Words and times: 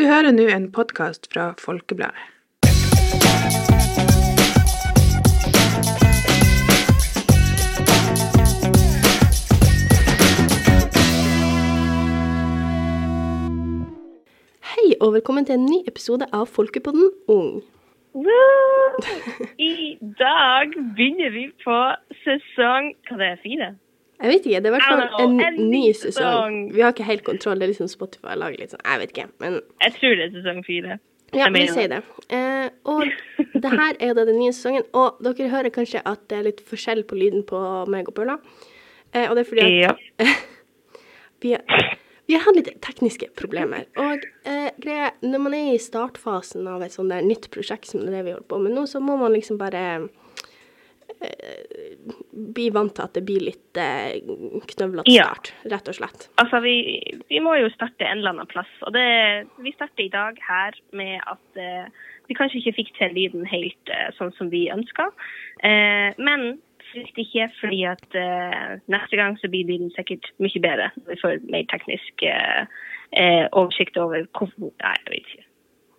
Du 0.00 0.06
hører 0.06 0.32
nå 0.32 0.46
en 0.48 0.70
podkast 0.72 1.26
fra 1.32 1.50
Folkebladet. 1.60 2.20
Hei 14.70 14.94
og 15.00 15.12
velkommen 15.18 15.44
til 15.44 15.58
en 15.58 15.68
ny 15.68 15.82
episode 15.92 16.30
av 16.32 16.48
Folkepodden 16.48 17.12
Ung. 17.28 17.60
I 19.60 19.98
dag 20.00 20.80
begynner 20.96 21.36
vi 21.36 21.44
på 21.60 21.78
sesong 22.24 22.94
Hva 23.04 23.20
det 23.20 23.32
er 23.34 23.44
fire? 23.44 23.72
Jeg 24.20 24.28
vet 24.34 24.46
ikke, 24.46 24.60
det 24.60 24.68
er 24.68 24.74
i 24.74 24.76
hvert 24.76 24.88
fall 24.88 25.24
en, 25.24 25.38
en 25.40 25.60
ny 25.70 25.82
sesong. 25.96 26.12
sesong. 26.18 26.56
Vi 26.74 26.82
har 26.84 26.92
ikke 26.92 27.06
helt 27.08 27.24
kontroll, 27.24 27.58
det 27.60 27.68
er 27.68 27.72
liksom 27.72 27.88
Spotify 27.88 28.34
lager 28.36 28.60
litt 28.60 28.74
sånn, 28.74 28.82
jeg 28.84 29.00
vet 29.04 29.14
ikke. 29.14 29.28
Men 29.40 29.60
Jeg 29.86 29.94
tror 29.96 30.18
det 30.18 30.26
er 30.26 30.34
sesong 30.34 30.60
fire. 30.66 30.98
ja, 31.32 31.46
vi 31.54 31.62
sier 31.70 31.88
det. 31.94 32.02
Eh, 32.28 32.68
og 32.90 33.06
det 33.54 33.70
her 33.72 33.96
er 34.00 34.10
jo 34.12 34.18
da 34.18 34.24
den 34.28 34.38
nye 34.42 34.52
sesongen, 34.52 34.84
og 34.92 35.22
dere 35.24 35.48
hører 35.52 35.72
kanskje 35.72 36.02
at 36.04 36.26
det 36.28 36.38
er 36.40 36.46
litt 36.50 36.60
forskjell 36.68 37.04
på 37.08 37.16
lyden 37.16 37.46
på 37.48 37.60
meg 37.88 38.08
og 38.12 38.16
Paula. 38.18 38.36
Eh, 39.14 39.24
og 39.30 39.36
det 39.38 39.46
er 39.46 39.50
fordi 39.54 39.66
at 39.66 39.72
Ja. 39.80 39.94
vi, 41.42 41.56
vi 42.28 42.36
har 42.36 42.44
hatt 42.44 42.58
litt 42.60 42.68
tekniske 42.84 43.30
problemer. 43.40 43.86
Og 43.98 44.26
eh, 44.44 44.68
greia, 44.82 45.12
når 45.24 45.44
man 45.46 45.56
er 45.56 45.72
i 45.74 45.80
startfasen 45.82 46.68
av 46.68 46.84
et 46.84 46.92
sånt 46.94 47.10
der 47.10 47.24
nytt 47.26 47.48
prosjekt 47.54 47.88
som 47.90 48.04
det 48.04 48.20
vi 48.26 48.34
holder 48.36 48.46
på 48.52 48.60
med 48.60 48.76
nå, 48.76 48.84
så 48.90 49.00
må 49.02 49.16
man 49.18 49.32
liksom 49.34 49.56
bare 49.58 49.86
bli 52.30 52.68
vant 52.72 52.94
til 52.96 53.04
at 53.04 53.16
det 53.16 53.22
blir 53.28 53.42
litt 53.44 53.80
eh, 53.80 54.20
knøvlete 54.72 55.12
Ja. 55.12 55.26
start, 55.28 55.52
rett 55.72 55.90
og 55.92 55.98
slett. 55.98 56.28
Altså, 56.40 56.60
vi, 56.64 56.74
vi 57.28 57.42
må 57.44 57.56
jo 57.60 57.68
starte 57.74 58.06
en 58.08 58.22
eller 58.22 58.34
annen 58.34 58.50
plass. 58.50 58.70
Og 58.86 58.94
det, 58.96 59.06
vi 59.60 59.74
starter 59.76 60.06
i 60.06 60.12
dag 60.12 60.40
her 60.46 60.78
med 60.96 61.20
at 61.28 61.60
eh, 61.60 61.90
vi 62.30 62.38
kanskje 62.38 62.62
ikke 62.62 62.76
fikk 62.78 62.94
til 62.98 63.14
lyden 63.16 63.46
helt 63.50 63.92
eh, 63.92 64.08
sånn 64.16 64.32
som 64.38 64.50
vi 64.52 64.68
ønska. 64.72 65.10
Eh, 65.66 66.16
men 66.18 66.60
frykt 66.90 67.20
ikke, 67.22 67.50
fordi 67.60 67.82
at 67.90 68.16
eh, 68.18 68.78
neste 68.90 69.20
gang 69.20 69.36
så 69.40 69.50
blir 69.52 69.68
lyden 69.68 69.92
sikkert 69.96 70.32
mye 70.42 70.62
bedre. 70.62 70.90
når 70.96 71.12
Vi 71.14 71.20
får 71.22 71.44
mer 71.52 71.68
teknisk 71.70 72.24
eh, 72.26 72.64
eh, 73.12 73.46
oversikt 73.52 74.00
over 74.00 74.24
hvorfor 74.32 74.72
Nei, 74.80 74.96
jeg 75.04 75.12
vet 75.14 75.32
ikke. 75.34 75.46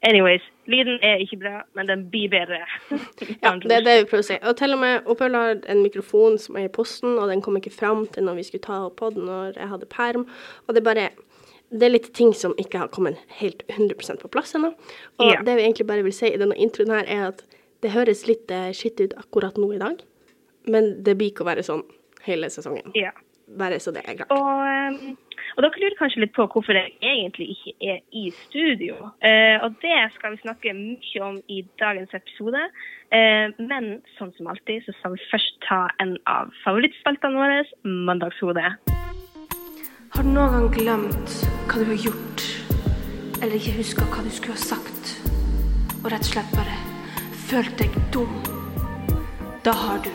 Anyways, 0.04 0.42
lyden 0.66 0.98
er 1.06 1.20
ikke 1.22 1.38
bra, 1.44 1.60
men 1.78 1.88
den 1.88 2.08
blir 2.10 2.30
bedre. 2.32 2.64
Ja, 3.44 3.52
det 3.62 3.72
er 3.76 3.84
det 3.86 3.96
vi 4.00 4.08
prøver 4.10 4.24
å 4.24 4.28
si. 4.32 4.38
Og 4.50 4.56
til 4.58 4.74
og 4.74 4.80
med 4.82 5.06
Opel 5.14 5.36
har 5.38 5.60
en 5.70 5.84
mikrofon 5.84 6.40
som 6.42 6.58
er 6.58 6.66
i 6.66 6.72
posten, 6.74 7.20
og 7.22 7.30
den 7.30 7.44
kom 7.46 7.60
ikke 7.60 7.74
fram 7.76 8.08
til 8.14 8.26
når 8.26 8.40
vi 8.40 8.46
skulle 8.48 8.66
ta 8.66 8.80
opp 8.88 8.96
på 9.02 9.12
når 9.14 9.60
jeg 9.60 9.70
hadde 9.70 9.90
perm. 9.94 10.26
Og 10.66 10.74
det 10.74 10.82
er 10.82 10.88
bare 10.90 11.10
det 11.72 11.86
er 11.88 11.94
litt 11.94 12.10
ting 12.18 12.34
som 12.36 12.52
ikke 12.60 12.82
har 12.82 12.90
kommet 12.92 13.20
helt 13.40 13.62
100% 13.72 14.20
på 14.20 14.28
plass 14.34 14.56
ennå. 14.58 14.74
Og 15.22 15.30
Ja. 15.32 15.42
det 15.46 15.56
vi 15.56 15.64
egentlig 15.70 15.88
bare 15.88 16.04
vil 16.04 16.14
si 16.18 16.28
i 16.34 16.38
denne 16.42 16.58
introen 16.60 16.90
her, 16.92 17.06
er 17.08 17.28
at 17.30 17.46
det 17.82 17.92
høres 17.94 18.26
litt 18.28 18.52
eh, 18.52 18.72
skitt 18.76 19.00
ut 19.00 19.14
akkurat 19.18 19.56
nå 19.58 19.70
i 19.74 19.80
dag, 19.80 20.02
men 20.68 21.04
det 21.04 21.16
blir 21.18 21.32
ikke 21.32 21.46
å 21.46 21.48
være 21.48 21.64
sånn 21.64 21.86
hele 22.26 22.50
sesongen. 22.50 22.92
Ja. 22.94 23.12
Bare 23.60 23.80
så 23.80 23.92
det 23.92 24.04
er 24.06 24.16
klart. 24.20 24.32
Og, 24.32 24.62
ehm, 24.68 25.18
og 25.58 25.64
dere 25.66 25.82
lurer 25.82 25.98
kanskje 26.00 26.24
litt 26.24 26.34
på 26.36 26.46
hvorfor 26.48 26.78
jeg 26.78 26.94
egentlig 27.02 27.50
ikke 27.56 27.74
er 27.94 28.00
i 28.16 28.30
studio. 28.46 29.12
Eh, 29.20 29.58
og 29.64 29.76
det 29.84 29.98
skal 30.16 30.36
vi 30.36 30.44
snakke 30.44 30.74
mye 30.78 31.24
om 31.26 31.42
i 31.52 31.62
dagens 31.82 32.14
episode. 32.16 32.64
Eh, 33.12 33.52
men 33.60 33.92
sånn 34.18 34.32
som 34.38 34.48
alltid 34.52 34.86
så 34.86 34.96
skal 35.00 35.18
vi 35.18 35.30
først 35.32 35.60
ta 35.68 35.82
en 36.04 36.16
av 36.32 36.54
favorittspaltene 36.64 37.42
våre, 37.42 37.66
Mandagshode. 37.84 38.76
Har 40.12 40.24
du 40.24 40.32
noen 40.32 40.56
gang 40.56 40.72
glemt 40.76 41.36
hva 41.68 41.80
du 41.80 41.92
har 41.92 42.02
gjort, 42.08 42.48
eller 43.42 43.56
ikke 43.60 43.78
huska 43.80 44.08
hva 44.12 44.24
du 44.26 44.32
skulle 44.32 44.58
ha 44.58 44.64
sagt, 44.64 45.14
og 46.02 46.10
rett 46.12 46.28
og 46.28 46.34
slett 46.34 46.56
bare 46.56 46.80
følt 47.48 47.78
deg 47.80 47.96
dum? 48.16 48.42
Da 49.64 49.76
har 49.76 50.02
du 50.04 50.12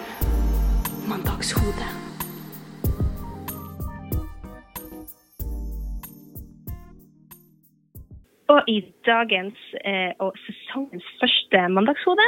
mandagshode. 1.09 2.06
Og 8.53 8.69
i 8.71 8.77
dagens 9.07 9.59
eh, 9.85 10.13
og 10.23 10.37
sesongens 10.45 11.07
første 11.21 11.63
mandagshode, 11.75 12.27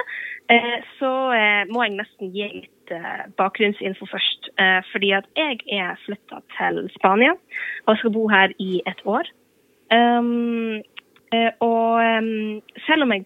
eh, 0.50 0.78
så 0.98 1.10
eh, 1.36 1.62
må 1.70 1.84
jeg 1.84 1.94
nesten 1.94 2.32
gi 2.34 2.48
litt 2.56 2.92
eh, 2.94 3.24
bakgrunnsinfo 3.38 4.08
først. 4.10 4.50
Eh, 4.58 4.80
fordi 4.90 5.12
at 5.20 5.28
jeg 5.38 5.60
er 5.78 6.00
flytta 6.06 6.40
til 6.56 6.80
Spania 6.96 7.36
og 7.86 8.00
skal 8.00 8.14
bo 8.16 8.26
her 8.32 8.54
i 8.58 8.80
et 8.90 9.04
år. 9.06 9.30
Um, 9.94 10.82
og 11.64 12.00
um, 12.20 12.60
selv 12.84 13.04
om 13.06 13.12
jeg 13.12 13.22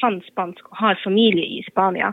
kan 0.00 0.16
spansk 0.26 0.66
og 0.70 0.76
har 0.80 0.98
familie 1.04 1.44
i 1.58 1.62
Spania, 1.68 2.10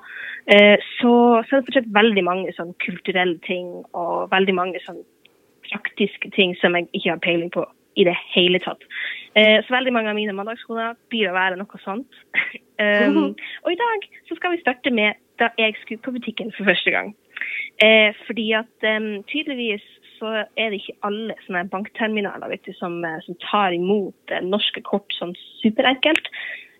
så, 1.00 1.12
så 1.46 1.56
er 1.56 1.62
det 1.62 1.68
fortsatt 1.70 1.90
veldig 1.94 2.24
mange 2.26 2.54
sånn 2.54 2.76
kulturelle 2.86 3.38
ting 3.46 3.72
og 3.98 4.30
veldig 4.34 4.56
mange 4.58 4.82
sånn 4.84 5.02
praktiske 5.70 6.30
ting 6.36 6.54
som 6.62 6.78
jeg 6.78 6.90
ikke 6.94 7.14
har 7.16 7.22
peiling 7.26 7.50
på 7.54 7.66
i 7.98 8.06
det 8.08 8.16
hele 8.34 8.62
tatt. 8.62 8.86
Eh, 9.38 9.60
så 9.66 9.76
veldig 9.76 9.94
mange 9.94 10.10
av 10.12 10.18
mine 10.18 10.34
mandagsskoler 10.34 10.98
blir 11.12 11.30
å 11.30 11.38
være 11.38 11.60
noe 11.60 11.82
sånt. 11.84 12.22
um, 12.82 13.34
og 13.64 13.72
i 13.74 13.80
dag 13.80 14.08
så 14.30 14.38
skal 14.40 14.56
vi 14.56 14.62
starte 14.64 14.94
med 14.94 15.20
da 15.40 15.52
jeg 15.60 15.76
skulle 15.82 16.04
på 16.04 16.16
butikken 16.16 16.54
for 16.56 16.70
første 16.70 16.94
gang. 16.96 17.14
Eh, 17.84 18.12
fordi 18.28 18.50
at 18.58 18.88
um, 18.98 19.22
tydeligvis 19.30 19.86
så 20.20 20.44
er 20.60 20.72
det 20.72 20.82
ikke 20.82 20.98
alle 21.08 21.36
sånne 21.46 21.68
bankterminaler 21.72 22.52
vet 22.52 22.66
du, 22.68 22.74
som, 22.76 22.98
eh, 23.08 23.22
som 23.24 23.38
tar 23.46 23.76
imot 23.76 24.34
eh, 24.34 24.44
norske 24.44 24.82
kort 24.84 25.14
sånn 25.16 25.36
superenkelt. 25.62 26.28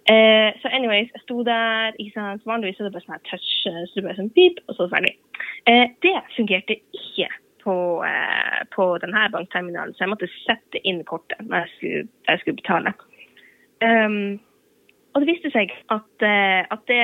Eh, 0.10 0.50
så 0.60 0.72
anyways, 0.74 1.12
jeg 1.14 1.24
sto 1.24 1.44
der, 1.48 1.94
ikke 1.96 2.18
sant, 2.18 2.46
vanligvis 2.50 2.82
er 2.82 2.90
det 2.90 2.96
bare 2.96 3.06
sånn 3.06 3.28
touch, 3.30 3.52
så 3.64 3.94
du 3.94 4.04
bare 4.04 4.18
sånn 4.18 4.34
pip, 4.36 4.60
og 4.68 4.76
så 4.76 4.88
er 4.88 4.90
det 4.90 4.96
ferdig. 4.96 5.14
Eh, 5.70 5.86
det 6.04 6.16
fungerte 6.36 6.80
ikke 6.98 7.30
på, 7.70 7.78
eh, 8.10 8.60
på 8.76 8.90
denne 9.04 9.30
bankterminalen, 9.34 9.94
så 9.94 10.06
jeg 10.06 10.14
måtte 10.14 10.34
sette 10.42 10.82
inn 10.88 11.04
kortet 11.06 11.42
når 11.46 11.66
jeg 11.66 11.74
skulle, 11.76 12.06
jeg 12.32 12.42
skulle 12.42 12.62
betale. 12.62 12.94
Um, 13.86 14.40
og 15.14 15.22
det 15.22 15.30
viste 15.30 15.52
seg 15.54 15.72
at, 15.94 16.26
eh, 16.26 16.62
at 16.74 16.82
det, 16.90 17.04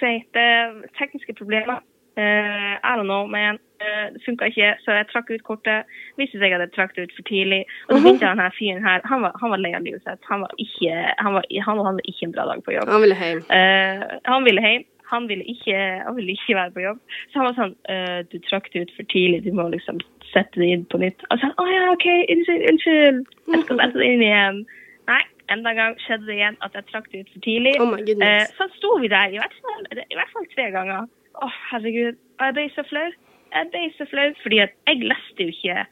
si, 0.00 0.12
det 0.36 0.50
tekniske 0.98 1.36
problemer. 1.38 1.84
uh, 2.18 2.74
I 2.82 2.92
don't 2.98 3.06
know, 3.06 3.26
man. 3.26 3.58
uh, 3.78 4.06
det 4.12 4.22
funka 4.24 4.48
ikke, 4.50 4.72
så 4.82 4.96
jeg 4.96 5.06
trakk 5.12 5.30
ut 5.30 5.44
kortet. 5.46 5.86
Det 5.86 6.24
Viste 6.24 6.40
seg 6.42 6.54
at 6.56 6.64
jeg 6.64 6.74
trakk 6.74 6.96
det 6.96 7.06
ut 7.06 7.16
for 7.16 7.28
tidlig. 7.30 7.60
Og 7.86 7.94
så 7.94 8.00
begynte 8.02 8.26
denne 8.26 8.50
fyren 8.58 8.82
her, 8.82 9.04
han 9.06 9.22
var, 9.22 9.36
han 9.40 9.52
var 9.54 9.62
lei 9.62 9.72
av 9.78 9.86
livet 9.86 10.02
sitt. 10.02 10.24
Han 10.30 10.42
var 10.44 10.54
ikke, 10.64 10.96
han 11.22 11.36
var, 11.36 11.46
han 11.68 11.82
hadde 11.86 12.06
ikke 12.10 12.26
en 12.26 12.34
bra 12.34 12.48
dag 12.50 12.64
på 12.66 12.74
jobb. 12.74 12.90
Han 12.90 13.04
ville 13.06 13.20
hjem. 13.22 13.44
Uh, 13.52 14.18
han 14.32 14.48
ville 14.48 14.64
hjem. 14.66 14.88
Han 15.08 15.28
ville, 15.30 15.44
ikke, 15.48 15.76
han 16.04 16.16
ville 16.18 16.34
ikke 16.36 16.56
være 16.58 16.74
på 16.74 16.84
jobb. 16.84 16.98
Så 17.30 17.40
han 17.40 17.46
var 17.48 17.56
sånn 17.56 17.74
eh, 17.88 18.20
Du 18.28 18.36
trakk 18.44 18.68
det 18.74 18.84
ut 18.84 18.94
for 18.96 19.08
tidlig, 19.12 19.42
du 19.46 19.54
må 19.56 19.68
liksom 19.72 20.00
sette 20.28 20.60
det 20.60 20.68
inn 20.74 20.84
på 20.92 21.00
nytt. 21.00 21.24
Og 21.28 21.38
så 21.38 21.48
han 21.48 21.56
å 21.56 21.66
ja, 21.70 21.86
OK, 21.94 22.06
unnskyld, 22.34 22.64
unnskyld. 22.72 23.22
Jeg 23.48 23.64
skal 23.64 23.82
sette 23.82 24.02
det 24.02 24.10
inn 24.12 24.24
igjen. 24.26 24.62
Nei, 25.08 25.22
enda 25.54 25.72
en 25.72 25.80
gang 25.80 25.96
skjedde 26.04 26.28
det 26.28 26.36
igjen 26.36 26.58
at 26.66 26.76
jeg 26.76 26.88
trakk 26.90 27.08
det 27.12 27.22
ut 27.22 27.32
for 27.34 27.46
tidlig. 27.46 27.76
Oh 27.80 27.88
my 27.92 28.02
Eh, 28.28 28.44
så 28.58 28.68
sto 28.76 28.98
vi 29.00 29.08
der 29.12 29.32
i 29.32 29.40
hvert 29.40 29.56
fall, 29.62 29.86
i 30.04 30.18
hvert 30.18 30.34
fall 30.34 30.48
tre 30.52 30.68
ganger. 30.74 31.08
Å, 31.38 31.50
herregud. 31.70 32.18
Og 32.38 32.48
jeg 32.48 32.58
ble 32.58 32.66
så 32.74 32.84
flau. 32.88 33.06
Jeg 33.54 33.70
ble 33.72 33.86
så 33.96 34.06
flau, 34.10 34.26
fordi 34.42 34.60
at 34.66 34.74
jeg 34.90 35.06
leste 35.08 35.46
jo 35.46 35.54
ikke 35.54 35.86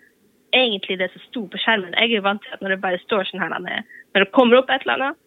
egentlig 0.56 0.98
det 1.00 1.08
som 1.12 1.22
sto 1.28 1.46
på 1.52 1.60
skjermen. 1.60 1.96
Jeg 1.96 2.18
er 2.18 2.24
vant 2.24 2.42
til 2.44 2.56
at 2.56 2.62
når 2.64 2.76
det 2.76 2.82
bare 2.84 3.00
står 3.04 3.28
sånn 3.28 3.42
her 3.42 3.56
når 3.56 4.24
det 4.24 4.32
kommer 4.36 4.60
opp 4.60 4.70
et 4.72 4.84
eller 4.84 4.96
annet, 4.96 5.22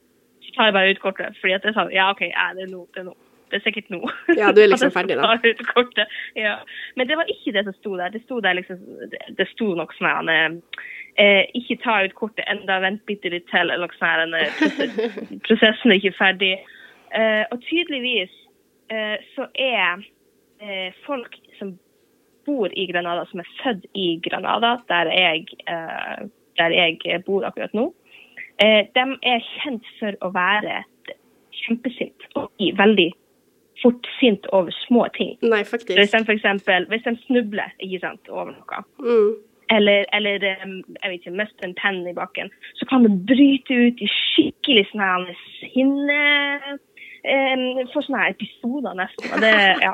så 0.45 0.53
tar 0.55 0.69
jeg 0.69 0.77
bare 0.77 0.93
ut 0.93 1.01
kortet. 1.03 1.37
Fordi 1.41 1.57
at 1.57 1.65
jeg 1.65 1.75
sa 1.75 1.85
ja, 1.93 2.09
OK, 2.13 2.23
ja, 2.29 2.49
det 2.57 2.65
er 2.65 2.71
nå. 2.71 2.85
Det 2.93 3.03
er 3.03 3.09
nå. 3.09 3.15
Det 3.49 3.59
er 3.59 3.65
sikkert 3.65 3.89
nå. 3.89 3.99
Ja, 4.37 4.51
du 4.53 4.61
er 4.61 4.69
liksom 4.69 4.91
ferdig 4.97 5.17
da. 5.17 6.05
Ja. 6.37 6.55
Men 6.95 7.09
det 7.09 7.17
var 7.17 7.29
ikke 7.33 7.53
det 7.55 7.65
som 7.65 7.75
sto 7.79 7.95
der. 7.97 8.13
Det 8.13 8.21
sto 8.23 8.39
der 8.45 8.57
liksom 8.59 8.81
Det, 9.37 9.47
sto 9.53 9.71
nok 9.77 9.93
sånn 9.97 10.29
her 10.29 10.53
eh, 11.19 11.45
Ikke 11.57 11.79
ta 11.83 11.99
ut 12.05 12.15
kortet 12.17 12.45
enda, 12.51 12.79
vent 12.83 13.05
bitte 13.09 13.31
litt 13.33 13.47
til, 13.51 13.73
eller 13.73 13.93
sånn 13.97 14.37
eh, 14.37 14.53
prosess, 14.59 15.17
Prosessen 15.47 15.93
er 15.93 16.01
ikke 16.01 16.17
ferdig. 16.19 16.53
Eh, 17.17 17.43
og 17.49 17.61
tydeligvis 17.65 18.33
eh, 18.93 19.17
så 19.35 19.49
er 19.57 20.03
eh, 20.61 20.89
folk 21.07 21.37
som 21.57 21.73
bor 22.45 22.69
i 22.73 22.85
Granada, 22.89 23.25
som 23.29 23.41
er 23.41 23.49
født 23.63 23.87
i 23.97 24.11
Granada, 24.25 24.77
der 24.91 25.09
jeg, 25.13 25.47
eh, 25.69 26.27
der 26.61 26.75
jeg 26.75 27.23
bor 27.25 27.45
akkurat 27.47 27.73
nå, 27.77 27.89
eh, 28.61 28.85
de 28.95 29.05
er 29.33 29.43
kjent 29.57 29.89
for 29.99 30.17
å 30.25 30.31
være 30.35 30.83
kjempesint 31.59 32.29
og 32.39 32.51
veldig 32.79 33.09
fort 33.83 34.07
sint 34.19 34.47
over 34.55 34.71
små 34.87 35.07
ting. 35.17 35.37
Nei, 35.41 35.63
faktisk. 35.63 35.99
for 36.25 36.33
eksempel, 36.35 36.87
hvis 36.91 37.05
de 37.07 37.15
snubler 37.27 37.71
ikke 37.79 37.99
sant, 38.05 38.29
over 38.29 38.51
noe, 38.51 38.83
Mm. 38.99 39.31
eller, 39.69 40.05
eller 40.13 40.39
jeg 40.43 41.09
vet 41.11 41.19
ikke, 41.19 41.31
mister 41.37 41.67
en 41.67 41.75
penn 41.81 42.07
i 42.07 42.13
bakken, 42.17 42.49
så 42.75 42.85
kan 42.89 43.03
det 43.05 43.25
bryte 43.29 43.73
ut 43.87 44.01
i 44.01 44.09
skikkelig 44.09 44.87
sånn 44.91 45.03
her 45.03 45.33
sinne 45.61 46.21
eh, 47.23 47.85
For 47.93 48.01
sånne 48.05 48.23
her 48.23 48.33
episoder 48.35 48.95
nesten. 48.97 49.31
Det, 49.43 49.53
ja. 49.87 49.93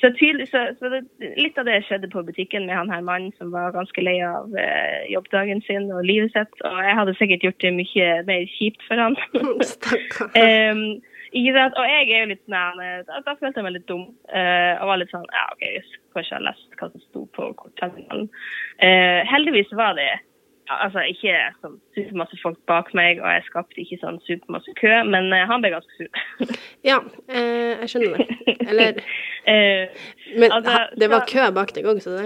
Så, 0.00 0.10
tydelig, 0.18 0.48
så, 0.52 0.66
så 0.78 0.90
det, 0.92 1.00
litt 1.40 1.56
av 1.58 1.64
det 1.68 1.78
skjedde 1.86 2.10
på 2.12 2.22
butikken 2.26 2.66
med 2.68 2.76
han 2.76 2.90
her 2.92 3.04
mannen 3.06 3.32
som 3.38 3.52
var 3.54 3.72
ganske 3.72 4.02
lei 4.04 4.18
av 4.26 4.52
eh, 4.60 5.06
jobbdagen 5.14 5.62
sin 5.64 5.88
og 5.94 6.04
livet 6.04 6.34
sitt. 6.34 6.58
Og 6.66 6.80
jeg 6.84 6.98
hadde 7.00 7.16
sikkert 7.16 7.46
gjort 7.46 7.62
det 7.64 7.72
mye 7.78 8.08
mer 8.28 8.48
kjipt 8.58 8.82
for 8.88 9.00
han. 9.00 9.16
Stakkar. 9.72 10.34
um, 10.36 10.88
ikke 11.36 11.54
sant? 11.56 11.76
Og 11.80 11.88
jeg 11.90 12.06
er 12.10 12.22
jo 12.24 12.30
litt 12.32 12.44
sånn 12.46 12.80
eh, 12.84 13.00
da, 13.08 13.20
da 13.26 13.34
følte 13.40 13.60
jeg 13.60 13.66
meg 13.66 13.76
litt 13.78 13.88
dum. 13.90 14.06
eh, 14.30 14.72
og 14.80 14.88
var 14.92 15.00
litt 15.02 15.12
sånn 15.14 15.26
Ja, 15.34 15.44
OK, 15.54 15.64
jeg 15.66 15.84
skal 15.88 16.24
ikke 16.24 16.38
ha 16.38 16.44
lest 16.48 16.78
hva 16.80 16.88
som 16.92 17.04
sto 17.08 17.26
på 17.36 17.50
kortterminalen. 17.60 18.30
Uh, 18.80 19.20
heldigvis 19.30 19.72
var 19.76 19.94
det 19.98 20.10
altså 20.72 21.02
ikke 21.06 21.34
sånn 21.62 21.76
supermasse 21.94 22.38
folk 22.42 22.58
bak 22.70 22.88
meg, 22.98 23.20
og 23.22 23.28
jeg 23.30 23.44
skapte 23.46 23.78
ikke 23.82 24.00
sånn 24.00 24.16
supermasse 24.26 24.72
kø, 24.80 24.90
men 25.06 25.28
eh, 25.34 25.44
han 25.46 25.62
ble 25.62 25.70
ganske 25.76 25.98
sur. 26.00 26.10
Ja, 26.88 26.96
eh, 27.30 27.76
jeg 27.84 27.92
skjønner 27.92 28.18
det. 28.18 28.56
Eller 28.66 29.00
Eh, 29.46 29.86
Men 30.34 30.50
Altså, 30.50 30.72
det 30.98 31.06
var 31.12 31.22
kø 31.30 31.44
bak 31.54 31.70
deg 31.76 31.86
òg, 31.86 32.00
så 32.02 32.16
det 32.16 32.24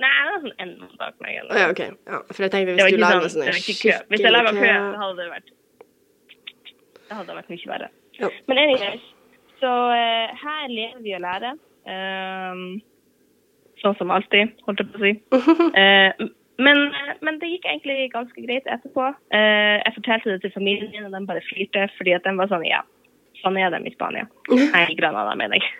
nei, 0.00 0.10
det 0.14 0.30
var 0.30 0.42
sånn 0.44 0.60
en 0.62 0.74
mann 0.78 0.92
bak 1.00 1.16
meg. 1.24 1.40
Eller. 1.40 1.58
ja, 1.58 1.64
OK. 1.72 1.80
Ja, 2.06 2.20
for 2.30 2.44
jeg 2.46 2.52
tenkte 2.54 2.76
hvis 2.76 2.94
du 2.94 3.00
lager 3.02 3.26
sånn, 3.26 3.48
sånn 3.48 3.56
skikkelig 3.58 3.96
kø. 3.96 4.04
Hvis 4.12 4.22
jeg 4.22 4.32
laga 4.32 4.52
kø, 4.54 4.68
så 4.70 5.00
hadde 5.02 5.16
det 5.18 5.26
vært 5.32 5.50
Det 7.00 7.18
hadde 7.18 7.36
vært 7.40 7.50
mye 7.50 7.72
verre. 7.72 7.88
Men 8.50 8.58
anyways, 8.58 9.02
så 9.60 9.70
uh, 9.92 10.36
her 10.42 10.68
lever 10.72 11.00
vi 11.04 11.14
og 11.16 11.24
lærer. 11.24 11.56
Um, 11.90 12.62
sånn 13.80 13.96
som 13.98 14.12
alltid, 14.12 14.52
holdt 14.66 14.82
jeg 14.82 14.92
på 14.92 15.00
å 15.00 15.04
si. 15.06 15.12
Uh, 15.76 16.28
men, 16.66 16.82
men 17.24 17.40
det 17.40 17.52
gikk 17.54 17.68
egentlig 17.70 18.10
ganske 18.14 18.44
greit 18.46 18.68
etterpå. 18.68 19.10
Uh, 19.32 19.76
jeg 19.80 19.96
fortalte 19.98 20.34
det 20.34 20.40
til 20.44 20.54
familien 20.56 20.90
min, 20.94 21.06
og 21.08 21.14
de 21.16 21.22
bare 21.28 21.44
flirte, 21.48 21.88
fordi 21.98 22.16
at 22.16 22.26
de 22.28 22.34
var 22.40 22.50
sånn 22.52 22.66
Ja, 22.68 22.82
sånn 23.40 23.56
er 23.60 23.72
de 23.72 23.80
i 23.88 23.94
Spania. 23.94 24.26
Nei, 24.74 24.84
i 24.92 24.98
Granada, 24.98 25.32
mener 25.40 25.60
jeg. 25.60 25.72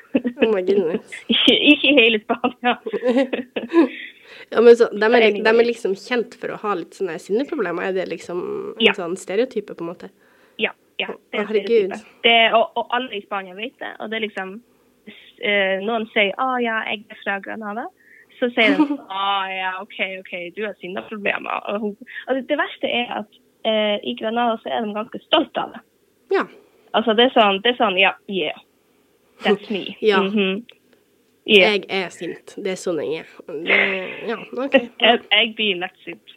Oh 0.46 0.56
ikke, 0.60 1.54
ikke 1.54 1.92
i 1.92 1.96
hele 1.98 2.22
Spania. 2.24 2.78
Ja, 4.50 4.60
men 4.64 4.74
så, 4.78 4.88
de, 4.94 5.06
er, 5.06 5.28
de 5.36 5.50
er 5.52 5.66
liksom 5.66 5.94
kjent 5.98 6.34
for 6.40 6.54
å 6.54 6.58
ha 6.62 6.72
litt 6.78 6.96
sånne 6.96 7.18
sinneproblemer. 7.22 7.90
Er 7.90 7.96
det 8.00 8.08
liksom 8.10 8.40
en 8.74 8.82
Ja. 8.84 8.94
sånn 8.96 9.16
stereotype, 9.20 9.76
på 9.76 9.84
en 9.84 9.90
måte? 9.92 10.10
Ja. 11.00 11.14
det 11.32 11.40
er 11.40 11.46
herregud. 11.48 11.96
Det, 12.24 12.36
og, 12.56 12.76
og 12.78 12.96
alle 12.96 13.16
i 13.16 13.24
Spania 13.24 13.54
vet 13.58 13.76
det. 13.80 13.94
Og 13.98 14.10
det 14.10 14.18
er 14.18 14.26
liksom 14.26 14.54
eh, 15.42 15.76
Noen 15.84 16.06
sier 16.14 16.32
'Å 16.36 16.48
ja, 16.62 16.80
jeg 16.90 17.04
er 17.10 17.20
fra 17.24 17.38
Granada'. 17.44 17.88
Så 18.38 18.50
sier 18.54 18.76
de 18.78 18.96
'Å 18.96 19.28
ja, 19.60 19.74
OK, 19.82 19.98
OK, 20.20 20.32
du 20.56 20.64
har 20.66 20.74
sinneproblemer'. 20.80 21.62
Og, 21.74 21.96
og 22.28 22.42
det, 22.48 22.58
verste 22.58 22.88
er 22.88 23.14
at 23.20 23.40
eh, 23.64 23.96
i 24.04 24.16
Granada 24.20 24.58
så 24.62 24.72
er 24.72 24.84
de 24.84 24.96
ganske 24.96 25.22
stolte 25.26 25.60
av 25.60 25.76
det. 25.76 25.84
Ja. 26.36 26.44
Altså 26.94 27.14
det 27.14 27.28
er 27.28 27.38
sånn, 27.38 27.62
det 27.62 27.74
er 27.74 27.80
sånn 27.80 27.98
Ja, 27.98 28.14
yeah. 28.28 28.60
That's 29.44 29.70
me. 29.70 29.96
Ja. 30.10 30.22
Mhm. 30.22 30.66
Yeah. 31.48 31.72
Jeg 31.72 31.84
er 31.88 32.10
sint. 32.14 32.52
Det 32.62 32.74
er 32.74 32.78
sånn 32.78 33.00
jeg 33.00 33.24
er. 33.24 33.30
Det, 33.48 33.78
ja, 34.28 34.36
OK. 34.60 34.76
jeg, 35.04 35.22
jeg 35.32 35.54
blir 35.56 35.80
lettsint. 35.80 36.34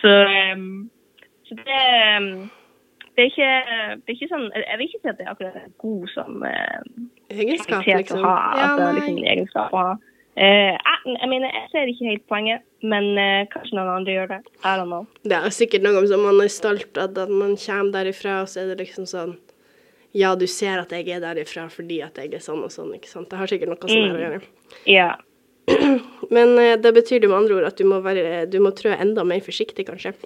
så, 0.00 0.14
um, 0.56 0.64
så 1.46 1.58
det, 1.60 1.82
um, 2.16 2.30
det, 3.16 3.24
er 3.24 3.28
ikke, 3.28 3.50
det 4.00 4.08
er 4.08 4.16
ikke 4.16 4.30
sånn 4.30 4.46
Jeg 4.56 4.78
vil 4.78 4.86
ikke 4.86 5.00
si 5.02 5.10
at 5.10 5.18
det 5.18 5.26
er 5.26 5.34
akkurat 5.34 5.66
god 5.82 6.12
sånn 6.14 6.38
uh, 6.46 6.78
Egenskap, 7.32 7.84
liksom. 7.84 8.24
å 8.24 8.30
ha. 8.30 8.38
Ja, 8.56 8.64
at 8.70 8.80
det 8.80 8.86
er 8.86 8.98
liksom 8.98 9.20
en 9.20 9.30
egenskap 9.34 9.72
å 9.76 9.82
ha. 9.82 9.92
Uh, 10.32 10.72
jeg, 10.72 11.28
mener, 11.28 11.50
jeg 11.52 11.66
ser 11.72 11.90
ikke 11.92 12.08
helt 12.08 12.22
poenget, 12.30 12.62
men 12.80 13.10
uh, 13.20 13.42
kanskje 13.52 13.76
noen 13.76 13.90
andre 13.98 14.14
gjør 14.14 14.30
det. 14.30 14.38
I 14.64 14.76
don't 14.80 14.88
know. 14.88 15.04
Det 15.28 15.36
er 15.36 15.52
sikkert 15.52 15.84
noe 15.84 16.04
som 16.08 16.24
man 16.24 16.40
er 16.40 16.52
stolt 16.52 17.00
av, 17.00 17.12
at 17.12 17.32
man 17.32 17.52
kommer 17.60 17.92
derifra, 17.98 18.38
og 18.44 18.48
så 18.48 18.62
er 18.62 18.72
det 18.72 18.78
liksom 18.86 19.08
sånn 19.08 19.36
Ja, 20.16 20.34
du 20.36 20.46
ser 20.48 20.80
at 20.80 20.92
jeg 20.92 21.08
er 21.08 21.20
derifra 21.24 21.66
fordi 21.72 22.02
at 22.04 22.16
jeg 22.20 22.32
er 22.36 22.44
sånn 22.44 22.64
og 22.64 22.72
sånn, 22.72 22.94
ikke 22.96 23.12
sant. 23.12 23.28
Det 23.28 23.40
har 23.40 23.52
sikkert 23.52 23.72
noe 23.72 23.92
sånn 23.92 24.08
mm. 24.08 24.16
å 24.16 24.24
gjøre. 24.24 24.40
Ja. 24.88 25.10
Men 26.36 26.56
uh, 26.56 26.74
det 26.80 26.96
betyr 26.96 27.20
det 27.20 27.28
med 27.28 27.42
andre 27.42 27.60
ord 27.60 27.68
at 27.68 27.80
du 27.80 27.84
må, 27.88 28.00
være, 28.04 28.46
du 28.48 28.60
må 28.64 28.72
trø 28.76 28.96
enda 28.96 29.24
mer 29.28 29.44
forsiktig, 29.44 29.84
kanskje. 29.88 30.16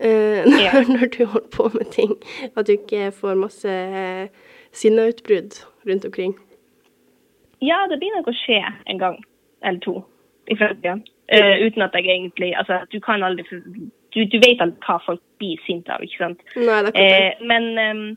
Eh, 0.00 0.44
når, 0.50 0.60
Ja. 0.64 0.82
når 0.88 1.06
du 1.16 1.24
holder 1.24 1.50
på 1.56 1.68
med 1.74 1.90
ting. 1.92 2.14
At 2.56 2.66
du 2.66 2.72
ikke 2.72 3.10
får 3.12 3.34
masse 3.34 3.68
eh, 3.68 4.28
sinneutbrudd 4.72 5.60
rundt 5.88 6.04
omkring. 6.04 6.34
ja, 7.62 7.86
det 7.90 7.98
blir 8.00 8.14
nok 8.16 8.28
å 8.32 8.36
skje 8.36 8.60
en 8.86 8.98
gang 8.98 9.18
eller 9.62 9.80
to 9.84 10.00
i 10.48 10.56
fremtiden. 10.56 11.02
Uh, 11.30 11.60
uten 11.66 11.82
at 11.82 11.94
jeg 11.94 12.08
egentlig 12.10 12.56
Altså, 12.58 12.80
du 12.92 12.98
kan 13.00 13.22
aldri 13.22 13.44
Du, 14.10 14.24
du 14.24 14.38
vet 14.42 14.58
aldri 14.58 14.80
hva 14.82 14.96
folk 15.04 15.20
blir 15.38 15.60
sinte 15.66 15.92
av, 15.94 16.02
ikke 16.02 16.18
sant? 16.18 16.40
Nei, 16.56 16.80
det 16.82 16.90
er. 16.98 17.26
Eh, 17.28 17.44
men 17.46 17.68
um, 17.78 18.16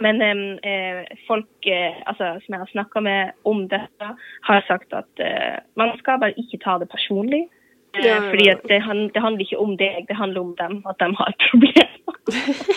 men 0.00 0.22
um, 0.24 0.58
eh, 0.64 1.04
folk 1.28 1.66
eh, 1.68 2.00
altså, 2.08 2.40
som 2.42 2.54
jeg 2.54 2.58
har 2.62 2.70
snakka 2.72 3.00
med 3.04 3.32
om 3.44 3.66
dette, 3.68 4.08
har 4.48 4.64
sagt 4.66 4.92
at 4.96 5.20
eh, 5.20 5.60
man 5.76 5.92
skal 6.00 6.18
bare 6.22 6.34
ikke 6.40 6.58
ta 6.64 6.78
det 6.80 6.88
personlig. 6.88 7.44
Eh, 7.94 8.04
Ja, 8.04 8.14
ja, 8.14 8.30
Fordi 8.30 8.44
det, 8.44 8.58
det 9.14 9.22
handler 9.22 9.40
ikke 9.44 9.58
om 9.58 9.76
deg, 9.76 10.04
det 10.08 10.16
handler 10.16 10.40
om 10.40 10.54
dem, 10.58 10.82
at 10.88 10.98
de 11.00 11.08
har 11.18 11.28
et 11.32 11.42
problem. 11.50 11.96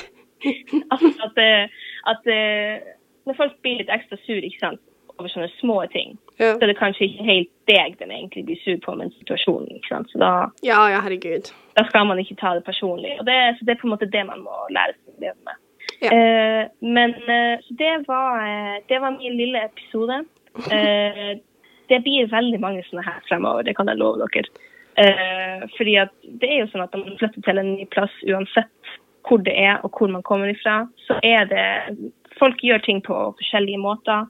altså 0.93 1.11
at, 1.27 1.37
eh, 1.37 1.69
at 2.11 2.27
eh, 2.37 2.81
når 3.27 3.37
folk 3.37 3.53
blir 3.61 3.77
litt 3.81 3.91
ekstra 3.93 4.17
sur 4.25 4.41
ikke 4.41 4.59
sant, 4.59 4.81
over 5.19 5.29
sånne 5.29 5.49
små 5.59 5.77
ting, 5.93 6.17
Ja. 6.39 6.55
så 6.57 6.63
er 6.65 6.71
det 6.71 6.79
kanskje 6.79 7.05
ikke 7.05 7.23
helt 7.27 7.49
deg 7.69 7.99
den 7.99 8.11
egentlig 8.11 8.45
blir 8.47 8.57
sur 8.63 8.79
på, 8.85 8.95
men 8.97 9.11
situasjonen. 9.19 9.69
ikke 9.77 9.91
sant? 9.91 10.09
Så 10.11 10.17
da, 10.17 10.31
ja, 10.65 10.79
ja, 10.89 10.99
herregud. 11.05 11.51
da 11.77 11.85
skal 11.85 12.07
man 12.09 12.19
ikke 12.19 12.35
ta 12.41 12.55
det 12.57 12.63
personlig. 12.65 13.13
Og 13.19 13.25
det, 13.29 13.37
så 13.59 13.65
det 13.65 13.75
er 13.75 13.81
på 13.81 13.87
en 13.87 13.93
måte 13.93 14.09
det 14.09 14.25
man 14.25 14.41
må 14.41 14.57
lære 14.73 14.97
seg 14.97 15.13
å 15.13 15.21
leve 15.27 15.37
med. 15.45 15.61
Ja. 16.03 16.09
Uh, 16.09 16.63
men 16.81 17.13
uh, 17.29 17.61
så 17.63 17.77
det 17.79 17.93
var, 18.07 18.41
det 18.89 18.99
var 19.01 19.13
min 19.19 19.37
lille 19.37 19.61
episode. 19.69 20.23
Uh, 20.65 21.37
det 21.91 22.01
blir 22.03 22.31
veldig 22.33 22.59
mange 22.59 22.83
sånne 22.89 23.05
her 23.05 23.21
fremover, 23.29 23.63
det 23.63 23.75
kan 23.77 23.87
jeg 23.87 24.01
love 24.01 24.25
dere. 24.33 24.49
Eh, 24.97 25.63
fordi 25.77 25.95
at 26.03 26.11
det 26.41 26.49
er 26.51 26.59
jo 26.61 26.69
sånn 26.71 26.83
at 26.85 26.93
når 26.93 27.07
man 27.07 27.17
flytter 27.21 27.45
til 27.47 27.61
en 27.61 27.71
ny 27.77 27.87
plass, 27.93 28.13
uansett 28.29 28.93
hvor 29.23 29.39
det 29.41 29.55
er 29.57 29.79
og 29.81 29.95
hvor 29.95 30.11
man 30.11 30.25
kommer 30.27 30.51
ifra, 30.51 30.83
så 31.07 31.19
er 31.23 31.49
det 31.51 32.11
Folk 32.39 32.63
gjør 32.65 32.79
ting 32.81 32.97
på 33.05 33.13
forskjellige 33.37 33.77
måter. 33.77 34.23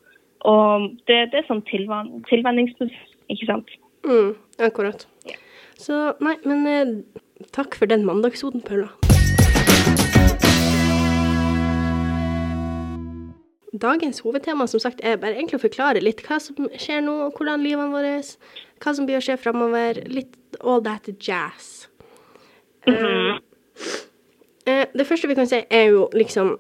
Og 0.44 0.90
det, 1.08 1.22
det 1.32 1.38
er 1.40 1.46
sånn 1.48 1.62
tilvan, 1.70 2.10
tilvenningsprosess, 2.28 3.14
ikke 3.32 3.48
sant. 3.48 3.72
Mm, 4.04 4.34
akkurat. 4.60 5.06
Yeah. 5.24 5.40
Så 5.80 6.02
nei, 6.20 6.36
men 6.44 6.68
eh, 6.68 6.92
takk 7.56 7.80
for 7.80 7.88
den 7.88 8.04
mandagsoden, 8.04 8.60
Paula. 8.68 8.92
Dagens 13.74 14.20
hovedtema 14.22 14.68
som 14.68 14.84
sagt, 14.84 15.02
er 15.02 15.18
bare 15.18 15.34
egentlig 15.40 15.58
å 15.58 15.64
forklare 15.64 16.04
litt 16.04 16.22
hva 16.28 16.38
som 16.44 16.68
skjer 16.78 17.02
nå, 17.08 17.16
og 17.26 17.40
hvordan 17.40 17.64
livene 17.66 17.96
våre 17.96 18.20
hva 18.84 18.94
som 18.96 19.08
blir 19.08 19.20
å 19.20 19.24
skje 19.24 19.40
framover. 19.40 20.04
Litt 20.12 20.36
all 20.62 20.84
that 20.84 21.10
jazz. 21.20 21.88
Mm 22.86 22.96
-hmm. 22.96 23.40
uh, 24.68 24.86
det 24.94 25.08
første 25.08 25.28
vi 25.28 25.36
kan 25.36 25.48
si, 25.48 25.64
er 25.70 25.84
jo 25.84 26.10
liksom 26.14 26.58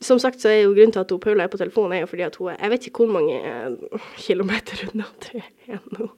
Som 0.00 0.18
sagt 0.18 0.40
så 0.40 0.48
er 0.48 0.62
jo 0.62 0.74
grunnen 0.74 0.92
til 0.92 1.00
at 1.00 1.10
hun 1.10 1.20
Paula 1.20 1.44
er 1.44 1.48
på 1.48 1.56
telefonen, 1.56 1.92
er 1.92 2.00
jo 2.00 2.06
fordi 2.06 2.22
at 2.22 2.36
hun 2.36 2.48
er 2.48 2.56
Jeg 2.60 2.70
vet 2.70 2.86
ikke 2.86 3.04
hvor 3.04 3.12
mange 3.12 3.34
eh, 3.34 4.00
kilometer 4.16 4.88
unna 4.92 5.04
det 5.22 5.42
er 5.68 5.78
nå. 5.98 6.10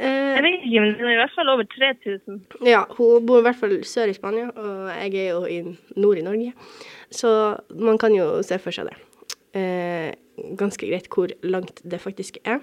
Uh, 0.00 0.34
Jeg 0.36 0.42
vet 0.42 0.54
ikke, 0.64 0.80
men 0.80 0.94
det 0.94 1.00
er 1.00 1.10
i 1.10 1.22
hvert 1.22 1.34
fall 1.34 1.48
over 1.48 1.62
3000. 1.62 2.40
ja, 2.66 2.84
hun 2.90 3.26
bor 3.26 3.38
i 3.38 3.42
hvert 3.42 3.56
fall 3.56 3.84
sør 3.84 4.04
i 4.04 4.12
Spania, 4.12 4.48
og 4.50 4.88
jeg 4.88 5.14
er 5.14 5.30
jo 5.30 5.44
i 5.44 5.76
nord 5.96 6.18
i 6.18 6.22
Norge. 6.22 6.52
Så 7.10 7.56
man 7.70 7.98
kan 7.98 8.14
jo 8.14 8.42
se 8.42 8.58
for 8.58 8.70
seg 8.70 8.84
det. 8.84 8.96
Eh, 9.54 10.14
ganske 10.58 10.86
greit 10.88 11.08
hvor 11.12 11.30
langt 11.46 11.80
det 11.84 12.00
faktisk 12.02 12.38
er. 12.44 12.60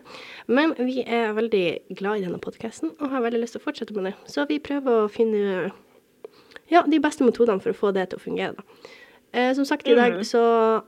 Men 0.48 0.74
vi 0.80 1.04
er 1.06 1.34
veldig 1.38 1.66
glad 2.00 2.20
i 2.20 2.26
denne 2.26 2.40
podkasten 2.44 2.94
og 3.00 3.10
har 3.14 3.24
veldig 3.26 3.42
lyst 3.44 3.56
til 3.58 3.62
å 3.64 3.68
fortsette 3.68 3.96
med 3.96 4.10
det. 4.10 4.16
Så 4.32 4.46
vi 4.50 4.60
prøver 4.64 5.06
å 5.06 5.12
finne 5.12 5.72
ja, 6.72 6.84
de 6.88 7.00
beste 7.04 7.26
metodene 7.28 7.62
for 7.64 7.74
å 7.74 7.78
få 7.78 7.92
det 7.96 8.10
til 8.12 8.20
å 8.20 8.26
fungere. 8.26 8.56
da. 8.58 8.64
Eh, 9.34 9.54
som 9.56 9.64
sagt, 9.68 9.88
i 9.88 9.96
dag 9.96 10.18
så 10.28 10.42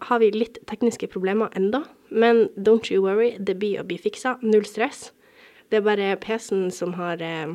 har 0.03 0.19
vi 0.19 0.31
litt 0.35 0.57
tekniske 0.67 1.07
problemer 1.11 1.51
enda, 1.55 1.85
men 2.11 2.49
don't 2.57 2.91
you 2.91 3.03
worry, 3.05 3.37
det 3.39 3.55
blir 3.59 3.79
å 3.79 3.85
bli 3.87 3.97
fiksa. 3.97 4.35
Null 4.43 4.65
stress. 4.67 5.11
Det 5.71 5.79
er 5.79 5.85
bare 5.85 6.09
PC-en 6.19 6.67
som 6.75 6.91
har 6.99 7.21
eh, 7.23 7.53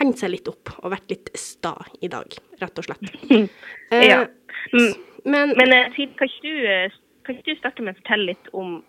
hengt 0.00 0.20
seg 0.20 0.34
litt 0.34 0.48
opp 0.52 0.68
og 0.82 0.92
vært 0.92 1.08
litt 1.10 1.32
sta 1.38 1.72
i 2.04 2.10
dag, 2.12 2.36
rett 2.60 2.78
og 2.82 2.88
slett. 2.90 3.08
Eh, 3.92 4.06
Ja. 4.08 4.26
Men, 4.72 4.92
Men, 5.24 5.50
Men 5.56 5.72
eh, 5.72 5.96
kan 6.16 6.28
ikke, 6.28 6.42
du, 6.42 6.66
eh, 6.68 6.92
kan 7.24 7.36
ikke 7.36 7.54
du 7.54 7.58
starte 7.60 7.82
med 7.82 7.94
å 7.94 8.00
fortelle 8.02 8.26
litt 8.32 8.48
om 8.52 8.82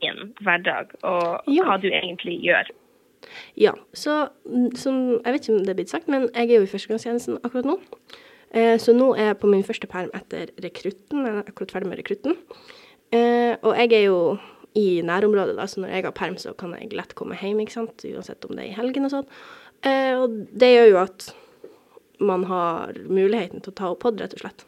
din 0.00 0.34
hverdag, 0.40 0.94
og 1.04 1.42
Ja. 1.50 1.64
hva 1.68 1.80
du 1.80 1.88
egentlig 1.90 2.40
gjør? 2.44 2.70
ja, 3.54 3.74
så 3.92 4.30
mm, 4.48 4.70
som 4.76 5.20
Jeg 5.24 5.32
vet 5.34 5.42
ikke 5.44 5.52
om 5.58 5.64
det 5.64 5.68
er 5.74 5.74
blitt 5.82 5.90
sagt, 5.92 6.08
men 6.08 6.22
jeg 6.34 6.50
er 6.50 6.56
jo 6.56 6.62
i 6.64 6.70
førstegangstjenesten 6.72 7.36
akkurat 7.44 7.66
nå. 7.68 7.78
Eh, 8.52 8.78
så 8.80 8.94
nå 8.96 9.10
er 9.14 9.26
jeg 9.34 9.40
på 9.42 9.50
min 9.52 9.62
første 9.62 9.86
perm 9.86 10.08
etter 10.16 10.48
rekrutten. 10.64 11.26
Jeg 11.26 11.34
er 11.36 11.44
akkurat 11.44 11.70
ferdig 11.70 11.90
med 11.90 11.98
rekrutten. 12.00 12.36
Eh, 13.12 13.56
og 13.62 13.76
jeg 13.76 13.92
er 13.92 14.06
jo 14.06 14.38
i 14.74 15.02
nærområdet, 15.02 15.56
da, 15.58 15.66
så 15.66 15.80
når 15.82 15.88
jeg 15.92 16.04
har 16.04 16.12
perm, 16.16 16.36
så 16.38 16.54
kan 16.56 16.72
jeg 16.78 16.92
lett 16.96 17.14
komme 17.14 17.36
hjem, 17.36 17.60
ikke 17.60 17.72
sant, 17.76 18.04
uansett 18.06 18.44
om 18.48 18.56
det 18.56 18.64
er 18.64 18.70
i 18.70 18.76
helgen 18.80 19.04
og 19.04 19.10
sånn. 19.12 19.26
Eh, 19.82 20.14
og 20.16 20.34
det 20.56 20.72
gjør 20.72 20.88
jo 20.90 20.98
at 21.04 21.28
man 22.20 22.44
har 22.44 22.92
muligheten 23.06 23.60
til 23.62 23.72
å 23.72 23.76
ta 23.76 23.90
opp 23.92 24.00
pod, 24.00 24.20
rett 24.20 24.34
og 24.34 24.40
slett. 24.44 24.64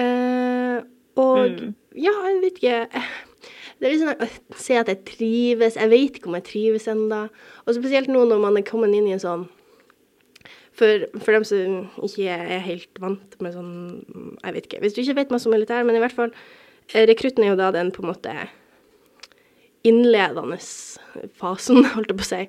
Eh, 0.00 0.80
og 1.20 1.74
Ja, 1.94 2.14
jeg 2.26 2.40
vet 2.42 2.56
ikke. 2.58 3.02
Det 3.78 3.90
er 3.90 4.00
sånn 4.00 4.24
å 4.24 4.28
se 4.58 4.78
at 4.78 4.88
jeg 4.90 5.04
trives. 5.06 5.76
Jeg 5.78 5.90
vet 5.92 6.18
ikke 6.18 6.30
om 6.30 6.38
jeg 6.38 6.48
trives 6.48 6.88
ennå. 6.90 7.26
Og 7.64 7.76
spesielt 7.76 8.10
nå 8.10 8.24
når 8.26 8.42
man 8.42 8.58
er 8.58 8.66
kommet 8.66 8.94
inn 8.96 9.06
i 9.10 9.14
en 9.14 9.22
sånn 9.22 9.46
for, 10.74 11.06
for 11.20 11.36
dem 11.36 11.44
som 11.46 11.84
ikke 12.02 12.34
er 12.34 12.62
helt 12.64 12.98
vant 12.98 13.36
med 13.44 13.54
sånn 13.54 13.72
Jeg 14.42 14.56
vet 14.56 14.68
ikke. 14.68 14.82
Hvis 14.82 14.96
du 14.96 15.04
ikke 15.04 15.20
vet 15.20 15.34
masse 15.34 15.46
om 15.46 15.54
militær, 15.54 15.86
men 15.86 15.94
i 15.94 16.02
hvert 16.02 16.16
fall 16.16 16.32
eh, 16.34 17.06
Rekrutten 17.06 17.46
er 17.46 17.52
jo 17.52 17.60
da 17.60 17.70
den 17.74 17.92
på 17.94 18.02
en 18.02 18.10
måte 18.10 18.34
innledende 19.84 20.56
fasen, 21.38 21.84
holdt 21.94 22.10
jeg 22.10 22.18
på 22.18 22.24
å 22.24 22.30
si. 22.30 22.42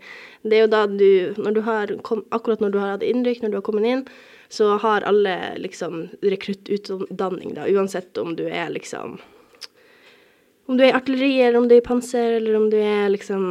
Det 0.47 0.57
er 0.57 0.65
jo 0.65 0.71
da 0.73 0.85
du, 0.89 1.35
når 1.37 1.57
du 1.57 1.61
har 1.67 1.93
Akkurat 2.33 2.63
når 2.63 2.73
du 2.73 2.79
har 2.81 2.95
hatt 2.95 3.05
innrykk, 3.05 3.43
når 3.43 3.53
du 3.53 3.59
har 3.59 3.67
kommet 3.67 3.89
inn, 3.91 4.03
så 4.49 4.75
har 4.81 5.05
alle 5.05 5.35
liksom 5.59 6.05
rekruttutdanning, 6.23 7.53
da, 7.57 7.65
uansett 7.69 8.17
om 8.21 8.33
du 8.37 8.45
er 8.47 8.69
liksom 8.73 9.19
om 10.65 10.77
du 10.77 10.84
er 10.84 10.89
i 10.89 10.95
artilleri, 10.98 11.34
eller 11.45 11.60
om 11.60 11.67
du 11.69 11.75
er 11.75 11.81
i 11.84 11.86
panser, 11.86 12.39
eller 12.39 12.55
om 12.57 12.69
du 12.72 12.77
er 12.81 13.12
liksom 13.13 13.43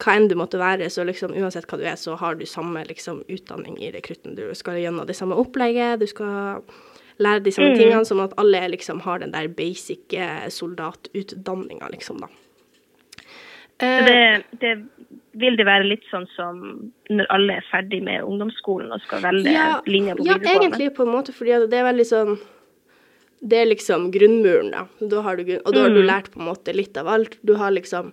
Hva 0.00 0.16
enn 0.16 0.28
du 0.28 0.36
måtte 0.36 0.60
være, 0.60 0.90
så 0.92 1.04
liksom 1.08 1.32
uansett 1.32 1.66
hva 1.70 1.78
du 1.80 1.86
er, 1.88 1.96
så 1.96 2.16
har 2.20 2.36
du 2.36 2.44
samme 2.48 2.84
liksom 2.88 3.22
utdanning 3.28 3.78
i 3.80 3.90
rekrutten. 3.94 4.36
Du 4.36 4.44
skal 4.54 4.80
gjennom 4.80 5.08
det 5.08 5.16
samme 5.16 5.38
opplegget, 5.40 6.00
du 6.00 6.06
skal 6.10 6.60
lære 7.20 7.44
de 7.44 7.52
samme 7.52 7.72
Mm. 7.74 7.78
tingene, 7.78 8.04
sånn 8.08 8.24
at 8.24 8.36
alle 8.40 8.60
liksom 8.76 9.00
har 9.04 9.18
den 9.20 9.32
der 9.32 9.48
basic 9.48 10.12
eh, 10.12 10.48
soldatutdanninga, 10.48 11.88
liksom, 11.92 12.20
da. 12.20 12.28
Uh, 13.80 14.04
Det, 14.04 14.44
det 14.60 14.72
vil 15.32 15.56
det 15.56 15.64
være 15.64 15.88
litt 15.88 16.04
sånn 16.10 16.26
som 16.36 16.58
når 17.08 17.26
alle 17.30 17.60
er 17.60 17.66
ferdig 17.70 18.02
med 18.04 18.24
ungdomsskolen 18.26 18.92
og 18.92 19.00
skal 19.00 19.22
velge 19.22 19.52
linje 19.86 20.16
på 20.18 20.26
ja, 20.26 20.36
egentlig 20.36 20.90
på 20.96 21.06
en 21.06 21.12
måte, 21.14 21.32
fordi 21.32 21.68
det 21.70 21.78
er 21.78 21.86
veldig 21.88 22.06
sånn 22.08 22.34
Det 23.42 23.56
er 23.56 23.66
liksom 23.70 24.10
grunnmuren, 24.12 24.70
da. 24.74 24.82
Da 25.00 25.22
har 25.22 25.36
du, 25.36 25.44
og 25.64 25.72
da 25.72 25.80
har 25.86 25.88
du 25.94 26.02
Mm. 26.02 26.06
lært 26.06 26.30
på 26.30 26.40
en 26.40 26.46
måte 26.46 26.74
litt 26.74 26.96
av 26.96 27.08
alt. 27.08 27.38
Du 27.44 27.54
har 27.56 27.70
liksom 27.70 28.12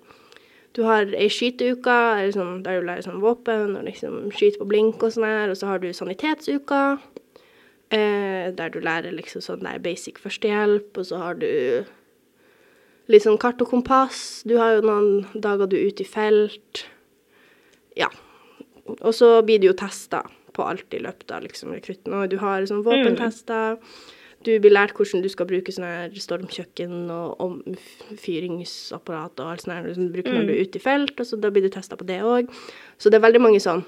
Du 0.74 0.84
har 0.84 1.06
ei 1.16 1.28
skyteuke 1.28 2.32
sånn, 2.34 2.62
der 2.62 2.80
du 2.82 2.86
lærer 2.86 3.02
sånn 3.02 3.20
våpen 3.20 3.76
og 3.78 3.84
liksom 3.86 4.30
skyter 4.32 4.60
på 4.60 4.68
blink 4.68 5.02
og 5.02 5.10
sånn 5.12 5.24
her, 5.26 5.50
og 5.50 5.56
så 5.58 5.66
har 5.66 5.80
du 5.80 5.88
sanitetsuka. 5.90 7.00
Eh, 7.90 8.52
der 8.52 8.70
du 8.70 8.80
lærer 8.80 9.12
liksom 9.12 9.42
sånn 9.42 9.64
der 9.64 9.80
basic 9.80 10.20
førstehjelp, 10.20 10.96
og 10.98 11.04
så 11.06 11.18
har 11.18 11.34
du 11.34 11.84
litt 13.08 13.24
sånn 13.24 13.40
kart 13.40 13.60
og 13.64 13.70
kompass. 13.72 14.44
Du 14.46 14.58
har 14.58 14.76
jo 14.76 14.82
noen 14.82 15.26
dager 15.42 15.68
du 15.68 15.78
er 15.78 15.88
ute 15.90 16.02
i 16.02 16.06
felt. 16.06 16.84
Ja. 17.96 18.10
Og 19.02 19.14
så 19.16 19.42
blir 19.44 19.60
du 19.60 19.68
jo 19.68 19.74
testa 19.74 20.22
på 20.54 20.64
alt 20.68 20.94
i 20.94 21.00
løpet 21.00 21.32
av 21.32 21.42
liksom 21.42 21.74
rekrutten. 21.74 22.14
Og 22.14 22.30
du 22.30 22.38
har 22.38 22.62
sånn 22.70 22.84
våpentester. 22.86 23.78
Du 24.46 24.52
blir 24.62 24.74
lært 24.74 24.94
hvordan 24.96 25.24
du 25.24 25.30
skal 25.34 25.48
bruke 25.50 25.74
sånn 25.74 25.88
her 25.88 26.14
stormkjøkken 26.22 27.10
og 27.14 27.40
omfyringsapparat 27.44 28.22
fyringsapparat 28.22 29.42
og 29.42 29.54
alt 29.54 29.64
sånt 29.66 29.76
her, 29.76 29.94
som 29.96 30.08
du 30.08 30.14
bruker 30.14 30.36
når 30.36 30.46
du 30.48 30.54
er 30.54 30.68
ute 30.68 30.80
i 30.80 30.84
felt, 30.84 31.16
og 31.18 31.26
så 31.28 31.40
da 31.42 31.52
blir 31.54 31.66
du 31.66 31.72
testa 31.74 31.98
på 31.98 32.08
det 32.08 32.20
òg. 32.26 32.52
Så 33.02 33.10
det 33.10 33.20
er 33.20 33.26
veldig 33.28 33.44
mange 33.44 33.64
sånn 33.64 33.86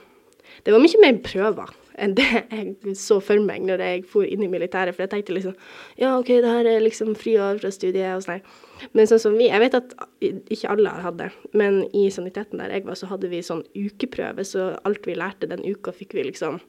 Det 0.65 0.73
var 0.73 0.81
mye 0.81 0.99
mer 0.99 1.19
prøver 1.23 1.75
enn 1.99 2.15
det 2.17 2.25
jeg 2.51 2.95
så 2.97 3.19
for 3.23 3.41
meg 3.43 3.63
når 3.67 3.83
jeg 3.83 4.05
for 4.09 4.25
inn 4.25 4.43
i 4.43 4.49
militæret, 4.51 4.95
for 4.95 5.05
jeg 5.05 5.13
tenkte 5.13 5.35
liksom 5.35 5.55
Ja, 5.99 6.15
OK, 6.17 6.31
det 6.31 6.49
her 6.49 6.69
er 6.71 6.83
liksom 6.83 7.13
fri 7.19 7.35
over 7.37 7.61
fra 7.61 7.71
studiet 7.75 8.15
og 8.15 8.25
sånn. 8.25 8.39
her. 8.39 8.89
Men 8.95 9.09
sånn 9.11 9.21
som 9.21 9.37
vi 9.37 9.49
Jeg 9.51 9.63
vet 9.65 9.77
at 9.77 9.93
ikke 10.23 10.73
alle 10.73 10.95
har 10.95 11.05
hatt 11.09 11.19
det, 11.19 11.29
men 11.53 11.83
i 11.93 12.07
saniteten 12.13 12.61
der 12.61 12.73
jeg 12.73 12.87
var, 12.87 12.97
så 12.99 13.11
hadde 13.11 13.29
vi 13.31 13.43
sånn 13.45 13.63
ukeprøve, 13.75 14.45
så 14.47 14.73
alt 14.87 15.07
vi 15.07 15.17
lærte 15.19 15.49
den 15.51 15.63
uka, 15.67 15.93
fikk 15.95 16.17
vi 16.17 16.29
liksom 16.31 16.59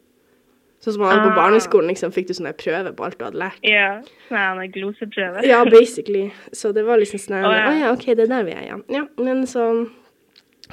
Sånn 0.80 0.94
som 0.94 1.02
man 1.02 1.10
hadde 1.12 1.26
på 1.28 1.32
Ah. 1.34 1.42
barneskolen, 1.42 1.90
liksom 1.92 2.12
fikk 2.12 2.28
du 2.30 2.32
sånne 2.32 2.54
prøver 2.56 2.94
på 2.96 3.04
alt 3.04 3.18
du 3.18 3.24
hadde 3.26 3.36
lært. 3.36 3.58
Ja, 3.62 4.00
sånn 4.30 4.60
gloseprøver. 4.72 5.42
gloseprøve. 5.42 5.44
Ja, 5.46 5.64
basically. 5.64 6.30
Så 6.56 6.72
det 6.72 6.86
var 6.86 6.96
liksom 6.96 7.20
sånn 7.20 7.44
Å, 7.44 7.52
ja. 7.52 7.66
Å 7.68 7.78
ja, 7.80 7.92
OK, 7.92 8.06
det 8.16 8.24
er 8.24 8.30
der 8.32 8.44
vi 8.44 8.52
er, 8.52 8.62
ja. 8.64 8.78
ja. 8.88 9.04
Men 9.18 9.44
så 9.46 9.90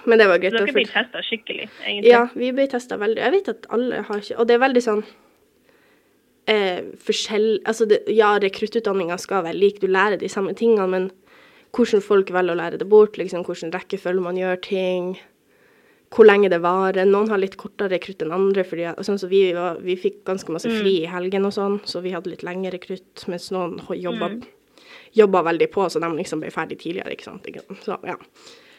Men 0.06 0.20
det 0.20 0.28
var 0.30 0.38
greit. 0.38 0.54
Så 0.54 0.60
dere 0.60 0.72
ble 0.72 0.84
blir 0.84 0.92
testa 0.94 1.20
skikkelig, 1.26 1.68
egentlig. 1.84 2.12
ja, 2.12 2.28
vi 2.36 2.52
ble 2.54 2.68
testa 2.72 2.98
veldig. 2.98 3.18
Jeg 3.18 3.32
vet 3.32 3.50
at 3.50 3.66
alle 3.74 4.04
har 4.08 4.16
ikke 4.22 4.38
Og 4.40 4.48
det 4.48 4.54
er 4.56 4.60
veldig 4.64 4.84
sånn 4.86 5.04
eh, 6.48 6.82
forskjell... 7.04 7.48
Altså, 7.66 7.88
det, 7.90 8.04
ja, 8.14 8.38
rekruttutdanninga 8.40 9.18
skal 9.20 9.44
være 9.44 9.58
lik, 9.60 9.82
du 9.82 9.88
lærer 9.88 10.20
de 10.22 10.30
samme 10.30 10.54
tingene, 10.56 10.88
men 10.88 11.10
hvordan 11.76 12.02
folk 12.02 12.32
velger 12.32 12.56
å 12.56 12.60
lære 12.62 12.80
det 12.80 12.88
bort, 12.90 13.18
liksom, 13.20 13.44
hvordan 13.44 13.74
rekkefølge 13.76 14.24
man 14.24 14.38
gjør 14.40 14.62
ting, 14.64 15.18
hvor 16.14 16.28
lenge 16.28 16.50
det 16.52 16.62
varer. 16.64 17.08
Noen 17.08 17.32
har 17.32 17.42
litt 17.42 17.58
kortere 17.60 17.96
rekrutt 17.96 18.22
enn 18.24 18.36
andre, 18.36 18.64
fordi 18.68 18.86
sånn 19.06 19.20
så 19.20 19.30
vi, 19.32 19.42
var, 19.56 19.82
vi 19.84 19.98
fikk 20.00 20.22
ganske 20.28 20.54
masse 20.56 20.72
fri 20.72 21.02
i 21.02 21.10
helgen 21.12 21.48
og 21.48 21.56
sånn, 21.56 21.80
så 21.88 22.02
vi 22.06 22.14
hadde 22.16 22.32
litt 22.32 22.46
lengre 22.48 22.76
rekrutt, 22.78 23.26
mens 23.32 23.50
noen 23.56 23.76
jobba, 24.00 24.32
jobba 25.18 25.44
veldig 25.50 25.68
på, 25.74 25.90
så 25.92 26.02
de 26.04 26.12
liksom 26.16 26.44
ble 26.44 26.54
ferdig 26.54 26.80
tidligere, 26.84 27.18
ikke 27.18 27.28
sant. 27.28 27.50
Så, 27.84 28.00
ja. 28.08 28.16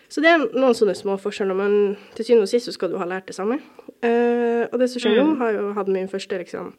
Så 0.08 0.25
det 0.25 0.30
er 0.32 0.44
noen 0.56 0.76
sånne 0.76 0.97
små 0.97 1.18
forskjeller, 1.20 1.56
men 1.56 1.99
til 2.16 2.30
syvende 2.30 2.47
og 2.49 2.52
sist 2.52 2.70
så 2.70 2.73
skal 2.73 2.92
du 2.92 2.97
ha 3.00 3.08
lært 3.08 3.28
det 3.28 3.37
samme. 3.37 3.61
Uh, 4.00 4.64
og 4.70 4.78
det 4.80 4.88
som 4.88 5.04
skjer 5.04 5.18
nå, 5.18 5.35
har 5.42 5.52
jo 5.52 5.73
hatt 5.76 5.90
min 5.92 6.08
første 6.08 6.38
liksom 6.40 6.73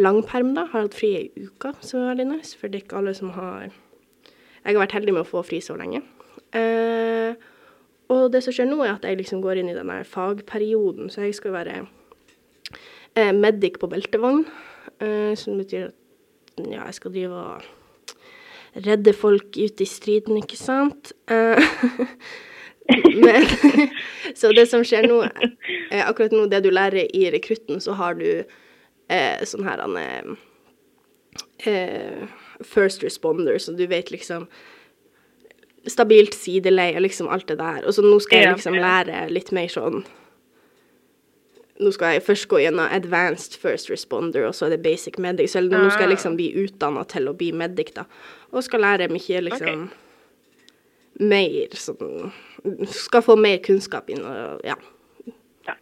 langperm, 0.00 0.54
da. 0.56 0.64
Har 0.72 0.86
hatt 0.86 0.96
fri 0.96 1.12
ei 1.18 1.26
uke, 1.36 1.74
som 1.84 2.00
er 2.00 2.14
veldig 2.14 2.30
nice, 2.30 2.56
for 2.56 2.72
det 2.72 2.80
er 2.80 2.86
ikke 2.86 3.02
alle 3.02 3.12
som 3.16 3.34
har 3.36 3.68
Jeg 3.68 4.74
har 4.74 4.82
vært 4.82 4.96
heldig 4.96 5.12
med 5.14 5.22
å 5.22 5.28
få 5.28 5.44
fri 5.46 5.60
så 5.62 5.76
lenge. 5.78 6.00
Eh, 6.56 7.36
og 8.12 8.32
det 8.32 8.42
som 8.44 8.54
skjer 8.54 8.68
nå, 8.70 8.80
er 8.84 8.94
at 8.94 9.06
jeg 9.06 9.18
liksom 9.18 9.42
går 9.44 9.60
inn 9.60 9.70
i 9.72 9.76
denne 9.76 10.00
fagperioden, 10.06 11.10
så 11.10 11.26
jeg 11.26 11.34
skal 11.38 11.54
være 11.56 11.78
eh, 13.16 13.32
medic 13.34 13.80
på 13.82 13.90
beltevogn, 13.90 14.44
eh, 15.02 15.32
som 15.38 15.58
betyr 15.58 15.88
at 15.90 15.96
ja, 16.70 16.86
jeg 16.86 16.98
skal 17.00 17.12
drive 17.12 17.40
og 17.40 17.62
redde 18.86 19.12
folk 19.16 19.56
ute 19.56 19.84
i 19.84 19.88
striden, 19.88 20.36
ikke 20.40 20.58
sant? 20.60 21.12
Eh, 21.30 21.58
men 23.24 23.44
Så 24.38 24.52
det 24.52 24.66
som 24.70 24.84
skjer 24.84 25.08
nå, 25.08 25.22
eh, 25.24 26.02
akkurat 26.04 26.34
nå, 26.34 26.46
det 26.50 26.60
du 26.64 26.70
lærer 26.70 27.06
i 27.08 27.30
rekrutten, 27.32 27.80
så 27.80 27.96
har 27.98 28.14
du 28.18 28.28
eh, 29.08 29.44
sånn 29.48 29.66
her 29.66 29.82
han 29.82 29.96
eh, 31.64 32.26
First 32.64 33.02
responder, 33.04 33.58
så 33.60 33.72
du 33.76 33.86
vet 33.88 34.10
liksom 34.12 34.46
Stabilt 35.86 36.34
sideleie 36.34 36.96
og 36.98 37.04
liksom 37.04 37.28
alt 37.30 37.48
det 37.48 37.58
der. 37.60 37.84
Og 37.86 37.94
så 37.94 38.04
nå 38.04 38.18
skal 38.22 38.42
jeg 38.42 38.54
liksom 38.56 38.78
lære 38.80 39.26
litt 39.32 39.52
mer 39.54 39.72
sånn 39.72 40.04
Nå 41.76 41.90
skal 41.92 42.14
jeg 42.14 42.22
først 42.24 42.46
gå 42.48 42.62
gjennom 42.62 42.88
advanced 42.88 43.58
first 43.60 43.90
responder, 43.92 44.46
og 44.48 44.54
så 44.56 44.64
er 44.64 44.70
det 44.72 44.78
basic 44.86 45.18
medic. 45.20 45.50
Så 45.52 45.60
nå 45.60 45.82
skal 45.90 46.06
jeg 46.06 46.14
liksom 46.14 46.38
bli 46.38 46.46
utdanna 46.62 47.02
til 47.04 47.28
å 47.28 47.34
bli 47.36 47.50
medic, 47.52 47.90
da. 47.98 48.06
Og 48.48 48.64
skal 48.64 48.80
lære 48.80 49.10
mye 49.12 49.42
liksom 49.44 49.90
mer 51.20 51.76
sånn 51.76 52.32
Skal 52.92 53.24
få 53.24 53.36
mer 53.40 53.60
kunnskap 53.64 54.08
inn 54.12 54.24
og 54.24 54.64
ja. 54.66 54.74
Ja. 55.68 55.76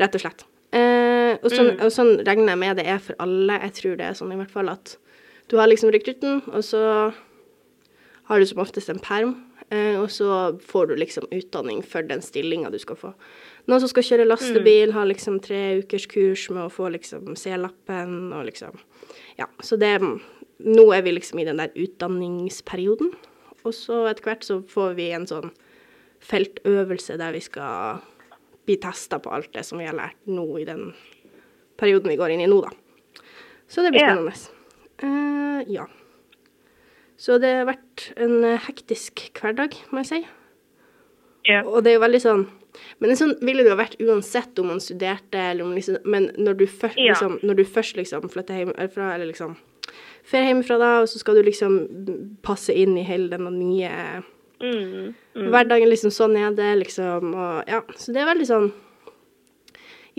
Rett 0.00 0.14
og 0.16 0.22
slett. 0.22 0.44
Eh, 0.76 1.34
og, 1.40 1.48
sånn, 1.52 1.72
og 1.80 1.92
sånn 1.92 2.18
regner 2.28 2.52
jeg 2.52 2.60
med 2.60 2.78
det 2.80 2.86
er 2.92 3.00
for 3.02 3.16
alle. 3.24 3.58
Jeg 3.64 3.76
tror 3.80 3.98
det 3.98 4.06
er 4.08 4.18
sånn 4.20 4.32
i 4.34 4.38
hvert 4.38 4.52
fall 4.52 4.68
at 4.72 4.98
du 5.48 5.56
har 5.56 5.68
liksom 5.70 5.92
rekrutten, 5.94 6.42
og 6.52 6.60
så 6.64 6.82
har 8.28 8.40
du 8.40 8.46
som 8.46 8.60
oftest 8.60 8.90
en 8.92 9.00
perm, 9.00 9.32
og 9.70 10.06
så 10.10 10.58
får 10.64 10.86
du 10.88 10.94
liksom 10.96 11.26
utdanning 11.34 11.82
for 11.84 12.06
den 12.06 12.22
stillinga 12.24 12.70
du 12.72 12.78
skal 12.80 12.96
få. 12.96 13.12
Noen 13.68 13.82
som 13.82 13.90
skal 13.90 14.06
kjøre 14.06 14.24
lastebil, 14.24 14.94
har 14.96 15.08
liksom 15.10 15.36
tre 15.44 15.78
ukers 15.82 16.06
kurs 16.08 16.46
med 16.48 16.64
å 16.64 16.72
få 16.72 16.88
liksom 16.94 17.36
C-lappen 17.36 18.32
og 18.32 18.46
liksom 18.48 18.78
Ja, 19.36 19.48
så 19.60 19.76
det 19.76 19.98
Nå 20.58 20.86
er 20.90 21.04
vi 21.06 21.12
liksom 21.12 21.38
i 21.38 21.44
den 21.46 21.60
der 21.60 21.70
utdanningsperioden, 21.76 23.12
og 23.62 23.74
så 23.76 24.00
etter 24.10 24.24
hvert 24.26 24.42
så 24.42 24.56
får 24.66 24.96
vi 24.98 25.12
en 25.14 25.28
sånn 25.30 25.52
feltøvelse 26.18 27.14
der 27.20 27.36
vi 27.36 27.42
skal 27.44 28.00
bli 28.66 28.74
testa 28.82 29.20
på 29.22 29.30
alt 29.30 29.52
det 29.54 29.62
som 29.68 29.78
vi 29.78 29.86
har 29.86 29.94
lært 29.94 30.18
nå 30.26 30.46
i 30.58 30.66
den 30.66 30.90
perioden 31.78 32.10
vi 32.10 32.18
går 32.18 32.34
inn 32.34 32.42
i 32.42 32.50
nå, 32.50 32.58
da. 32.64 32.72
Så 33.68 33.84
det 33.84 33.92
blir 33.94 34.02
spennende. 34.02 34.34
Eh, 34.98 35.62
ja. 35.76 35.86
Så 37.18 37.38
det 37.42 37.50
har 37.56 37.66
vært 37.66 38.12
en 38.16 38.44
eh, 38.46 38.60
hektisk 38.68 39.24
hverdag, 39.40 39.74
må 39.90 40.04
jeg 40.04 40.10
si. 40.12 40.20
Ja. 41.48 41.62
Og 41.66 41.82
det 41.82 41.92
er 41.92 41.98
jo 41.98 42.04
veldig 42.06 42.20
sånn 42.22 42.46
Men 43.00 43.10
det 43.10 43.16
sånn 43.18 43.32
ville 43.42 43.62
det 43.64 43.70
jo 43.72 43.78
vært 43.78 43.96
uansett 44.04 44.58
om 44.60 44.68
man 44.70 44.78
studerte, 44.82 45.34
eller 45.50 45.64
om 45.64 45.72
liksom 45.74 45.96
Men 46.04 46.28
når 46.38 46.58
du 46.60 46.66
først 46.66 46.98
Ja. 47.00 47.12
liksom, 47.14 47.38
når 47.42 47.56
du 47.56 47.64
først 47.64 47.96
liksom 47.96 48.28
flytter 48.30 48.60
hjemmefra, 48.60 49.14
eller 49.14 49.26
liksom 49.32 49.56
drar 50.28 50.44
hjemmefra 50.44 50.76
da, 50.78 50.90
og 51.00 51.08
så 51.08 51.18
skal 51.22 51.38
du 51.38 51.42
liksom 51.46 51.76
passe 52.44 52.74
inn 52.76 52.98
i 52.98 53.02
hele 53.08 53.28
denne 53.32 53.50
nye 53.50 54.22
Mm. 54.60 55.14
hverdagen, 55.34 55.88
liksom 55.88 56.10
sånn 56.10 56.36
er 56.36 56.50
det, 56.54 56.76
liksom, 56.84 57.32
og 57.34 57.68
ja. 57.70 57.80
Så 57.96 58.12
det 58.12 58.20
er 58.22 58.26
veldig 58.34 58.46
sånn 58.46 58.72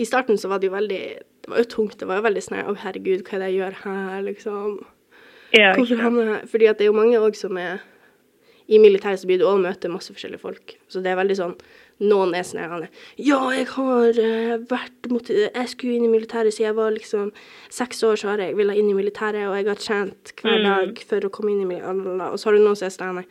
I 0.00 0.04
starten 0.08 0.38
så 0.40 0.48
var 0.48 0.58
det 0.58 0.70
jo 0.70 0.76
veldig 0.76 1.00
Det 1.42 1.48
var 1.48 1.58
jo 1.58 1.64
tungt. 1.64 1.98
Det 1.98 2.08
var 2.08 2.16
jo 2.16 2.22
veldig 2.28 2.42
sånn 2.42 2.64
Å, 2.66 2.74
herregud, 2.76 3.22
hva 3.22 3.34
er 3.34 3.38
det 3.38 3.50
jeg 3.52 3.60
gjør 3.60 3.74
her, 3.84 4.22
liksom? 4.22 4.84
Ja, 5.56 5.74
sant. 5.74 6.00
havner? 6.00 6.44
Fordi 6.50 6.68
det 6.68 6.84
er 6.86 6.90
jo 6.90 6.96
mange 6.96 7.20
òg 7.20 7.38
som 7.38 7.56
er 7.60 7.80
i 8.70 8.78
militæret 8.78 9.18
så 9.18 9.26
blir 9.26 9.40
du 9.40 9.48
òg 9.50 9.58
møte 9.64 9.90
masse 9.90 10.12
forskjellige 10.14 10.42
folk. 10.44 10.76
Så 10.90 11.02
det 11.02 11.10
er 11.12 11.18
veldig 11.20 11.38
sånn 11.38 11.54
Noen 12.00 12.32
er 12.32 12.46
sånn 12.48 12.86
Ja, 13.20 13.40
jeg 13.52 13.66
har 13.74 14.20
eh, 14.22 14.54
vært 14.70 15.10
mot 15.12 15.26
Jeg 15.28 15.68
skulle 15.68 15.98
inn 15.98 16.06
i 16.06 16.12
militæret 16.12 16.54
siden 16.54 16.70
jeg 16.70 16.78
var 16.78 16.94
liksom 16.94 17.32
seks 17.68 18.00
år, 18.06 18.16
så 18.16 18.30
har 18.30 18.40
jeg 18.40 18.56
villet 18.56 18.78
inn 18.80 18.88
i 18.88 18.96
militæret, 18.96 19.48
og 19.50 19.58
jeg 19.58 19.68
har 19.68 19.82
trent 19.82 20.32
hver 20.40 20.62
dag 20.64 21.02
for 21.10 21.26
å 21.26 21.32
komme 21.34 21.52
inn 21.52 21.64
i 21.66 21.68
militæret. 21.68 22.30
Og 22.30 22.40
så 22.40 22.48
har 22.48 22.56
du 22.56 22.62
noen 22.62 22.78
som 22.78 22.88
er 22.88 22.94
sånn 22.94 23.24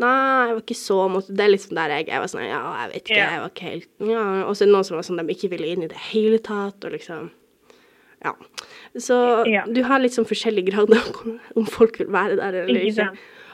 Nei, 0.00 0.46
jeg 0.46 0.54
var 0.54 0.62
ikke 0.62 0.78
så 0.78 0.96
mot 1.10 1.26
Det 1.26 1.44
er 1.44 1.56
sånn 1.60 1.76
der 1.80 1.92
jeg 1.96 2.06
Jeg 2.08 2.22
var 2.22 2.30
sånn 2.30 2.46
Ja, 2.46 2.60
jeg 2.78 2.92
vet 2.92 3.02
ikke, 3.02 3.16
yeah. 3.18 3.32
jeg 3.34 3.42
var 3.42 3.50
ikke 3.50 3.66
helt 3.66 3.88
Ja. 4.14 4.24
Og 4.46 4.54
så 4.54 4.62
er 4.62 4.70
det 4.70 4.74
noen 4.76 4.86
som 4.86 4.96
var 4.96 5.08
sånn 5.10 5.20
de 5.20 5.34
ikke 5.34 5.50
ville 5.52 5.72
inn 5.74 5.84
i 5.84 5.90
det 5.90 6.02
hele 6.12 6.38
tatt, 6.46 6.78
og 6.86 6.94
liksom 6.94 7.32
Ja. 8.22 8.36
Så 8.98 9.46
Ja. 9.46 9.64
du 9.66 9.82
har 9.86 10.00
litt 10.02 10.12
sånn 10.16 10.26
forskjellige 10.26 10.72
grader 10.72 10.98
om 11.56 11.66
folk 11.66 11.98
vil 12.00 12.10
være 12.10 12.36
der 12.40 12.62
eller 12.64 12.80
Ikke 12.80 13.10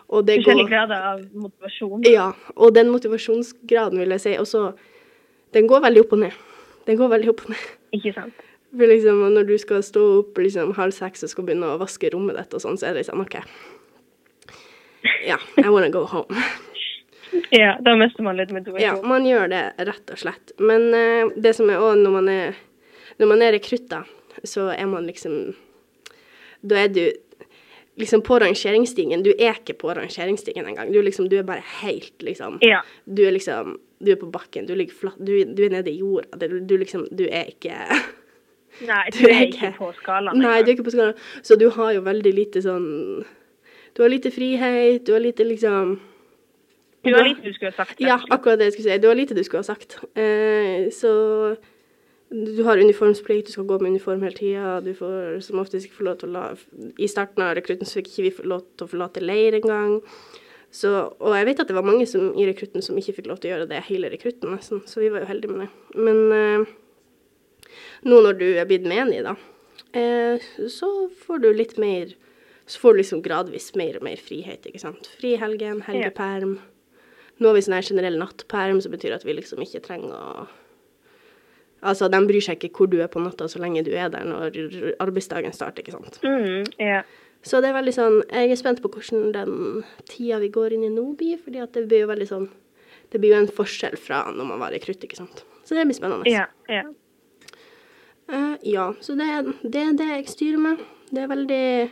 Forskjellige 0.06 0.44
går 0.46 0.68
grader 0.70 1.02
av 1.02 1.22
motivasjon. 1.34 2.04
Ja. 2.06 2.32
Og 2.56 2.74
den 2.74 2.92
motivasjonsgraden, 2.94 3.98
vil 3.98 4.14
jeg 4.14 4.20
si, 4.20 4.36
også 4.38 4.72
Den 5.52 5.66
går 5.66 5.80
veldig 5.82 6.00
opp 6.04 6.12
og 6.12 6.18
ned. 6.18 6.32
Den 6.86 6.96
går 6.96 7.08
veldig 7.08 7.30
opp 7.32 7.40
og 7.46 7.50
ned. 7.50 7.64
Ikke 7.96 8.12
sant. 8.14 8.34
For 8.76 8.86
liksom, 8.90 9.22
når 9.32 9.46
du 9.48 9.56
skal 9.58 9.82
stå 9.82 10.02
opp 10.20 10.38
liksom 10.38 10.74
halv 10.76 10.92
seks 10.92 11.24
og 11.24 11.30
skal 11.32 11.46
begynne 11.46 11.70
å 11.72 11.78
vaske 11.80 12.10
rommet 12.12 12.36
ditt 12.36 12.54
og 12.54 12.60
sånn, 12.60 12.76
så 12.78 12.88
er 12.88 12.96
det 12.96 13.04
liksom 13.04 13.22
OK. 13.24 13.38
Ja, 15.26 15.38
I 15.58 15.68
wanna 15.68 15.90
go 15.90 16.04
home. 16.04 16.28
Ja, 17.50 17.74
da 17.82 17.92
mister 17.98 18.22
man 18.22 18.38
litt 18.38 18.52
Ja, 18.80 18.94
man 19.02 19.26
gjør 19.26 19.48
det 19.50 19.62
rett 19.88 20.10
og 20.14 20.18
slett. 20.18 20.52
Men 20.62 20.86
uh, 20.94 21.32
det 21.36 21.52
som 21.58 21.68
er 21.68 21.82
òg 21.82 21.98
når 21.98 22.12
man 22.14 22.28
er 22.30 22.54
Når 23.18 23.28
man 23.28 23.42
er 23.42 23.52
rekrutter 23.56 24.06
så 24.44 24.68
er 24.74 24.86
man 24.86 25.06
liksom 25.06 25.54
Da 26.62 26.76
er 26.84 26.88
du 26.88 27.12
liksom 27.96 28.22
på 28.22 28.38
rangeringsstigen. 28.38 29.22
Du 29.22 29.32
er 29.38 29.56
ikke 29.56 29.74
på 29.80 29.94
rangeringsstigen 29.94 30.66
engang. 30.66 30.92
Du, 30.92 31.00
liksom, 31.02 31.28
du 31.28 31.38
er 31.38 31.42
bare 31.42 31.64
helt, 31.82 32.22
liksom 32.22 32.58
Ja. 32.60 32.82
Du 33.04 33.24
er 33.26 33.32
liksom 33.32 33.78
Du 33.98 34.12
er 34.12 34.16
på 34.20 34.26
bakken. 34.30 34.66
Du 34.66 34.74
ligger 34.74 34.94
flatt. 34.94 35.18
Du, 35.18 35.32
du 35.44 35.64
er 35.64 35.70
nede 35.70 35.90
i 35.90 35.98
jorda. 35.98 36.46
Du, 36.46 36.60
du 36.60 36.76
liksom 36.76 37.06
Du 37.10 37.24
er 37.24 37.48
ikke 37.48 37.76
Nei, 38.86 39.06
Du 39.16 39.24
er 39.28 39.46
ikke 39.46 39.72
på 39.78 39.92
skalaen. 40.02 40.38
Nei, 40.42 40.60
du 40.62 40.70
er 40.70 40.76
ikke 40.76 40.84
på 40.90 40.92
skalaen. 40.96 41.16
Så 41.42 41.56
du 41.56 41.70
har 41.70 41.94
jo 41.96 42.04
veldig 42.04 42.34
lite 42.34 42.62
sånn 42.62 43.24
Du 43.96 44.02
har 44.04 44.12
lite 44.12 44.30
frihet, 44.30 45.06
du 45.06 45.14
har 45.16 45.24
lite 45.24 45.44
liksom 45.44 45.96
Du 47.06 47.14
har 47.14 47.24
lite 47.24 47.40
du 47.40 47.54
skulle 47.54 47.72
ha 47.72 47.84
sagt. 47.84 48.00
Ja, 48.02 48.18
akkurat 48.30 48.58
det 48.58 48.68
jeg 48.68 48.76
skulle 48.76 48.92
si. 48.92 49.00
Du 49.00 49.08
har 49.08 49.16
lite 49.16 49.34
du 49.34 49.44
skulle 49.44 49.64
ha 49.64 49.70
sagt. 49.72 50.00
Eh, 50.18 50.90
så 50.92 51.56
du 52.28 52.62
har 52.66 52.78
uniformsplikt, 52.78 53.46
du 53.46 53.52
skal 53.52 53.68
gå 53.68 53.78
med 53.78 53.94
uniform 53.94 54.22
hele 54.26 54.34
tida. 54.36 54.80
Du 54.82 54.90
får 54.98 55.38
som 55.46 55.60
oftest 55.62 55.86
ikke 55.86 56.00
få 56.00 56.08
lov 56.08 56.16
til 56.20 56.32
å 56.32 56.34
la 56.34 56.46
I 56.98 57.08
starten 57.10 57.44
av 57.44 57.54
rekrutten 57.58 57.86
så 57.86 58.00
fikk 58.00 58.10
ikke 58.10 58.24
vi 58.24 58.32
ikke 58.32 58.50
lov 58.50 58.64
til 58.74 58.86
å 58.86 58.90
forlate 58.90 59.22
leir 59.22 59.58
engang. 59.60 60.00
Så, 60.74 60.90
og 61.22 61.36
jeg 61.38 61.46
vet 61.46 61.62
at 61.62 61.70
det 61.70 61.76
var 61.76 61.86
mange 61.86 62.04
som, 62.10 62.32
i 62.34 62.48
rekrutten 62.48 62.82
som 62.84 62.98
ikke 62.98 63.14
fikk 63.20 63.30
lov 63.30 63.38
til 63.40 63.52
å 63.52 63.54
gjøre 63.54 63.68
det 63.70 63.84
hele 63.86 64.10
rekrutten, 64.12 64.56
nesten. 64.56 64.82
Så 64.90 65.00
vi 65.04 65.12
var 65.14 65.22
jo 65.22 65.30
heldige 65.30 65.54
med 65.54 65.68
det. 65.68 66.02
Men 66.02 66.18
eh, 66.34 67.78
nå 68.10 68.20
når 68.26 68.40
du 68.42 68.46
er 68.50 68.66
blitt 68.68 68.88
menig, 68.90 69.22
da, 69.24 69.36
eh, 69.96 70.42
så 70.66 70.90
får 71.22 71.44
du 71.46 71.52
litt 71.54 71.76
mer 71.82 72.16
Så 72.66 72.80
får 72.82 72.96
du 72.96 72.98
liksom 72.98 73.20
gradvis 73.22 73.68
mer 73.78 73.94
og 73.94 74.02
mer 74.02 74.18
frihet, 74.18 74.64
ikke 74.66 74.80
sant. 74.82 75.06
Fri 75.20 75.36
helgen, 75.38 75.84
helgeperm. 75.86 76.56
Nå 77.38 77.46
har 77.46 77.54
vi 77.54 77.60
sånn 77.62 77.76
her 77.76 77.86
generell 77.86 78.16
nattperm, 78.18 78.80
som 78.82 78.90
betyr 78.90 79.14
at 79.14 79.22
vi 79.22 79.36
liksom 79.36 79.62
ikke 79.62 79.84
trenger 79.84 80.16
å 80.18 80.48
Altså, 81.82 82.08
de 82.10 82.18
bryr 82.26 82.40
seg 82.42 82.56
ikke 82.64 82.72
hvor 82.78 82.88
du 82.90 82.96
er 83.02 83.08
på 83.12 83.20
natta, 83.20 83.46
så 83.48 83.58
lenge 83.60 83.82
du 83.84 83.90
er 83.92 84.08
der 84.10 84.24
når 84.24 84.56
arbeidsdagen 85.02 85.52
starter, 85.52 85.82
ikke 85.84 85.92
sant. 85.92 86.18
Mm, 86.24 86.64
ja. 86.80 87.02
Så 87.46 87.60
det 87.62 87.68
er 87.68 87.76
veldig 87.76 87.92
sånn 87.94 88.14
Jeg 88.32 88.50
er 88.50 88.56
spent 88.58 88.80
på 88.82 88.88
hvordan 88.90 89.28
den 89.32 89.84
tida 90.08 90.38
vi 90.42 90.48
går 90.50 90.72
inn 90.74 90.86
i 90.88 90.88
nå 90.90 91.04
blir, 91.20 91.36
fordi 91.44 91.60
at 91.62 91.72
det 91.76 91.84
blir 91.86 92.00
jo 92.06 92.08
veldig 92.10 92.26
sånn 92.26 92.46
Det 93.12 93.20
blir 93.22 93.34
jo 93.36 93.42
en 93.44 93.52
forskjell 93.54 93.94
fra 94.00 94.24
når 94.34 94.48
man 94.48 94.58
var 94.58 94.72
rekrutt, 94.74 95.04
ikke 95.04 95.16
sant. 95.20 95.44
Så 95.62 95.76
det 95.76 95.84
blir 95.86 95.94
spennende. 95.98 96.26
ja, 96.32 96.46
ja. 96.68 96.82
Uh, 98.32 98.56
ja, 98.66 98.88
så 99.00 99.14
det, 99.14 99.26
er- 99.30 99.52
det 99.62 99.82
er 99.84 99.92
det 100.00 100.06
jeg 100.10 100.28
styrer 100.32 100.58
med. 100.58 100.80
Det 101.14 101.22
er 101.22 101.28
veldig 101.30 101.90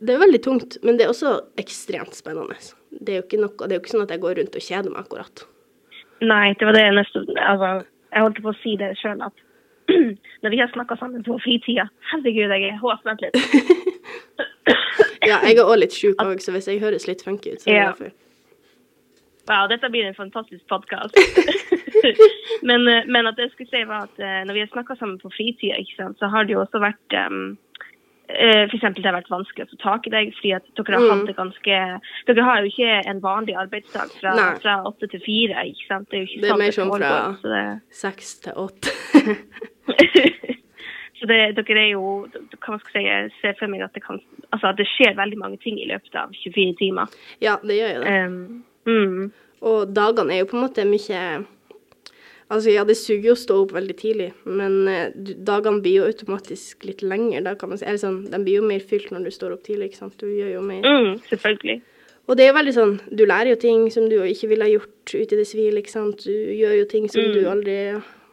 Det 0.00 0.14
er 0.14 0.22
veldig 0.22 0.40
tungt, 0.46 0.78
men 0.82 0.96
det 0.96 1.04
er 1.04 1.10
også 1.12 1.34
ekstremt 1.60 2.14
spennende. 2.16 2.56
Det 2.90 3.12
er 3.12 3.18
jo 3.20 3.26
ikke, 3.26 3.40
noe, 3.42 3.52
det 3.68 3.74
er 3.74 3.76
jo 3.76 3.82
ikke 3.82 3.92
sånn 3.92 4.06
at 4.06 4.14
jeg 4.14 4.22
går 4.22 4.38
rundt 4.38 4.56
og 4.56 4.64
kjeder 4.64 4.90
meg 4.94 5.02
akkurat. 5.04 5.42
Nei, 6.24 6.54
det 6.56 6.64
var 6.64 6.72
det 6.78 6.86
jeg 6.86 6.94
nesten 6.96 7.28
Altså, 7.36 7.68
jeg 8.10 8.24
holdt 8.26 8.42
på 8.42 8.52
å 8.52 8.58
si 8.62 8.76
det 8.80 8.92
sjøl 9.00 9.22
at 9.26 9.46
når 10.42 10.54
vi 10.54 10.60
har 10.60 10.70
snakka 10.74 10.96
sammen 11.00 11.24
på 11.26 11.38
fritida 11.42 11.88
Herregud, 12.12 12.52
jeg 12.54 12.70
er 12.70 12.80
håp, 12.82 13.06
vent 13.06 13.26
litt. 13.26 13.40
Ja, 15.20 15.36
jeg 15.44 15.58
er 15.60 15.68
òg 15.68 15.76
litt 15.82 15.94
sjuk 15.94 16.20
òg, 16.22 16.40
så 16.40 16.52
hvis 16.54 16.66
jeg 16.70 16.80
høres 16.80 17.04
litt 17.06 17.22
funky 17.22 17.52
ut, 17.52 17.60
så 17.62 17.70
er 17.70 17.74
det 17.76 17.88
derfor. 17.90 18.12
Wow, 19.50 19.66
dette 19.68 19.90
blir 19.92 20.06
en 20.08 20.16
fantastisk 20.16 20.64
podkast. 20.70 21.16
men, 22.68 22.88
eh, 22.88 23.06
men 23.06 23.28
at 23.28 23.38
jeg 23.38 23.52
skulle 23.52 23.70
si 23.70 23.82
var 23.88 24.08
at 24.08 24.22
eh, 24.22 24.40
når 24.46 24.56
vi 24.56 24.62
har 24.64 24.70
snakka 24.72 24.96
sammen 24.96 25.18
på 25.20 25.32
fritida, 25.34 25.80
så 26.18 26.30
har 26.32 26.46
det 26.46 26.56
jo 26.56 26.62
også 26.62 26.80
vært 26.82 27.18
um, 27.26 27.58
for 28.70 28.76
eksempel 28.76 29.02
det 29.02 29.10
har 29.10 29.18
vært 29.20 29.30
vanskelig 29.32 29.64
å 29.66 29.70
få 29.70 29.76
tak 29.82 30.06
i 30.06 30.10
deg, 30.14 30.24
fordi 30.38 30.50
at 30.56 30.64
dere 30.76 30.98
har 31.00 31.16
Mm. 31.20 31.26
ganske 31.36 31.76
Dere 32.26 32.42
har 32.46 32.56
jo 32.60 32.66
ikke 32.70 32.90
en 33.10 33.20
vanlig 33.20 33.54
arbeidsdag 33.56 34.08
fra, 34.20 34.30
Nei. 34.36 34.54
fra 34.62 34.74
åtte 34.86 35.06
til 35.10 35.20
fire, 35.24 35.64
ikke 35.66 35.86
sant? 35.88 36.08
Det 36.10 36.16
er 36.16 36.20
jo 36.22 36.26
ikke 36.28 36.40
Det 36.40 36.48
er 36.48 36.52
sånn 36.54 36.58
mer 36.58 36.70
sånn 36.78 36.90
fra- 36.98 37.36
det, 37.42 37.80
Seks 37.90 38.34
til 38.40 38.52
åtte. 38.54 38.90
så 41.20 41.26
det, 41.28 41.38
dere 41.56 41.82
er 41.84 41.90
jo 41.92 42.04
Hva 42.60 42.78
skal 42.80 42.92
si, 42.94 43.02
jeg 43.04 43.30
ser 43.40 43.54
for 43.58 43.68
meg 43.72 43.82
at 43.84 43.94
det 43.96 44.02
kan 44.04 44.20
Altså 44.52 44.72
det 44.76 44.86
skjer 44.96 45.16
veldig 45.18 45.38
mange 45.38 45.58
ting 45.62 45.78
i 45.78 45.86
løpet 45.86 46.14
av 46.18 46.32
24 46.34 46.74
timer. 46.80 47.06
Ja, 47.40 47.52
det 47.62 47.76
gjør 47.78 47.92
jo 47.94 48.00
det. 48.02 48.14
Um, 48.26 48.64
mm, 48.86 49.32
Og 49.62 49.92
dagene 49.94 50.32
er 50.34 50.38
jo 50.42 50.48
på 50.50 50.56
en 50.58 50.64
måte 50.64 50.82
mye 50.88 51.20
Altså, 52.50 52.72
ja, 52.74 52.82
det 52.82 52.96
suger 52.98 53.28
jo 53.30 53.34
å 53.36 53.38
stå 53.38 53.56
opp 53.62 53.72
veldig 53.76 53.94
tidlig, 54.00 54.32
men 54.44 54.88
eh, 54.90 55.12
dagene 55.46 55.78
blir 55.84 56.00
jo 56.00 56.08
automatisk 56.10 56.82
litt 56.88 57.04
lengre, 57.06 57.44
da 57.46 57.52
kan 57.54 57.70
man 57.70 57.78
si. 57.78 57.86
Eller 57.86 58.00
sånn, 58.02 58.24
de 58.32 58.40
blir 58.42 58.58
jo 58.58 58.66
mer 58.66 58.82
fylt 58.82 59.12
når 59.14 59.28
du 59.28 59.30
står 59.34 59.54
opp 59.54 59.62
tidlig, 59.68 59.92
ikke 59.92 60.00
sant. 60.00 60.16
Du 60.18 60.26
gjør 60.26 60.56
jo 60.56 60.62
mer. 60.66 60.82
mm, 60.82 61.20
selvfølgelig. 61.30 61.76
Og 62.26 62.36
det 62.38 62.44
er 62.44 62.50
jo 62.50 62.56
veldig 62.58 62.74
sånn, 62.74 62.94
du 63.10 63.22
lærer 63.26 63.52
jo 63.52 63.58
ting 63.62 63.86
som 63.90 64.08
du 64.10 64.16
ikke 64.22 64.50
ville 64.50 64.66
ha 64.66 64.70
gjort 64.70 65.14
ute 65.14 65.34
i 65.34 65.38
det 65.38 65.46
sivile, 65.50 65.80
ikke 65.82 65.94
sant. 65.94 66.26
Du 66.26 66.34
gjør 66.54 66.74
jo 66.80 66.88
ting 66.90 67.08
som 67.10 67.30
du 67.34 67.40
aldri 67.50 67.76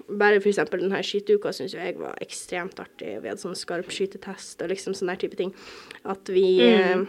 Bare 0.07 0.39
for 0.39 0.47
eksempel 0.47 0.79
den 0.79 0.93
her 0.95 1.03
skyteuka 1.03 1.51
syns 1.51 1.73
jo 1.75 1.81
jeg 1.81 1.97
var 1.99 2.13
ekstremt 2.23 2.77
artig. 2.79 3.17
Vi 3.19 3.27
hadde 3.27 3.41
sånn 3.41 3.57
skarp 3.59 3.89
skytetest 3.91 4.61
og 4.63 4.69
liksom 4.71 4.93
sånn 4.95 5.09
der 5.11 5.19
type 5.19 5.35
ting. 5.35 5.49
At 6.07 6.29
vi 6.31 6.61
eh, 6.63 7.01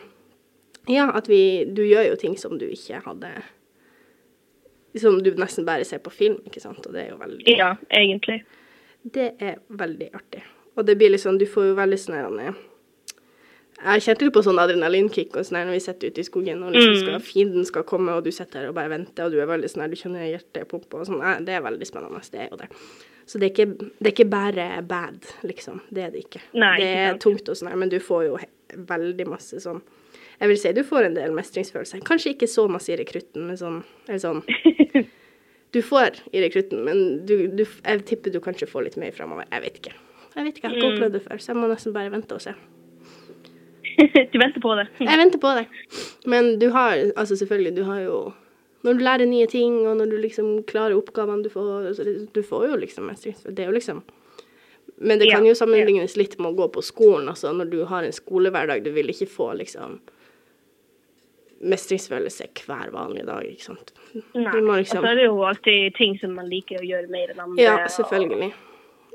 Ja, 0.91 1.05
at 1.15 1.29
vi 1.31 1.63
Du 1.71 1.85
gjør 1.87 2.09
jo 2.09 2.17
ting 2.19 2.35
som 2.41 2.57
du 2.59 2.65
ikke 2.67 2.99
hadde 3.05 3.31
Som 4.97 5.19
du 5.23 5.31
nesten 5.37 5.67
bare 5.69 5.85
ser 5.85 6.01
på 6.03 6.11
film, 6.11 6.39
ikke 6.49 6.61
sant. 6.63 6.87
Og 6.87 6.95
det 6.95 7.05
er 7.05 7.11
jo 7.13 7.19
veldig 7.21 7.57
Ja, 7.59 7.75
egentlig. 7.91 8.43
det 9.05 9.35
er 9.41 9.59
veldig 9.69 10.11
artig. 10.15 10.43
Og 10.77 10.87
det 10.87 10.97
blir 10.99 11.11
liksom, 11.11 11.39
du 11.39 11.47
får 11.47 11.69
jo 11.73 11.75
veldig 11.75 11.99
sånn 11.99 12.55
Jeg 13.79 14.03
kjente 14.03 14.25
litt 14.25 14.35
på 14.35 14.43
sånn 14.43 14.59
adrenalinkick 14.59 15.37
og 15.37 15.45
sånn 15.47 15.61
når 15.67 15.77
vi 15.77 15.81
sitter 15.81 16.11
ute 16.11 16.21
i 16.21 16.27
skogen 16.27 16.63
og 16.67 16.73
liksom 16.75 16.97
skal, 16.99 17.21
fienden 17.23 17.65
skal 17.65 17.85
komme, 17.87 18.11
og 18.13 18.25
du 18.25 18.33
sitter 18.33 18.61
her 18.61 18.69
og 18.71 18.75
bare 18.75 18.91
venter, 18.91 19.25
og 19.27 19.31
du 19.33 19.39
er 19.41 19.47
veldig 19.47 19.69
sånn 19.71 19.85
her, 19.85 19.93
du 19.93 19.97
kjenner 20.01 20.27
hjertet 20.27 20.67
pumpe 20.71 20.99
og 20.99 21.07
sånn. 21.07 21.23
Det 21.47 21.55
er 21.55 21.63
veldig 21.63 21.87
spennende. 21.87 22.23
Det 22.33 22.41
er 22.43 22.49
jo 22.51 22.59
det. 22.59 22.69
Så 23.29 23.39
det 23.39 23.47
er 23.47 23.53
ikke, 23.53 23.89
det 24.01 24.07
er 24.09 24.15
ikke 24.17 24.31
bare 24.33 24.67
bad, 24.89 25.21
liksom. 25.47 25.81
Det 25.95 26.03
er 26.03 26.11
det 26.11 26.25
ikke. 26.25 26.41
Nei, 26.59 26.75
det 26.81 26.89
er 26.89 27.11
ikke 27.13 27.23
tungt 27.27 27.49
og 27.53 27.59
sånn 27.61 27.69
her, 27.71 27.77
men 27.77 27.93
du 27.93 27.99
får 28.01 28.25
jo 28.25 28.39
veldig 28.89 29.27
masse 29.29 29.61
sånn 29.63 29.83
Jeg 30.39 30.53
vil 30.53 30.59
si 30.61 30.73
du 30.75 30.85
får 30.87 31.09
en 31.09 31.17
del 31.19 31.35
mestringsfølelse. 31.35 32.01
Kanskje 32.07 32.35
ikke 32.37 32.49
så 32.51 32.69
masse 32.71 32.93
i 32.95 32.99
rekrutten, 33.01 33.49
men 33.49 33.59
sånn 33.59 33.81
Eller 34.09 34.23
sånn 34.23 34.43
Du 35.75 35.83
får 35.85 36.23
i 36.33 36.41
rekrutten, 36.41 36.81
men 36.87 37.27
du, 37.29 37.35
du, 37.53 37.65
jeg 37.67 38.05
tipper 38.09 38.33
du 38.33 38.39
kanskje 38.41 38.71
får 38.71 38.87
litt 38.87 38.97
mer 39.01 39.13
framover. 39.13 39.45
Jeg 39.53 39.65
vet 39.67 39.81
ikke. 39.83 39.93
Jeg 40.33 40.47
vet 40.47 40.57
ikke, 40.57 40.65
jeg 40.65 40.71
har 40.71 40.79
ikke 40.79 40.93
opplevd 40.95 41.17
det 41.19 41.21
før, 41.27 41.41
så 41.43 41.51
jeg 41.51 41.59
må 41.59 41.69
nesten 41.69 41.93
bare 41.93 42.13
vente 42.15 42.37
og 42.39 42.41
se. 42.41 42.55
du 44.33 44.39
venter 44.39 44.63
på 44.63 44.75
det. 44.79 44.87
Jeg 45.11 45.19
venter 45.19 45.41
på 45.43 45.53
det. 45.59 45.65
Men 46.31 46.53
du 46.63 46.69
har, 46.71 47.01
altså 47.19 47.37
selvfølgelig, 47.37 47.73
du 47.77 47.83
har 47.89 48.05
jo 48.05 48.19
Når 48.87 48.95
du 48.95 49.01
lærer 49.03 49.27
nye 49.27 49.47
ting, 49.51 49.89
og 49.91 49.97
når 49.99 50.07
du 50.07 50.17
liksom 50.23 50.63
klarer 50.63 50.95
oppgavene 50.95 51.43
du 51.43 51.51
får, 51.51 51.99
du 52.33 52.43
får 52.47 52.69
jo 52.69 52.77
liksom 52.79 53.09
mestringsfølelse. 53.11 53.57
Det 53.57 53.65
er 53.65 53.73
jo 53.73 53.75
liksom 53.75 54.03
Men 54.97 55.19
det 55.19 55.31
kan 55.31 55.47
jo 55.47 55.55
sammenlignes 55.55 56.17
litt 56.17 56.39
med 56.39 56.53
å 56.53 56.57
gå 56.63 56.69
på 56.75 56.83
skolen, 56.83 57.29
altså 57.29 57.53
når 57.53 57.69
du 57.71 57.85
har 57.91 58.07
en 58.07 58.15
skolehverdag, 58.15 58.85
du 58.85 58.91
vil 58.95 59.11
ikke 59.11 59.29
få 59.31 59.53
liksom 59.59 59.99
mestringsfølelse 61.63 62.47
hver 62.67 62.91
vanlige 62.95 63.27
dag, 63.27 63.43
ikke 63.45 63.65
sant. 63.65 63.93
Nei. 64.35 64.53
Må 64.61 64.73
Og 64.77 64.79
liksom 64.85 65.03
så 65.03 65.11
er 65.11 65.15
det 65.19 65.25
jo 65.25 65.43
alltid 65.43 65.95
ting 65.97 66.19
som 66.21 66.35
man 66.35 66.49
liker 66.49 66.79
å 66.79 66.87
gjøre 66.87 67.09
mer 67.11 67.29
enn 67.35 67.41
andre. 67.41 67.63
Ja, 67.63 67.75
og- 67.85 67.91
selvfølgelig. 67.91 68.53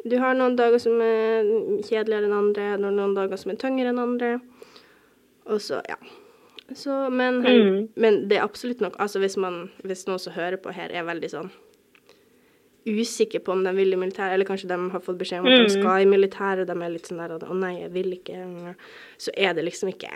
Du 0.05 0.17
har 0.19 0.33
noen 0.35 0.57
dager 0.57 0.79
som 0.79 0.99
er 1.01 1.43
kjedeligere 1.87 2.25
enn 2.27 2.33
andre, 2.33 2.77
noen, 2.77 3.13
dager 3.15 3.37
som 3.37 3.51
er 3.51 3.55
tyngre 3.55 3.87
enn 3.93 3.99
andre. 3.99 4.41
Og 5.47 5.59
så, 5.59 5.81
ja. 5.87 5.95
Så, 6.73 7.09
men, 7.11 7.41
Mm. 7.43 7.89
men 7.95 8.27
det 8.27 8.37
er 8.37 8.43
absolutt 8.47 8.79
nok 8.81 8.95
Altså 8.99 9.19
hvis, 9.19 9.35
man, 9.37 9.69
hvis 9.83 10.05
noen 10.07 10.19
som 10.19 10.33
hører 10.33 10.57
på 10.57 10.71
her, 10.73 10.89
er 10.91 11.03
veldig 11.03 11.29
sånn 11.29 11.51
usikker 12.87 13.39
på 13.39 13.51
om 13.51 13.63
de 13.63 13.71
vil 13.73 13.93
i 13.93 13.95
militæret, 13.95 14.33
eller 14.33 14.45
kanskje 14.45 14.67
de 14.67 14.77
har 14.91 14.99
fått 14.99 15.17
beskjed 15.17 15.39
om 15.39 15.45
at 15.47 15.59
Mm. 15.59 15.63
de 15.67 15.69
skal 15.69 16.01
i 16.01 16.05
militæret, 16.05 16.61
og 16.61 16.67
de 16.67 16.83
er 16.83 16.89
litt 16.89 17.03
sånn 17.07 17.17
der 17.17 17.37
Å 17.47 17.55
nei, 17.55 17.79
jeg 17.81 17.91
vil 17.93 18.11
ikke. 18.17 18.75
Så 19.17 19.29
er 19.37 19.53
det 19.53 19.63
liksom 19.65 19.89
ikke 19.93 20.09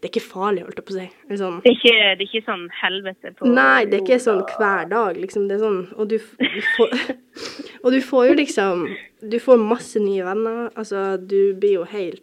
det 0.00 0.08
er 0.08 0.12
ikke 0.12 0.28
farlig, 0.28 0.62
holdt 0.66 0.76
jeg 0.80 0.84
på 0.86 0.92
å 0.92 0.96
si. 0.98 1.06
Eller 1.26 1.38
sånn. 1.40 1.54
Det 1.64 1.70
er 1.70 1.76
ikke, 1.78 1.94
det 2.18 2.24
er 2.24 2.28
ikke 2.28 2.44
sånn 2.46 2.64
helvete 2.82 3.30
på 3.38 3.48
Nei, 3.48 3.84
det 3.88 3.96
er 3.96 4.02
ikke 4.04 4.18
sånn 4.26 4.42
hver 4.52 4.88
dag, 4.90 5.16
liksom. 5.22 5.46
Det 5.48 5.56
er 5.56 5.62
sånn 5.64 5.78
Og 5.96 6.08
du, 6.12 6.18
du 6.18 6.60
får 6.76 6.94
Og 7.86 7.92
du 7.94 8.00
får 8.04 8.26
jo 8.28 8.34
liksom 8.42 8.84
Du 9.24 9.38
får 9.40 9.58
masse 9.62 9.98
nye 10.04 10.24
venner. 10.28 10.68
Altså, 10.76 11.16
du 11.18 11.54
blir 11.58 11.78
jo 11.80 11.84
helt 11.90 12.22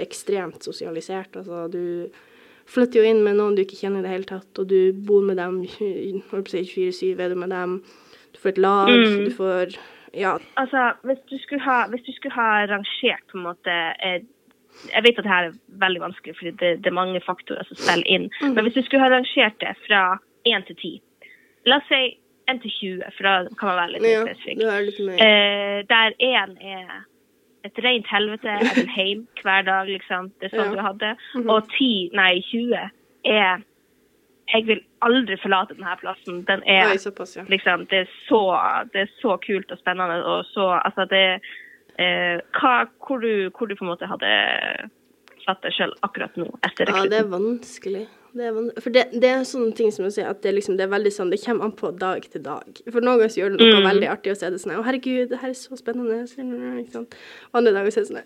ekstremt 0.00 0.64
sosialisert. 0.64 1.36
Altså, 1.36 1.66
du 1.68 2.08
flytter 2.72 3.02
jo 3.02 3.08
inn 3.12 3.20
med 3.26 3.36
noen 3.36 3.54
du 3.58 3.62
ikke 3.66 3.76
kjenner 3.82 4.00
i 4.00 4.06
det 4.06 4.12
hele 4.14 4.28
tatt, 4.30 4.58
og 4.62 4.68
du 4.70 4.92
bor 5.04 5.20
med 5.26 5.36
dem 5.36 5.58
holdt 6.30 6.30
på 6.32 6.40
å 6.40 6.54
si 6.54 6.62
24-7, 6.64 7.20
er 7.20 7.34
du 7.34 7.40
med 7.42 7.52
dem. 7.52 7.74
Du 8.32 8.38
får 8.40 8.54
et 8.54 8.62
lag, 8.64 8.88
Mm. 8.88 9.24
du 9.28 9.34
får 9.36 9.76
Ja. 10.16 10.38
Altså, 10.60 10.92
hvis 11.08 11.20
du 11.30 11.36
skulle 11.44 11.60
ha, 11.64 11.86
hvis 11.92 12.02
du 12.08 12.12
skulle 12.16 12.34
ha 12.36 12.64
rangert 12.68 13.22
på 13.30 13.38
en 13.38 13.44
måte 13.50 13.76
eh, 14.00 14.22
Jeg 14.92 15.04
vet 15.04 15.18
at 15.18 15.24
det 15.24 15.32
her 15.32 15.46
er 15.50 15.56
veldig 15.82 16.00
vanskelig, 16.00 16.34
fordi 16.38 16.50
det, 16.60 16.70
det 16.84 16.90
er 16.90 16.96
mange 16.96 17.20
faktorer 17.20 17.64
som 17.68 17.76
spiller 17.76 18.08
inn. 18.08 18.28
Mm. 18.40 18.54
Men 18.56 18.64
hvis 18.66 18.74
du 18.74 18.82
skulle 18.82 19.02
ha 19.04 19.10
rangert 19.12 19.58
det 19.60 19.74
fra 19.86 20.02
1 20.48 20.66
til 20.70 20.76
10 20.76 20.92
La 21.70 21.76
oss 21.78 21.86
si 21.86 22.02
1 22.50 22.58
til 22.64 22.72
20, 22.74 23.02
for 23.16 23.22
da 23.28 23.34
kan 23.58 23.68
man 23.70 23.76
være 23.78 23.92
litt 23.94 24.06
ja 24.08 24.22
spesifikk. 24.26 24.62
Eh, 25.22 25.82
der 25.86 26.16
én 26.18 26.56
er 26.58 27.04
et 27.62 27.78
rent 27.84 28.08
helvete, 28.10 28.56
en 28.82 28.88
heim 28.96 29.20
hver 29.42 29.62
dag, 29.68 29.86
liksom. 29.86 30.32
Det 30.40 30.48
er 30.48 30.56
sånn 30.56 30.72
Ja. 30.72 30.74
du 30.74 30.82
hadde. 30.82 31.12
Mhm. 31.36 31.50
Og 31.54 31.68
10, 31.78 32.10
nei 32.18 32.40
20, 32.50 32.90
er 33.24 33.62
Jeg 34.52 34.66
vil 34.66 34.80
aldri 35.00 35.36
forlate 35.40 35.76
denne 35.78 35.94
plassen. 36.00 36.42
Den 36.44 36.62
er 36.66 36.90
Oi, 36.90 36.96
såpass, 36.98 37.36
ja. 37.36 37.44
liksom, 37.48 37.86
det 37.88 37.98
er 38.02 38.08
så, 38.28 38.40
det 38.92 39.00
er 39.06 39.10
så 39.22 39.36
kult 39.40 39.70
og 39.70 39.78
spennende 39.78 40.18
og 40.26 40.44
så 40.50 40.66
Altså, 40.84 41.06
det 41.08 41.40
hva, 41.98 42.72
hvor, 43.04 43.20
du, 43.22 43.50
hvor 43.56 43.68
du 43.68 43.74
på 43.76 43.84
en 43.84 43.90
måte 43.92 44.08
hadde 44.08 44.30
satt 45.44 45.62
deg 45.64 45.74
sjøl 45.74 45.92
akkurat 46.06 46.36
nå, 46.38 46.46
etter 46.64 46.88
Ja, 46.88 47.02
det 47.10 47.18
er 47.18 47.30
vanskelig. 47.30 48.04
Det 48.32 48.44
er 48.46 48.52
vanskelig. 48.56 48.82
For 48.84 48.94
det, 48.94 49.02
det 49.20 49.28
er 49.28 49.42
sånne 49.44 49.74
ting 49.76 49.90
som 49.92 50.06
å 50.06 50.10
sier, 50.14 50.28
at 50.30 50.38
det, 50.44 50.52
liksom, 50.54 50.76
det 50.78 50.86
er 50.86 50.92
veldig 50.94 51.10
sånn, 51.12 51.32
det 51.34 51.40
kommer 51.42 51.66
an 51.68 51.74
på 51.76 51.90
dag 51.98 52.22
til 52.32 52.44
dag. 52.46 52.78
For 52.86 53.02
noen 53.04 53.18
ganger 53.20 53.34
gjør 53.42 53.56
det 53.56 53.58
noe 53.60 53.80
Mm. 53.82 53.88
veldig 53.90 54.08
artig, 54.12 54.32
og 54.32 54.38
så 54.38 54.46
er 54.46 54.54
det 54.54 54.60
sånn 54.62 54.76
Å, 54.78 54.84
herregud, 54.86 55.28
det 55.34 55.40
her 55.42 55.50
er 55.50 55.58
så 55.58 55.76
spennende. 55.76 56.22
Ikke 56.30 56.94
sant? 56.94 57.16
Og 57.50 57.58
andre 57.60 57.74
dager 57.76 57.90
så 57.92 58.00
er 58.00 58.06
det 58.06 58.12
sånn 58.14 58.22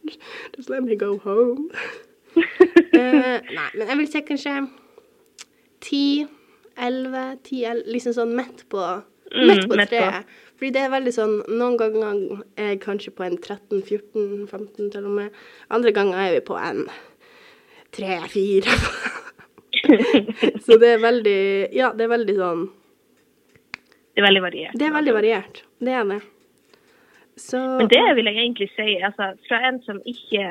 Just 0.56 0.70
let 0.72 0.82
me 0.82 0.96
go 0.96 1.12
home. 1.22 1.68
uh, 2.34 3.38
nei, 3.58 3.68
men 3.76 3.86
jeg 3.92 3.98
vil 4.00 4.08
si 4.10 4.24
kanskje 4.26 4.56
10, 5.84 6.26
11, 6.80 7.38
10, 7.44 7.64
11, 7.70 7.92
liksom 7.94 8.16
sånn 8.16 8.34
midt 8.34 8.64
på, 8.72 8.82
midt 9.34 9.68
på 9.70 9.78
treet. 9.86 10.24
Fordi 10.54 10.70
det 10.76 10.82
er 10.84 10.90
veldig 10.92 11.12
sånn 11.16 11.34
Noen 11.58 11.76
ganger 11.80 12.42
er 12.56 12.68
jeg 12.74 12.80
kanskje 12.84 13.10
på 13.16 13.24
en 13.26 13.36
13, 13.42 13.82
14, 13.82 14.46
15 14.46 14.90
til 14.94 15.04
og 15.08 15.10
med. 15.16 15.30
Andre 15.70 15.92
ganger 15.92 16.20
er 16.28 16.36
vi 16.36 16.40
på 16.46 16.56
en 16.60 16.84
3, 17.92 18.20
4. 18.30 18.76
Så 20.64 20.78
det 20.80 20.92
er 20.94 21.02
veldig 21.02 21.40
Ja, 21.76 21.90
det 21.92 22.06
er 22.06 22.12
veldig 22.14 22.36
sånn 22.38 22.62
Det 24.14 24.22
er 24.22 24.26
veldig 24.28 24.42
variert. 24.44 24.78
Det 24.78 24.86
er 24.86 24.94
veldig 24.94 25.14
variert. 25.16 25.62
Det 25.82 25.92
er 25.98 26.04
det. 26.12 26.20
Så 27.36 27.58
Men 27.80 27.88
det 27.90 28.02
vil 28.14 28.28
jeg 28.30 28.36
egentlig 28.44 28.68
si, 28.76 28.92
altså, 29.02 29.32
fra 29.48 29.58
en 29.66 29.80
som 29.82 29.98
ikke 30.06 30.42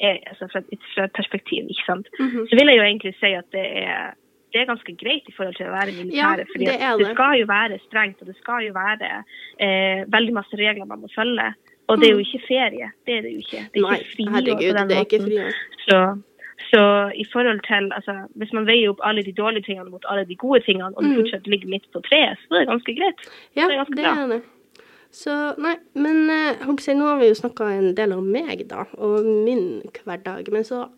er 0.00 0.16
altså, 0.30 0.46
fra, 0.48 0.62
et- 0.72 1.12
perspektiv, 1.12 1.68
ikke 1.68 1.84
sant, 1.84 2.08
Mhm. 2.18 2.46
så 2.48 2.56
vil 2.56 2.66
jeg 2.72 2.78
jo 2.78 2.82
egentlig 2.86 3.14
si 3.20 3.32
at 3.36 3.44
det 3.52 3.66
er, 3.82 4.14
det 4.52 4.60
er 4.60 4.66
ganske 4.72 4.92
greit 5.02 5.28
i 5.28 5.34
forhold 5.36 5.56
til 5.56 5.66
å 5.70 5.74
være 5.76 5.90
i 5.92 5.96
militæret. 6.00 6.44
Ja, 6.44 6.50
fordi 6.52 6.64
det 6.66 6.78
det 6.80 7.06
det. 7.06 7.14
skal 7.14 7.32
jo 7.40 7.46
være 7.50 7.78
strengt, 7.86 8.20
og 8.22 8.26
det 8.30 8.36
skal 8.40 8.64
jo 8.66 8.72
være 8.76 9.10
eh, 9.60 10.04
veldig 10.16 10.34
masse 10.40 10.54
regler 10.58 10.84
man 10.90 11.00
må 11.04 11.08
følge. 11.14 11.50
Og 11.90 11.98
det 12.00 12.06
er 12.08 12.12
jo 12.14 12.22
ikke 12.22 12.42
ferie. 12.46 12.88
Det 13.06 13.14
er 13.18 13.22
det 13.26 13.30
jo 13.34 13.38
ikke. 13.44 13.62
Det 13.74 13.80
er 13.80 13.82
Mm. 13.82 13.90
Nei, 13.90 13.98
ikke 14.00 14.10
friår 14.16 14.34
herregud, 14.36 14.68
på 14.70 14.78
den 14.78 14.88
det 14.88 14.96
er 14.96 15.04
ikke 15.06 15.18
måten. 15.18 15.30
friår. 15.30 15.52
Så, 15.86 15.96
så 16.70 16.82
i 17.18 17.24
forhold 17.32 17.60
til 17.66 17.84
altså, 17.96 18.14
Hvis 18.38 18.52
man 18.52 18.66
veier 18.66 18.90
opp 18.92 19.00
alle 19.02 19.22
de 19.26 19.32
dårlige 19.32 19.64
tingene 19.66 19.90
mot 19.90 20.04
alle 20.08 20.24
de 20.28 20.36
gode 20.36 20.60
tingene, 20.66 20.92
og 20.96 21.02
du 21.02 21.08
Mm. 21.08 21.16
fortsatt 21.18 21.46
ligger 21.50 21.68
midt 21.68 21.86
på 21.92 22.00
treet, 22.06 22.38
så 22.46 22.54
er 22.54 22.58
det 22.64 22.68
ganske 22.68 22.94
greit. 23.00 23.20
Ja, 23.56 23.66
det 23.66 23.74
er 23.74 23.80
ganske 23.84 23.96
det 23.96 24.04
bra. 24.04 24.26
det. 24.36 24.42
Så 25.10 25.54
nei, 25.58 25.74
men 25.94 26.30
eh, 26.30 26.54
jeg 26.62 26.78
si, 26.80 26.94
nå 26.94 27.04
har 27.08 27.18
vi 27.18 27.26
jo 27.32 27.34
snakka 27.34 27.66
en 27.78 27.94
del 27.98 28.12
om 28.12 28.26
meg, 28.30 28.68
da, 28.70 28.84
og 28.98 29.24
min 29.26 29.82
hverdag. 30.04 30.46
Men 30.52 30.62
så 30.62 30.88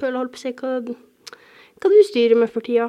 Pøl, 0.00 0.16
holdt 0.16 0.32
på 0.32 0.38
å 0.40 0.44
si, 0.46 0.52
hva, 0.56 0.80
hva 1.78 1.92
du 1.92 1.98
styrer 2.06 2.38
med 2.38 2.50
for 2.52 2.64
tida? 2.66 2.88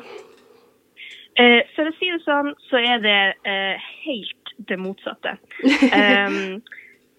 Eh, 1.39 1.61
for 1.75 1.87
å 1.87 1.95
si 1.97 2.09
det 2.11 2.19
sånn, 2.25 2.51
så 2.67 2.81
er 2.81 3.03
det 3.03 3.21
eh, 3.47 3.89
helt 4.03 4.53
det 4.69 4.79
motsatte. 4.81 5.37
um, 5.69 6.59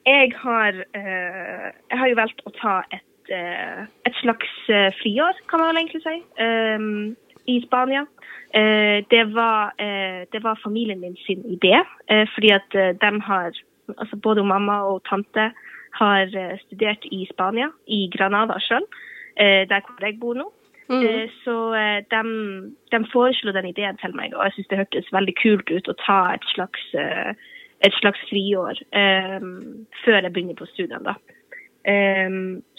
jeg, 0.05 0.35
har, 0.43 0.83
eh, 0.99 1.71
jeg 1.71 2.01
har 2.03 2.11
jo 2.11 2.19
valgt 2.19 2.45
å 2.45 2.53
ta 2.59 2.77
et, 2.93 3.33
eh, 3.33 3.87
et 4.09 4.21
slags 4.21 4.53
eh, 4.69 4.91
friår, 5.01 5.41
kan 5.49 5.63
man 5.63 5.73
vel 5.73 5.83
egentlig 5.85 6.03
si, 6.05 6.19
um, 6.43 7.17
i 7.49 7.61
Spania. 7.65 8.05
Eh, 8.55 9.05
det, 9.11 9.25
var, 9.25 9.73
eh, 9.79 10.27
det 10.33 10.43
var 10.43 10.61
familien 10.63 11.01
min 11.01 11.17
sin 11.17 11.45
idé, 11.45 11.81
eh, 12.07 12.29
fordi 12.35 12.51
at 12.51 12.71
de 13.01 13.21
har, 13.21 13.53
altså 13.97 14.17
både 14.17 14.45
mamma 14.45 14.83
og 14.83 15.03
tante 15.11 15.53
har 15.93 16.27
studert 16.67 17.05
i 17.05 17.27
Spania, 17.33 17.71
i 17.87 18.09
Granada 18.17 18.59
sjøl, 18.63 18.87
der 19.37 19.81
hvor 19.87 20.07
jeg 20.07 20.19
bor 20.21 20.35
nå. 20.35 20.47
Mm. 20.91 21.07
Eh, 21.07 21.31
Så 21.45 21.75
eh, 21.75 22.03
de, 22.11 22.23
de 22.91 23.05
foreslo 23.13 23.53
den 23.55 23.71
ideen 23.71 23.99
til 24.03 24.15
meg, 24.17 24.35
og 24.35 24.45
jeg 24.45 24.57
syns 24.57 24.71
det 24.71 24.81
hørtes 24.83 25.13
veldig 25.15 25.35
kult 25.43 25.71
ut 25.71 25.91
å 25.91 25.99
ta 26.03 26.21
et 26.35 26.47
slags, 26.55 26.87
eh, 26.99 27.35
et 27.87 27.95
slags 28.01 28.23
friår 28.29 28.81
um, 28.93 29.87
før 30.03 30.19
jeg 30.19 30.33
begynner 30.35 30.59
på 30.59 30.67
studiene. 30.73 31.15
Eh, 31.89 32.31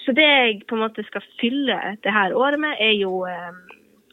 så 0.04 0.16
det 0.18 0.28
jeg 0.28 0.64
på 0.68 0.76
en 0.76 0.84
måte 0.84 1.06
skal 1.08 1.24
fylle 1.40 1.78
det 2.04 2.14
her 2.14 2.36
året 2.36 2.60
med, 2.60 2.76
er 2.80 2.98
jo 3.00 3.24
um, 3.24 3.62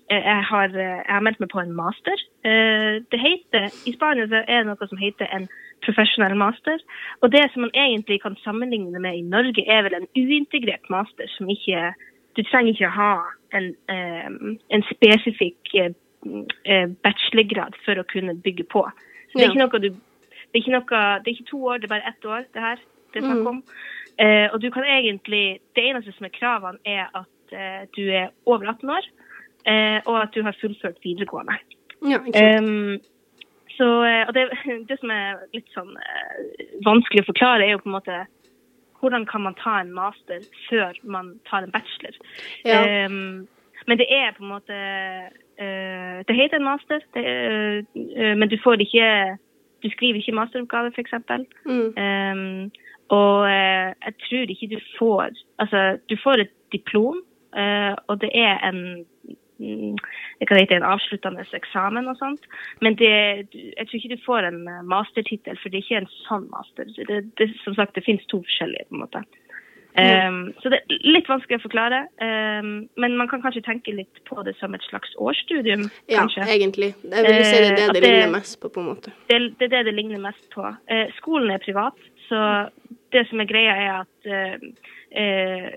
jeg 0.08 0.44
har, 0.48 0.72
jeg 0.72 1.04
har 1.04 1.20
meldt 1.20 1.40
meg 1.42 1.50
på 1.52 1.60
en 1.60 1.74
master. 1.76 2.22
Det 2.40 3.18
heter, 3.20 3.66
I 3.84 3.92
Spania 3.92 4.24
er 4.40 4.62
det 4.62 4.70
noe 4.70 4.86
som 4.88 4.96
heter 4.96 5.28
en 5.36 5.44
professional 5.84 6.32
master. 6.32 6.80
Og 7.20 7.28
det 7.34 7.42
som 7.52 7.66
man 7.66 7.74
egentlig 7.76 8.22
kan 8.22 8.38
sammenligne 8.40 9.02
med 9.04 9.18
i 9.18 9.26
Norge, 9.34 9.66
er 9.68 9.84
vel 9.84 9.98
en 9.98 10.08
uintegrert 10.16 10.88
master 10.88 11.28
som 11.34 11.52
ikke 11.52 11.90
Du 12.38 12.44
trenger 12.46 12.70
ikke 12.70 12.92
ha 12.94 13.12
en, 13.58 13.72
en 13.90 14.84
spesifikk 14.92 15.72
eh, 15.74 15.94
eh, 16.64 16.86
bachelorgrad 17.02 17.74
for 17.82 17.98
å 17.98 18.06
kunne 18.06 18.36
bygge 18.44 18.68
på. 18.70 18.84
Så 19.28 19.40
det 19.40 19.48
er 19.48 19.50
ikke 19.50 19.64
noe 19.64 19.82
du 19.82 19.88
det 20.48 20.56
er 20.56 20.62
ikke, 20.62 20.72
noe, 20.72 21.00
det 21.20 21.28
er 21.28 21.34
ikke 21.34 21.50
to 21.50 21.58
år, 21.68 21.76
det 21.76 21.88
er 21.88 21.92
bare 21.92 22.08
ett 22.08 22.24
år, 22.24 22.44
det 22.54 22.62
her. 22.64 22.78
Det 23.12 23.20
er 23.20 23.26
snakk 23.26 23.48
om. 23.50 23.58
Eh, 24.18 24.46
og 24.52 24.62
du 24.62 24.70
kan 24.70 24.84
egentlig 24.84 25.60
Det 25.76 25.84
eneste 25.84 26.12
som 26.16 26.24
er 26.24 26.32
kravene, 26.32 26.78
er 26.84 27.04
at 27.20 27.52
eh, 27.52 27.84
du 27.96 28.08
er 28.08 28.30
over 28.46 28.64
18 28.72 28.90
år, 28.90 29.10
eh, 29.68 30.00
og 30.06 30.16
at 30.22 30.32
du 30.34 30.42
har 30.42 30.56
fullført 30.60 31.04
videregående. 31.04 31.58
Ja. 32.08 32.18
Um, 32.60 32.96
så, 33.76 33.88
eh, 34.08 34.24
og 34.28 34.34
det, 34.34 34.48
det 34.88 34.98
som 35.00 35.12
er 35.12 35.44
litt 35.52 35.68
sånn 35.76 35.92
vanskelig 36.86 37.26
å 37.26 37.28
forklare, 37.28 37.66
er 37.66 37.76
jo 37.76 37.82
på 37.84 37.92
en 37.92 37.98
måte 37.98 38.18
hvordan 39.00 39.26
kan 39.26 39.40
man 39.40 39.54
ta 39.54 39.80
en 39.80 39.92
master 39.94 40.44
før 40.70 40.92
man 41.02 41.38
tar 41.50 41.62
en 41.62 41.72
bachelor. 41.72 42.16
Ja. 42.64 43.06
Um, 43.06 43.46
men 43.86 43.98
det 43.98 44.06
er 44.10 44.34
på 44.36 44.42
en 44.44 44.52
måte 44.52 44.74
uh, 45.62 46.18
Det 46.28 46.36
heter 46.36 46.56
en 46.56 46.64
master, 46.64 47.00
det, 47.14 47.24
uh, 47.94 48.34
men 48.38 48.48
du 48.48 48.58
får 48.64 48.84
ikke 48.84 49.36
Du 49.82 49.90
skriver 49.90 50.18
ikke 50.18 50.34
masteroppgave, 50.34 50.92
f.eks. 50.96 51.14
Mm. 51.64 51.94
Um, 52.04 52.70
og 53.08 53.40
uh, 53.46 53.88
jeg 54.04 54.14
tror 54.24 54.50
ikke 54.50 54.70
du 54.74 54.80
får 54.98 55.30
Altså, 55.58 55.98
du 56.10 56.16
får 56.22 56.32
et 56.32 56.54
diplom, 56.72 57.22
og 58.08 58.20
det 58.20 58.30
er 58.34 58.68
en 58.68 59.06
det 59.58 60.76
en 60.76 60.86
avsluttende 60.86 61.44
eksamen 61.52 62.08
og 62.08 62.16
sånt. 62.20 62.46
Men 62.80 62.94
det, 62.94 63.48
jeg 63.52 63.86
tror 63.88 63.98
ikke 63.98 64.14
du 64.14 64.24
får 64.26 64.48
en 64.48 64.62
eh, 64.68 64.86
mastertittel, 64.86 65.58
for 65.58 65.68
det 65.68 65.80
er 65.80 65.86
ikke 65.86 66.00
en 66.04 66.14
sånn 66.28 66.48
master. 66.52 66.88
Det, 66.96 67.20
det, 67.38 67.50
som 67.64 67.74
sagt, 67.74 67.94
det 67.94 68.06
finnes 68.06 68.26
to 68.30 68.42
forskjellige, 68.46 68.88
på 68.88 68.98
en 68.98 69.04
måte. 69.06 69.24
Um, 69.98 70.52
så 70.62 70.70
det 70.70 70.78
er 70.78 71.00
litt 71.10 71.26
vanskelig 71.26 71.58
å 71.58 71.64
forklare. 71.64 72.04
Um, 72.22 72.86
men 73.00 73.16
man 73.18 73.30
kan 73.30 73.42
kanskje 73.42 73.64
tenke 73.66 73.94
litt 73.96 74.20
på 74.28 74.44
det 74.46 74.54
som 74.60 74.76
et 74.76 74.84
slags 74.86 75.14
årsstudium, 75.18 75.88
Ja, 76.06 76.20
kanskje. 76.20 76.46
egentlig. 76.54 76.92
Jeg 77.02 77.24
vil 77.26 77.44
si 77.48 77.56
det 77.56 77.70
er 77.72 77.74
det 77.74 77.88
uh, 77.88 77.92
det 77.92 78.02
det- 78.02 78.12
ligner 78.12 78.34
mest 78.36 78.60
på, 78.60 78.70
på 78.70 78.84
en 78.84 78.90
måte. 78.92 79.12
det, 79.30 79.40
det 79.58 79.66
er 79.66 79.74
det 79.78 79.84
det 79.90 79.94
ligner 79.96 80.22
mest 80.22 80.46
på. 80.54 80.62
Uh, 80.62 81.06
skolen 81.18 81.50
er 81.50 81.64
privat, 81.64 81.98
så 82.28 82.68
det 83.12 83.26
som 83.30 83.40
er 83.40 83.50
greia 83.50 83.74
er 83.74 83.92
at 84.04 84.16
uh, 84.30 85.72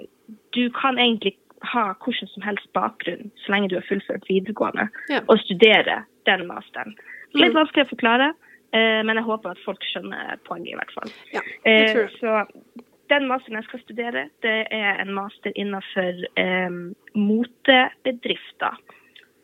du 0.54 0.70
kan 0.76 1.00
egentlig 1.00 1.38
ha 1.64 1.94
hvordan 1.94 2.28
som 2.28 2.42
helst 2.44 2.68
bakgrunn 2.74 3.32
så 3.46 3.52
lenge 3.54 3.70
du 3.70 3.76
har 3.76 3.86
fullført 3.90 4.26
videregående, 4.30 4.90
Ja. 5.10 5.20
og 5.28 5.40
studere 5.40 6.04
den 6.26 6.48
masteren. 6.48 6.96
Litt 7.34 7.54
Mm. 7.54 7.60
vanskelig 7.62 7.86
å 7.86 7.90
forklare, 7.96 8.34
eh, 8.74 9.02
men 9.04 9.16
jeg 9.16 9.24
håper 9.26 9.52
at 9.52 9.58
folk 9.66 9.80
skjønner 9.84 10.38
poenget 10.46 10.74
i 10.74 10.76
hvert 10.76 10.94
fall. 10.94 11.12
Ja, 11.34 11.42
Eh, 11.66 12.08
så 12.20 12.46
den 13.10 13.28
masteren 13.28 13.56
jeg 13.62 13.64
skal 13.66 13.80
studere, 13.80 14.30
det 14.42 14.68
er 14.72 15.00
en 15.02 15.14
master 15.14 15.52
innenfor 15.56 16.24
eh, 16.38 16.70
motebedrifter. 17.16 18.78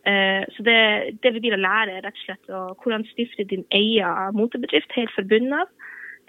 Eh, 0.06 0.44
så 0.56 0.64
det, 0.64 1.20
det 1.24 1.34
vi 1.36 1.52
å 1.52 1.60
lære, 1.60 1.98
er 1.98 2.02
rett 2.06 2.16
og 2.16 2.26
slett 2.26 2.50
å, 2.50 2.62
hvordan 2.84 3.06
stifte 3.12 3.44
din 3.44 3.66
egen 3.72 4.34
motebedrift 4.38 4.92
helt 4.96 5.12
fra 5.12 5.24
bunnen 5.24 5.54
av. 5.54 5.68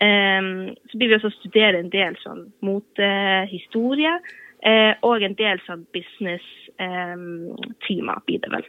Eh, 0.00 0.74
så 0.90 0.98
blir 0.98 1.08
vi 1.08 1.14
også 1.18 1.30
studere 1.40 1.78
en 1.78 1.90
del 1.90 2.16
sånn 2.24 2.52
motehistorie. 2.62 4.18
Eh, 4.66 4.94
og 5.06 5.22
en 5.22 5.38
del 5.38 5.58
sånn 5.66 5.84
business-timer 5.94 8.18
blir 8.26 8.40
det 8.42 8.50
vel. 8.54 8.66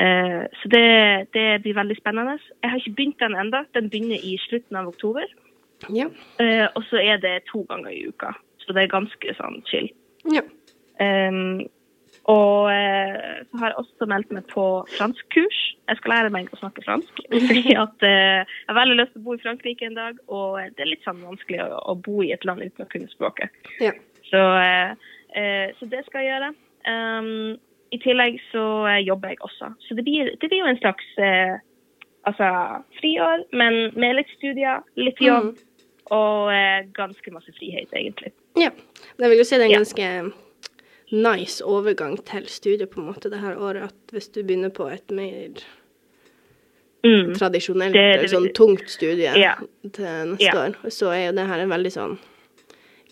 Eh, 0.00 0.44
så 0.60 0.66
det, 0.72 0.86
det 1.36 1.60
blir 1.64 1.76
veldig 1.76 1.98
spennende. 1.98 2.34
Jeg 2.62 2.70
har 2.70 2.78
ikke 2.80 2.96
begynt 2.96 3.20
den 3.20 3.40
enda. 3.44 3.60
Den 3.76 3.90
begynner 3.92 4.16
i 4.16 4.18
slutten 4.46 4.74
av 4.80 4.88
oktober. 4.94 5.26
Ja. 5.92 6.06
Eh, 6.40 6.66
og 6.74 6.82
så 6.88 6.96
er 7.02 7.16
det 7.20 7.46
to 7.50 7.58
ganger 7.68 7.90
i 7.92 8.06
uka. 8.08 8.30
Så 8.62 8.68
det 8.72 8.80
er 8.82 8.96
ganske 8.96 9.28
sånn 9.38 9.56
chill. 9.68 9.88
ja. 10.32 10.42
Um, 11.00 11.66
og 12.30 12.68
eh, 12.70 13.42
så 13.48 13.58
har 13.58 13.72
jeg 13.72 13.78
også 13.80 14.06
meldt 14.06 14.30
meg 14.34 14.44
på 14.52 14.64
franskkurs. 14.94 15.58
Jeg 15.88 15.98
skal 15.98 16.12
lære 16.14 16.30
meg 16.34 16.50
å 16.52 16.58
snakke 16.60 16.84
fransk. 16.84 17.22
Fordi 17.48 17.74
at 17.74 18.04
eh, 18.06 18.44
Jeg 18.44 18.68
har 18.68 18.78
veldig 18.78 18.98
lyst 19.00 19.14
til 19.16 19.22
å 19.22 19.26
bo 19.26 19.34
i 19.34 19.42
Frankrike 19.42 19.88
en 19.88 19.98
dag, 19.98 20.20
og 20.30 20.60
det 20.76 20.84
er 20.84 20.92
litt 20.92 21.06
sånn 21.06 21.24
vanskelig 21.24 21.64
å, 21.64 21.80
å 21.90 21.96
bo 21.98 22.22
i 22.22 22.30
et 22.36 22.46
land 22.46 22.62
uten 22.62 22.84
å 22.84 22.90
kunne 22.92 23.10
språket. 23.10 23.50
Ja. 23.82 23.94
Så, 24.32 24.40
eh, 24.58 24.94
eh, 25.36 25.72
så 25.78 25.86
det 25.92 26.04
skal 26.06 26.24
jeg 26.24 26.32
gjøre. 26.32 26.52
Um, 26.88 27.58
I 27.92 27.98
tillegg 28.00 28.38
så 28.50 28.62
eh, 28.88 29.02
jobber 29.06 29.28
jeg 29.34 29.42
også. 29.44 29.74
Så 29.86 29.94
det 29.98 30.04
blir, 30.06 30.30
det 30.40 30.48
blir 30.48 30.62
jo 30.64 30.70
en 30.70 30.78
slags 30.80 31.04
eh, 31.20 31.58
altså, 32.24 32.48
friår, 33.00 33.44
men 33.52 33.92
med 34.00 34.16
litt 34.16 34.32
studier, 34.38 34.80
litt 34.96 35.20
jobb 35.20 35.52
og 36.12 36.48
eh, 36.52 36.86
ganske 36.96 37.30
masse 37.34 37.52
frihet, 37.58 37.92
egentlig. 37.92 38.32
ja. 38.58 38.70
Jeg 39.20 39.28
vil 39.30 39.38
jo 39.38 39.44
si 39.44 39.56
det 39.56 39.66
er 39.66 39.70
en 39.70 39.84
ganske 39.84 40.08
nice 41.12 41.60
overgang 41.64 42.16
til 42.24 42.46
studiet 42.48 42.90
på 42.90 43.00
en 43.02 43.10
måte 43.12 43.28
det 43.30 43.40
her 43.42 43.58
året, 43.60 43.92
at 43.92 44.12
hvis 44.16 44.30
du 44.32 44.40
begynner 44.42 44.72
på 44.72 44.88
et 44.90 45.10
mer 45.10 45.60
Mm. 47.04 47.32
tradisjonelt, 47.34 47.92
Det- 47.92 48.20
det- 48.22 48.30
sånn 48.30 48.52
tungt 48.54 48.88
studie 48.88 49.32
Ja. 49.36 49.54
til 49.92 50.04
neste 50.30 50.44
Ja. 50.44 50.68
år, 50.68 50.76
så 50.88 51.10
er 51.10 51.26
jo 51.26 51.32
det 51.32 51.46
her 51.48 51.58
en 51.60 51.68
veldig 51.68 51.90
sånn 51.92 52.18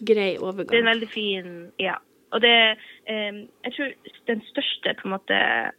grei 0.07 0.33
Det 0.35 0.41
er 0.41 0.47
overgang. 0.47 0.79
en 0.79 0.93
veldig 0.93 1.09
fin 1.09 1.73
Ja. 1.79 1.95
Og 2.33 2.41
det 2.43 2.77
eh, 3.07 3.35
Jeg 3.65 3.73
tror 3.77 3.89
den 4.27 4.43
største 4.53 4.95
på 5.01 5.09
en 5.09 5.15
måte 5.17 5.37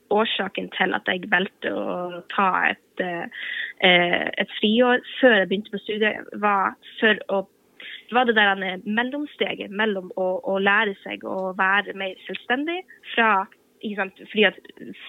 årsaken 0.10 0.70
til 0.78 0.94
at 0.94 1.08
jeg 1.08 1.32
valgte 1.32 1.72
å 1.72 2.22
ta 2.36 2.50
et, 2.74 3.00
eh, 3.00 4.30
et 4.38 4.52
friår 4.60 5.00
før 5.22 5.38
jeg 5.38 5.48
begynte 5.48 5.72
på 5.72 5.84
studiet, 5.86 6.28
var 6.34 6.76
for 7.00 7.16
å 7.30 7.48
det 8.12 8.16
var 8.16 8.26
det 8.28 8.36
der 8.36 8.82
mellomsteget 8.84 9.72
mellom 9.72 10.12
å, 10.20 10.42
å 10.44 10.58
lære 10.60 10.98
seg 11.00 11.24
å 11.24 11.54
være 11.56 11.94
mer 11.96 12.18
selvstendig 12.28 12.82
fra? 13.16 13.48
Fordi 13.82 14.44
at 14.46 14.58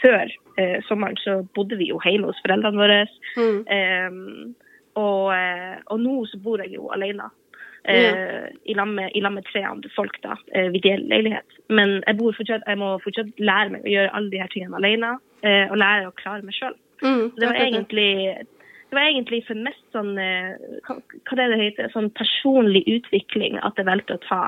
Før 0.00 0.30
eh, 0.56 0.78
sommeren 0.86 1.18
så 1.20 1.42
bodde 1.54 1.76
vi 1.76 1.90
jo 1.90 1.98
hjemme 2.04 2.30
hos 2.30 2.38
foreldrene 2.46 2.78
våre. 2.78 3.00
Mm. 3.36 3.58
Eh, 3.66 4.62
og, 4.94 5.34
eh, 5.34 5.76
og 5.86 6.00
nå 6.00 6.14
så 6.30 6.38
bor 6.40 6.62
jeg 6.62 6.76
jo 6.78 6.88
alene. 6.94 7.26
Eh, 7.84 8.46
I 8.70 8.74
lag 8.78 8.88
med, 8.88 9.10
med 9.32 9.44
tre 9.50 9.64
andre 9.66 9.90
folk, 9.96 10.16
da. 10.22 10.36
Eh, 10.54 10.68
vi 10.70 10.78
deler 10.78 11.08
leilighet. 11.10 11.56
Men 11.68 12.02
jeg, 12.06 12.18
fortsatt, 12.18 12.62
jeg 12.66 12.78
må 12.78 12.98
fortsatt 13.02 13.32
lære 13.42 13.70
meg 13.74 13.86
å 13.86 13.92
gjøre 13.94 14.12
alle 14.14 14.30
de 14.30 14.38
her 14.38 14.50
tingene 14.54 14.78
alene. 14.78 15.16
Eh, 15.42 15.66
og 15.70 15.78
lære 15.82 16.08
å 16.10 16.14
klare 16.20 16.46
meg 16.46 16.54
sjøl. 16.54 16.76
Mm, 17.02 17.32
Det 17.34 17.48
var 17.48 17.58
egentlig 17.58 18.10
det 18.92 18.98
var 18.98 19.08
egentlig 19.08 19.38
for 19.46 19.56
mest 19.56 19.82
sånn 19.94 20.10
hva, 20.84 20.94
hva 21.00 21.36
det 21.38 21.56
heter, 21.58 21.88
sånn 21.94 22.10
personlig 22.12 22.82
utvikling 22.86 23.56
at 23.64 23.78
jeg 23.80 23.88
valgte 23.88 24.18
å 24.18 24.20
ta 24.28 24.40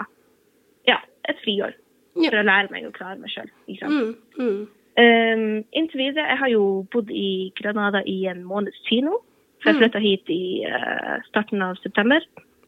ja, 0.86 0.98
et 1.24 1.40
friår. 1.40 1.72
Ja. 2.20 2.28
For 2.28 2.42
å 2.42 2.46
lære 2.46 2.70
meg 2.70 2.84
å 2.86 2.92
klare 2.94 3.16
meg 3.18 3.32
sjøl. 3.32 3.48
Mm, 3.88 4.12
mm. 4.38 4.58
Um, 5.00 5.64
inntil 5.74 5.98
videre, 6.04 6.28
jeg 6.28 6.38
har 6.38 6.50
jo 6.52 6.66
bodd 6.92 7.08
i 7.10 7.50
Granada 7.58 8.04
i 8.06 8.26
en 8.30 8.44
måneds 8.46 8.78
tid 8.86 9.08
nå. 9.08 9.16
For 9.64 9.72
jeg 9.72 9.74
Mm. 9.74 9.80
flytta 9.80 9.98
hit 10.04 10.28
i 10.30 10.42
uh, 10.68 11.16
starten 11.30 11.62
av 11.64 11.80
september. 11.82 12.20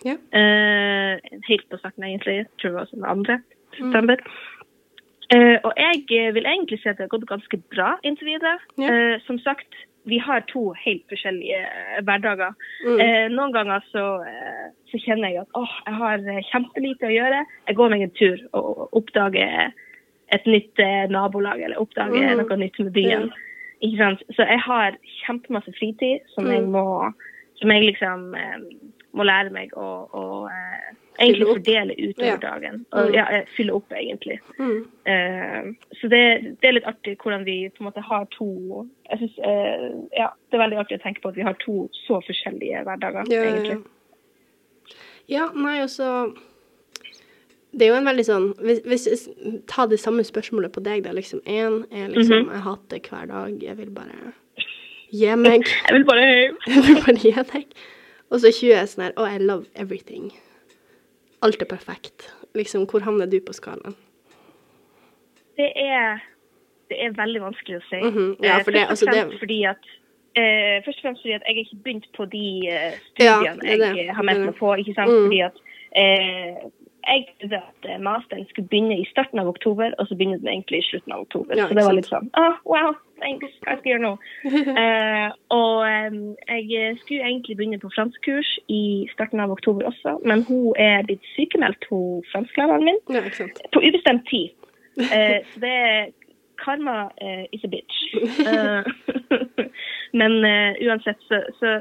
Ja. 0.06 0.16
Eh, 0.38 1.18
helt 1.48 1.68
på 1.70 1.78
starten, 1.80 2.04
egentlig. 2.06 2.36
Jeg 2.44 2.48
tror 2.60 2.70
det 2.72 2.80
var 2.80 2.90
sånn 2.92 3.10
andre 3.10 3.40
Mm. 3.76 3.92
Eh, 5.34 5.58
og 5.64 5.72
jeg 5.76 6.04
eh, 6.14 6.32
vil 6.32 6.46
egentlig 6.46 6.78
si 6.80 6.88
at 6.88 6.96
det 6.96 7.08
har 7.08 7.12
gått 7.12 7.26
ganske 7.28 7.58
bra 7.74 7.96
inntil 8.06 8.30
videre. 8.30 8.58
Ja. 8.78 8.88
Eh, 8.88 9.20
som 9.26 9.38
sagt, 9.42 9.66
vi 10.06 10.20
har 10.22 10.44
to 10.46 10.70
helt 10.84 11.02
forskjellige 11.10 11.58
hverdager. 12.06 12.54
Mm. 12.86 13.34
Noen 13.34 13.52
ganger 13.52 13.82
så, 13.90 14.04
så 14.86 15.00
kjenner 15.02 15.32
jeg 15.34 15.40
at 15.42 15.58
åh, 15.58 15.72
jeg 15.84 15.94
har 15.98 16.22
kjempelite 16.52 17.08
å 17.08 17.10
gjøre. 17.10 17.40
Jeg 17.66 17.76
går 17.76 17.90
meg 17.90 18.04
en 18.06 18.14
tur 18.14 18.44
og 18.54 18.94
oppdager 18.94 19.72
et 20.30 20.46
nytt 20.46 20.78
nabolag, 21.10 21.58
eller 21.60 21.82
oppdager 21.82 22.22
Mm. 22.22 22.38
noe 22.38 22.56
nytt 22.56 22.78
med 22.78 22.92
byen. 22.94 23.32
Så 24.36 24.46
jeg 24.46 24.60
har 24.62 24.96
kjempemasse 25.26 25.74
fritid 25.74 26.22
som 26.36 26.46
jeg 26.46 26.62
Mm. 26.62 26.70
må 26.70 27.12
som 27.58 27.70
jeg 27.70 27.82
liksom 27.82 28.34
må 29.16 29.24
lære 29.24 29.50
meg 29.52 29.72
å, 29.76 29.86
å 30.12 30.22
eh, 30.50 30.94
egentlig 31.18 31.46
fordele 31.48 31.94
utover 31.96 32.26
Ja. 32.28 32.36
dagen. 32.36 32.82
Og 32.92 33.06
Mm. 33.08 33.14
ja, 33.14 33.24
eh, 33.38 33.44
fylle 33.56 33.72
opp, 33.72 33.90
egentlig. 33.96 34.38
Mm. 34.58 34.86
Eh, 35.06 35.70
så 36.00 36.08
det, 36.12 36.22
det 36.60 36.68
er 36.68 36.72
litt 36.76 36.84
artig 36.90 37.16
hvordan 37.22 37.44
vi 37.46 37.70
på 37.70 37.80
en 37.80 37.86
måte 37.90 38.02
har 38.04 38.26
to 38.36 38.48
jeg 39.10 39.18
synes, 39.18 39.38
eh, 39.38 39.86
ja, 40.18 40.28
Det 40.50 40.54
er 40.58 40.64
veldig 40.68 40.78
artig 40.82 40.98
å 40.98 41.02
tenke 41.02 41.22
på 41.22 41.28
at 41.30 41.36
vi 41.36 41.42
har 41.46 41.54
to 41.64 41.88
så 42.06 42.20
forskjellige 42.26 42.84
hverdager, 42.84 43.24
Ja, 43.32 43.42
ja, 43.42 43.50
egentlig. 43.54 43.84
ja. 45.28 45.48
nei, 45.54 45.80
også 45.82 46.34
Det 47.72 47.82
er 47.86 47.90
jo 47.92 47.98
en 47.98 48.06
veldig 48.08 48.24
sånn 48.24 48.46
Hvis, 48.62 48.80
hvis 48.86 49.28
Ta 49.68 49.86
det 49.86 49.98
samme 50.00 50.22
spørsmålet 50.24 50.72
på 50.72 50.82
deg, 50.82 51.02
da. 51.04 51.12
Liksom 51.12 51.40
én 51.46 51.84
er 51.92 52.08
liksom 52.08 52.46
Mhm. 52.46 52.52
Jeg 52.52 52.62
hater 52.62 52.98
hver 53.10 53.26
dag. 53.28 53.62
Jeg 53.62 53.76
vil 53.76 53.90
bare 53.90 54.32
gi 55.12 55.34
meg. 55.36 55.62
Jeg 55.88 55.92
vil 55.94 56.04
bare 56.04 56.26
Jeg 56.66 56.82
vil 56.86 57.02
bare 57.04 57.16
gi 57.20 57.32
deg. 57.32 57.66
Og 58.30 58.40
så 58.42 58.50
20 58.50 58.72
er 58.74 58.86
sånn 58.90 59.04
her 59.06 59.12
Oh, 59.16 59.26
I 59.28 59.38
love 59.38 59.66
everything. 59.76 60.32
Alt 61.42 61.60
er 61.62 61.68
perfekt. 61.70 62.30
Liksom, 62.56 62.86
hvor 62.90 63.00
havner 63.04 63.26
du 63.30 63.38
på 63.40 63.52
skalaen? 63.54 63.94
Det 65.56 65.70
er, 65.76 66.18
det 66.90 66.98
er 67.04 67.14
veldig 67.16 67.40
vanskelig 67.44 67.78
å 67.78 67.84
si. 67.90 68.00
Mhm, 68.02 68.36
ja, 68.44 68.58
Eh, 68.58 68.64
for 68.64 68.70
det- 68.72 68.88
altså, 68.88 69.06
det- 69.12 69.38
fordi 69.40 69.62
at, 69.64 69.78
eh, 70.36 70.82
først 70.84 70.98
og 70.98 71.02
fremst 71.04 71.22
fordi 71.22 71.34
at 71.34 71.42
jeg 71.48 71.56
ikke 71.64 71.82
begynt 71.84 72.06
på 72.16 72.24
de 72.30 72.68
eh, 72.68 72.92
Ja, 73.18 73.38
studiene 73.38 73.60
det 73.60 73.70
er 73.72 73.76
det. 73.92 73.96
jeg 74.06 74.14
har 74.14 74.22
meldt 74.22 74.44
meg 74.46 74.56
på. 74.56 74.74
ikke 74.78 74.94
sant? 74.94 75.10
Mm. 75.10 75.24
Fordi 75.26 75.40
at 75.40 75.56
eh, 75.96 76.70
jeg 77.06 77.26
trodde 77.40 77.56
at 77.62 77.90
eh, 77.90 77.98
masteren 77.98 78.46
skulle 78.48 78.68
begynne 78.68 78.98
i 79.00 79.06
starten 79.10 79.38
av 79.38 79.46
oktober, 79.48 79.92
og 79.98 80.06
så 80.08 80.14
begynner 80.16 80.38
den 80.38 80.48
egentlig 80.48 80.78
i 80.78 80.88
slutten 80.90 81.12
av 81.12 81.20
oktober. 81.20 81.56
Ja, 81.56 81.68
så 81.68 81.74
det 81.74 81.84
var 81.84 81.92
litt 81.94 82.06
sånn 82.10 82.28
ah, 82.34 82.56
wow, 82.66 82.94
thanks, 83.20 83.56
hva 83.64 83.76
skal 83.76 83.90
jeg 83.90 83.96
gjøre 83.96 84.04
nå? 84.04 84.14
Eh, 84.82 85.30
og 85.54 85.86
jeg 85.86 86.98
skulle 87.00 87.24
egentlig 87.24 87.56
begynne 87.56 87.80
på 87.82 87.90
franskkurs 87.94 88.50
i 88.72 89.06
starten 89.12 89.40
av 89.40 89.54
oktober 89.54 89.88
også, 89.90 90.18
men 90.28 90.44
hun 90.48 90.74
er 90.78 91.06
blitt 91.08 91.24
sykemeldt, 91.34 91.88
hun 91.90 92.22
fransklæreren 92.32 92.84
min 92.84 93.00
Ja, 93.14 93.24
på 93.72 93.82
ubestemt 93.82 94.28
tid. 94.30 94.54
Eh, 95.00 95.40
så 95.52 95.60
det 95.64 95.72
er 95.72 96.06
Karma 96.64 97.10
eh, 97.20 97.44
is 97.52 97.64
a 97.64 97.68
bitch. 97.68 97.98
Eh, 98.46 98.82
men 100.20 100.44
eh, 100.44 100.88
uansett, 100.88 101.20
så, 101.28 101.42
så 101.60 101.80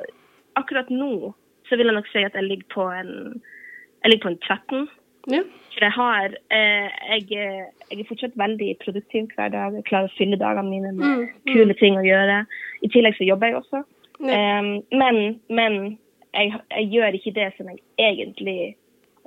akkurat 0.55 0.89
nå 0.89 1.33
så 1.69 1.77
vil 1.77 1.89
jeg 1.89 1.97
nok 1.97 2.09
si 2.11 2.23
at 2.23 2.35
jeg 2.37 2.49
ligger 2.49 2.67
på 2.73 2.87
en 2.93 3.41
jeg 4.03 4.11
ligger 4.11 4.27
på 4.27 4.33
en 4.33 4.41
13. 4.45 4.87
Ja. 5.31 5.41
For 5.75 5.83
jeg 5.83 5.91
har 5.91 6.35
eh, 6.55 6.89
jeg, 7.11 7.27
jeg 7.89 7.99
er 7.99 8.07
fortsatt 8.07 8.35
veldig 8.39 8.77
produktiv 8.83 9.27
hver 9.35 9.49
dag. 9.51 9.73
Jeg 9.75 9.83
klarer 9.89 10.07
å 10.11 10.15
fylle 10.17 10.37
dagene 10.39 10.69
mine 10.69 10.91
med 10.93 11.05
Mm, 11.05 11.21
mm. 11.25 11.53
kule 11.53 11.73
ting 11.81 11.97
å 11.99 12.05
gjøre. 12.05 12.45
I 12.85 12.87
tillegg 12.93 13.17
så 13.17 13.27
jobber 13.27 13.47
jeg 13.51 13.59
også. 13.59 13.83
Ja. 14.23 14.37
Eh, 14.37 14.69
men 14.95 15.39
men 15.49 15.97
jeg, 16.35 16.53
jeg 16.71 16.89
gjør 16.93 17.17
ikke 17.19 17.33
det 17.35 17.49
som 17.57 17.67
jeg 17.71 17.79
egentlig 17.97 18.75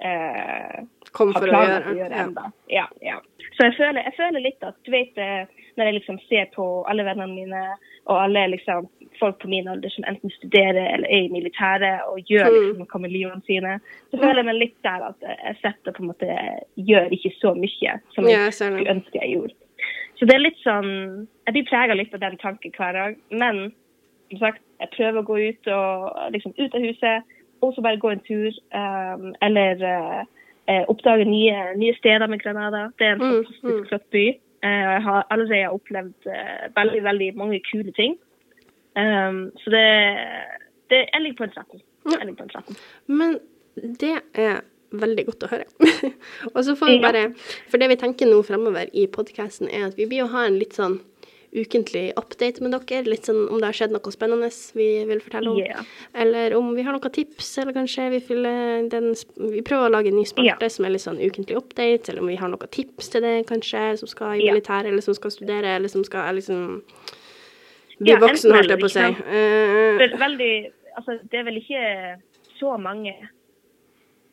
eh, 0.03 0.81
Kom 1.13 1.33
har 1.33 1.41
for 1.41 1.49
å 1.49 1.53
planlagt 1.53 1.87
gjøre. 1.87 1.95
å 1.95 1.99
gjøre 2.03 2.17
Ja. 2.17 2.25
enda. 2.27 2.45
Ja, 2.71 2.87
ja. 3.03 3.19
Så 3.57 3.65
jeg 3.69 3.75
føler, 3.79 4.03
jeg 4.05 4.15
føler 4.17 4.41
litt 4.45 4.63
at 4.63 4.77
du 4.85 4.91
vet 4.93 5.19
eh, 5.19 5.47
når 5.77 5.85
jeg 5.91 5.95
liksom 6.01 6.19
ser 6.29 6.47
på 6.55 6.85
alle 6.89 7.05
vennene 7.05 7.35
mine 7.35 7.63
og 8.07 8.17
alle 8.23 8.47
liksom 8.55 8.89
folk 9.21 9.39
på 9.43 9.49
min 9.49 9.69
alder 9.69 9.91
som 9.95 10.05
enten 10.09 10.31
studerer 10.31 10.95
eller 10.95 11.09
er 11.09 11.25
i 11.27 11.29
militæret 11.33 12.01
og 12.09 12.19
gjør 12.31 12.49
Mm. 12.49 12.59
liksom 12.59 12.79
noe 12.85 13.01
med 13.05 13.11
livene 13.11 13.43
sine, 13.47 13.81
så 14.11 14.19
føler 14.19 14.37
jeg 14.43 14.45
meg 14.45 14.55
litt 14.63 14.77
der 14.85 15.01
at 15.09 15.17
jeg 15.29 15.57
sitter 15.63 15.93
på 15.93 16.03
en 16.03 16.11
måte 16.13 16.29
gjør 16.77 17.09
ikke 17.17 17.33
så 17.41 17.55
mye 17.55 17.99
som 18.15 18.25
jeg 18.29 18.53
skulle 18.53 18.91
ønske 18.95 19.19
jeg 19.23 19.33
gjorde. 19.37 19.55
Så 20.19 20.27
det 20.27 20.35
er 20.35 20.39
litt 20.47 20.59
sånn 20.65 21.29
Jeg 21.47 21.53
blir 21.55 21.69
prega 21.71 21.95
litt 21.95 22.15
av 22.15 22.21
den 22.21 22.37
tanken 22.39 22.73
hver 22.77 22.93
dag. 22.93 23.17
Men 23.31 23.73
som 24.31 24.39
sagt, 24.39 24.63
jeg 24.81 24.89
prøver 24.97 25.19
å 25.21 25.27
gå 25.29 25.37
ut 25.49 25.69
og 25.73 26.33
liksom 26.33 26.53
ut 26.59 26.75
av 26.75 26.81
huset, 26.81 27.23
og 27.63 27.75
så 27.75 27.83
bare 27.83 27.97
gå 28.03 28.11
en 28.13 28.21
tur. 28.21 28.53
um, 28.75 29.35
eller 29.43 30.27
eh, 30.69 30.85
oppdage 30.89 31.25
nye, 31.25 31.75
nye 31.77 31.95
steder 31.97 32.27
med 32.29 32.43
Granada. 32.43 32.91
Det 32.99 33.07
er 33.07 33.13
en 33.13 33.21
Mm, 33.23 33.31
fantastisk 33.31 33.65
mm. 33.65 33.87
flott 33.89 34.11
by. 34.11 34.27
Uh, 34.65 34.69
jeg 34.95 35.03
har 35.03 35.27
allerede 35.31 35.71
opplevd 35.71 36.27
uh, 36.27 36.67
veldig, 36.77 37.03
veldig 37.05 37.37
mange 37.37 37.61
kule 37.73 37.93
ting. 37.93 38.19
Um, 38.99 39.45
så 39.63 39.71
det, 39.71 39.85
det 40.91 41.05
Jeg 41.07 41.23
ligger 41.23 41.39
på 41.43 41.49
en 41.49 41.55
13. 41.55 41.85
Jeg 42.11 42.27
ligger 42.27 42.41
på 42.41 42.49
en 42.49 42.55
13. 42.57 42.81
Men 43.07 43.39
det 44.01 44.17
er 44.35 44.63
veldig 44.91 45.27
godt 45.29 45.45
å 45.45 45.53
høre. 45.53 45.69
og 46.55 46.63
så 46.65 46.75
får 46.79 46.95
vi 46.95 47.03
bare 47.03 47.29
For 47.69 47.81
det 47.81 47.91
vi 47.93 48.01
tenker 48.01 48.31
nå 48.31 48.41
fremover 48.47 48.91
i 48.97 49.07
podkasten, 49.13 49.71
er 49.71 49.91
at 49.91 49.99
vi 49.99 50.09
blir 50.09 50.25
å 50.25 50.33
ha 50.33 50.47
en 50.49 50.59
litt 50.61 50.79
sånn 50.79 50.99
ukentlig 51.49 52.13
update 52.21 52.61
med 52.65 52.75
dere. 52.75 53.09
Litt 53.09 53.29
sånn 53.29 53.47
om 53.49 53.61
det 53.61 53.71
har 53.71 53.77
skjedd 53.77 53.95
noe 53.95 54.13
spennende 54.13 54.51
vi 54.77 54.89
vil 55.09 55.23
fortelle 55.25 55.53
om. 55.53 55.61
Yeah. 55.61 55.87
Eller 56.13 56.57
om 56.59 56.73
vi 56.77 56.85
har 56.85 56.97
noen 56.97 57.15
tips, 57.15 57.53
eller 57.63 57.77
kanskje 57.77 58.09
vi 58.17 58.21
den 58.93 59.15
Vi 59.55 59.63
prøver 59.65 59.89
å 59.89 59.95
lage 59.95 60.13
en 60.13 60.19
ny 60.19 60.27
spalte 60.29 60.67
yeah. 60.67 60.75
som 60.75 60.85
er 60.85 60.97
litt 60.97 61.07
sånn 61.07 61.21
ukentlig 61.23 61.57
update, 61.61 62.11
eller 62.11 62.25
om 62.25 62.33
vi 62.33 62.41
har 62.41 62.53
noen 62.53 62.75
tips 62.75 63.15
til 63.15 63.25
det, 63.25 63.37
kanskje, 63.49 63.85
som 64.03 64.11
skal 64.11 64.37
i 64.37 64.51
militæret, 64.51 64.91
eller 64.93 65.05
som 65.05 65.17
skal 65.17 65.33
studere, 65.35 65.79
eller 65.79 65.93
som 65.93 66.05
skal 66.05 66.37
liksom 66.37 66.83
bli 67.99 68.13
Ja, 68.13 68.21
voksen, 68.23 68.55
holdt 68.57 68.75
jeg 68.75 68.83
på 68.83 68.91
å 68.91 68.95
si. 68.95 69.07
Eh, 69.39 70.05
veldig, 70.21 70.53
altså, 70.97 71.19
det 71.31 71.41
er 71.41 71.49
vel 71.49 71.61
ikke 71.63 71.83
så 72.59 72.77
mange 72.81 73.17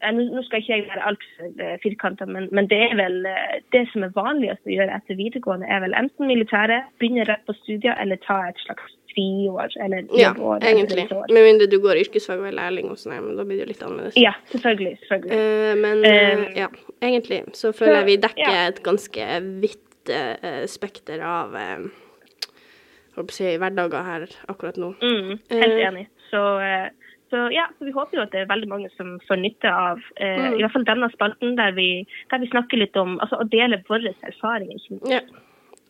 Eh, 0.04 0.12
Nå 0.13 0.43
skal 0.45 0.62
ikke 0.62 0.73
jeg 0.73 0.86
være 0.89 1.08
altfor 1.10 1.80
firkanta, 1.84 2.28
men, 2.30 2.49
men 2.56 2.67
det 2.71 2.82
er 2.89 2.97
vel 2.99 3.23
eh, 3.30 3.58
det 3.75 3.86
som 3.93 4.04
er 4.06 4.13
vanligst 4.15 4.67
å 4.67 4.75
gjøre 4.75 4.99
etter 4.99 5.17
videregående, 5.19 5.69
er 5.71 5.82
vel 5.86 5.95
enten 5.97 6.30
militæret, 6.30 6.91
begynne 7.01 7.25
rett 7.30 7.43
på 7.47 7.56
studier, 7.62 7.95
eller 8.01 8.19
ta 8.25 8.41
et 8.49 8.62
slags 8.65 8.93
friår 9.15 9.78
eller 9.80 10.10
ja, 10.12 10.34
år. 10.36 10.60
eller 10.60 10.82
egentlig. 10.82 11.06
Med 11.32 11.45
mindre 11.47 11.69
du 11.71 11.78
går 11.80 12.01
yrkesfag 12.04 12.41
og 12.41 12.49
er 12.49 12.58
lærling 12.58 12.89
og 12.91 12.99
sånn, 12.99 13.15
men 13.23 13.38
da 13.39 13.45
blir 13.47 13.62
det 13.62 13.63
jo 13.63 13.71
litt 13.71 13.84
annerledes. 13.86 14.17
Ja, 14.19 14.34
selvfølgelig. 14.51 14.97
selvfølgelig. 15.08 15.39
Uh, 15.39 15.73
men 15.80 16.04
eh, 16.04 16.23
Um, 16.36 16.41
ja, 16.58 16.67
egentlig 17.06 17.38
så 17.56 17.71
føler 17.75 18.01
jeg 18.01 18.08
vi 18.10 18.15
dekker 18.25 18.43
ja. 18.43 18.65
et 18.67 18.82
ganske 18.84 19.28
vidt 19.62 20.12
uh, 20.12 20.65
spekter 20.67 21.21
av 21.23 21.54
eh, 21.56 21.86
holdt 21.86 21.93
på 21.93 21.93
å 21.93 23.05
si, 23.32 23.58
hverdager 23.58 24.04
her 24.04 24.25
akkurat 24.51 24.78
nå. 24.78 24.93
Mm, 25.01 25.39
helt 25.49 25.73
Eh. 25.80 25.88
enig. 25.88 26.08
Så, 26.32 26.41
eh, 26.60 26.89
så 27.32 27.47
ja, 27.54 27.65
så 27.80 27.86
vi 27.86 27.91
håper 27.91 28.17
jo 28.17 28.21
at 28.21 28.32
det 28.32 28.41
er 28.41 28.45
veldig 28.54 28.67
mange 28.69 28.89
som 28.97 29.19
får 29.28 29.38
nytte 29.41 29.71
av 29.71 29.99
eh, 30.17 30.38
Mm. 30.51 30.58
i 30.60 30.62
hvert 30.62 30.71
fall 30.73 30.86
denne 30.86 31.10
spalten, 31.13 31.56
der 31.58 31.71
vi, 31.71 32.06
der 32.32 32.39
vi 32.39 32.47
snakker 32.51 32.78
litt 32.78 32.95
om 32.97 33.19
altså, 33.19 33.39
å 33.41 33.49
dele 33.49 33.82
våre 33.89 34.13
erfaringer. 34.23 34.75
ikke 34.75 34.91
minst. 34.91 35.12
Ja, 35.12 35.21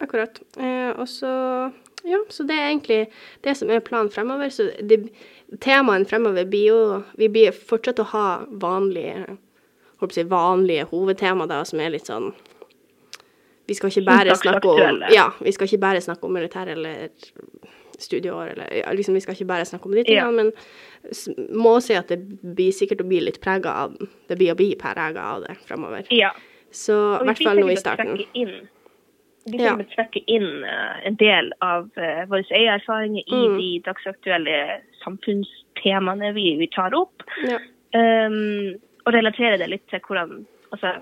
akkurat. 0.02 0.40
Eh, 0.58 0.92
og 1.00 1.08
så 1.08 1.72
Ja, 2.06 2.20
så 2.30 2.44
det 2.46 2.54
er 2.56 2.70
egentlig 2.70 3.08
det 3.44 3.58
som 3.58 3.70
er 3.70 3.80
planen 3.80 4.12
fremover. 4.12 4.50
Så 4.54 4.70
det, 4.88 5.10
temaene 5.60 6.06
fremover 6.06 6.46
blir 6.46 6.68
jo 6.68 7.04
Vi 7.18 7.28
blir 7.28 7.52
fortsatt 7.52 7.98
å 8.00 8.06
ha 8.12 8.46
vanlige 8.52 9.38
håper 10.00 10.14
jeg, 10.16 10.30
vanlige 10.30 10.86
hovedtema 10.92 11.48
da, 11.48 11.64
som 11.64 11.80
er 11.80 11.90
litt 11.90 12.06
sånn 12.06 12.34
Vi 13.68 13.74
skal 13.74 13.90
ikke 13.90 14.06
bare 14.06 14.36
snakke 14.38 14.70
om 14.70 15.02
Ja, 15.14 15.32
ikke 15.44 15.80
bare 15.82 16.02
snakke 16.02 16.24
om 16.28 16.34
militær 16.34 16.68
eller 16.70 17.10
studieår 17.98 18.52
eller 18.54 18.74
ja, 18.82 18.92
liksom, 18.94 19.14
Vi 19.16 19.22
skal 19.24 19.34
ikke 19.38 19.48
bare 19.48 19.66
snakke 19.66 19.86
om 19.90 19.96
de 19.96 20.04
tingene, 20.04 20.26
Ja. 20.26 20.32
men 20.32 20.52
må 21.56 21.80
si 21.82 21.94
at 21.96 22.08
det 22.08 22.20
blir 22.42 22.72
sikkert 22.76 23.02
å 23.02 23.08
bli 23.08 23.20
litt 23.22 23.40
prega 23.42 23.72
av 23.86 23.96
Det 24.28 24.38
blir 24.38 24.54
å 24.54 24.58
bli 24.60 24.76
prega 24.76 25.22
av 25.22 25.44
det 25.48 25.58
fremover. 25.68 26.06
Ja. 26.12 26.32
Så 26.72 27.22
i 27.22 27.26
hvert 27.26 27.44
fall 27.44 27.58
nå 27.62 27.70
i 27.72 27.76
starten. 27.80 28.18
inn- 28.36 28.68
Vi 29.48 29.58
Ja. 29.62 29.76
til 29.76 29.86
å 29.86 29.90
trekke 29.96 30.24
inn 30.28 30.64
eh, 30.66 31.06
en 31.08 31.16
del 31.16 31.52
av 31.62 31.84
uh, 31.98 32.26
våre 32.26 32.44
egne 32.50 32.80
erfaringer 32.80 33.24
i 33.28 33.48
Mm. 33.48 33.58
de 33.60 33.80
dagsaktuelle 33.86 34.82
samfunnstemaene 35.04 36.34
vi, 36.34 36.58
vi 36.58 36.68
tar 36.68 36.96
opp. 36.98 37.22
Ja. 37.44 37.60
Um, 37.94 38.74
og 39.06 39.14
relatere 39.14 39.58
det 39.60 39.70
litt 39.70 39.88
til 39.88 40.00
hvordan 40.00 40.46
Altså 40.74 40.96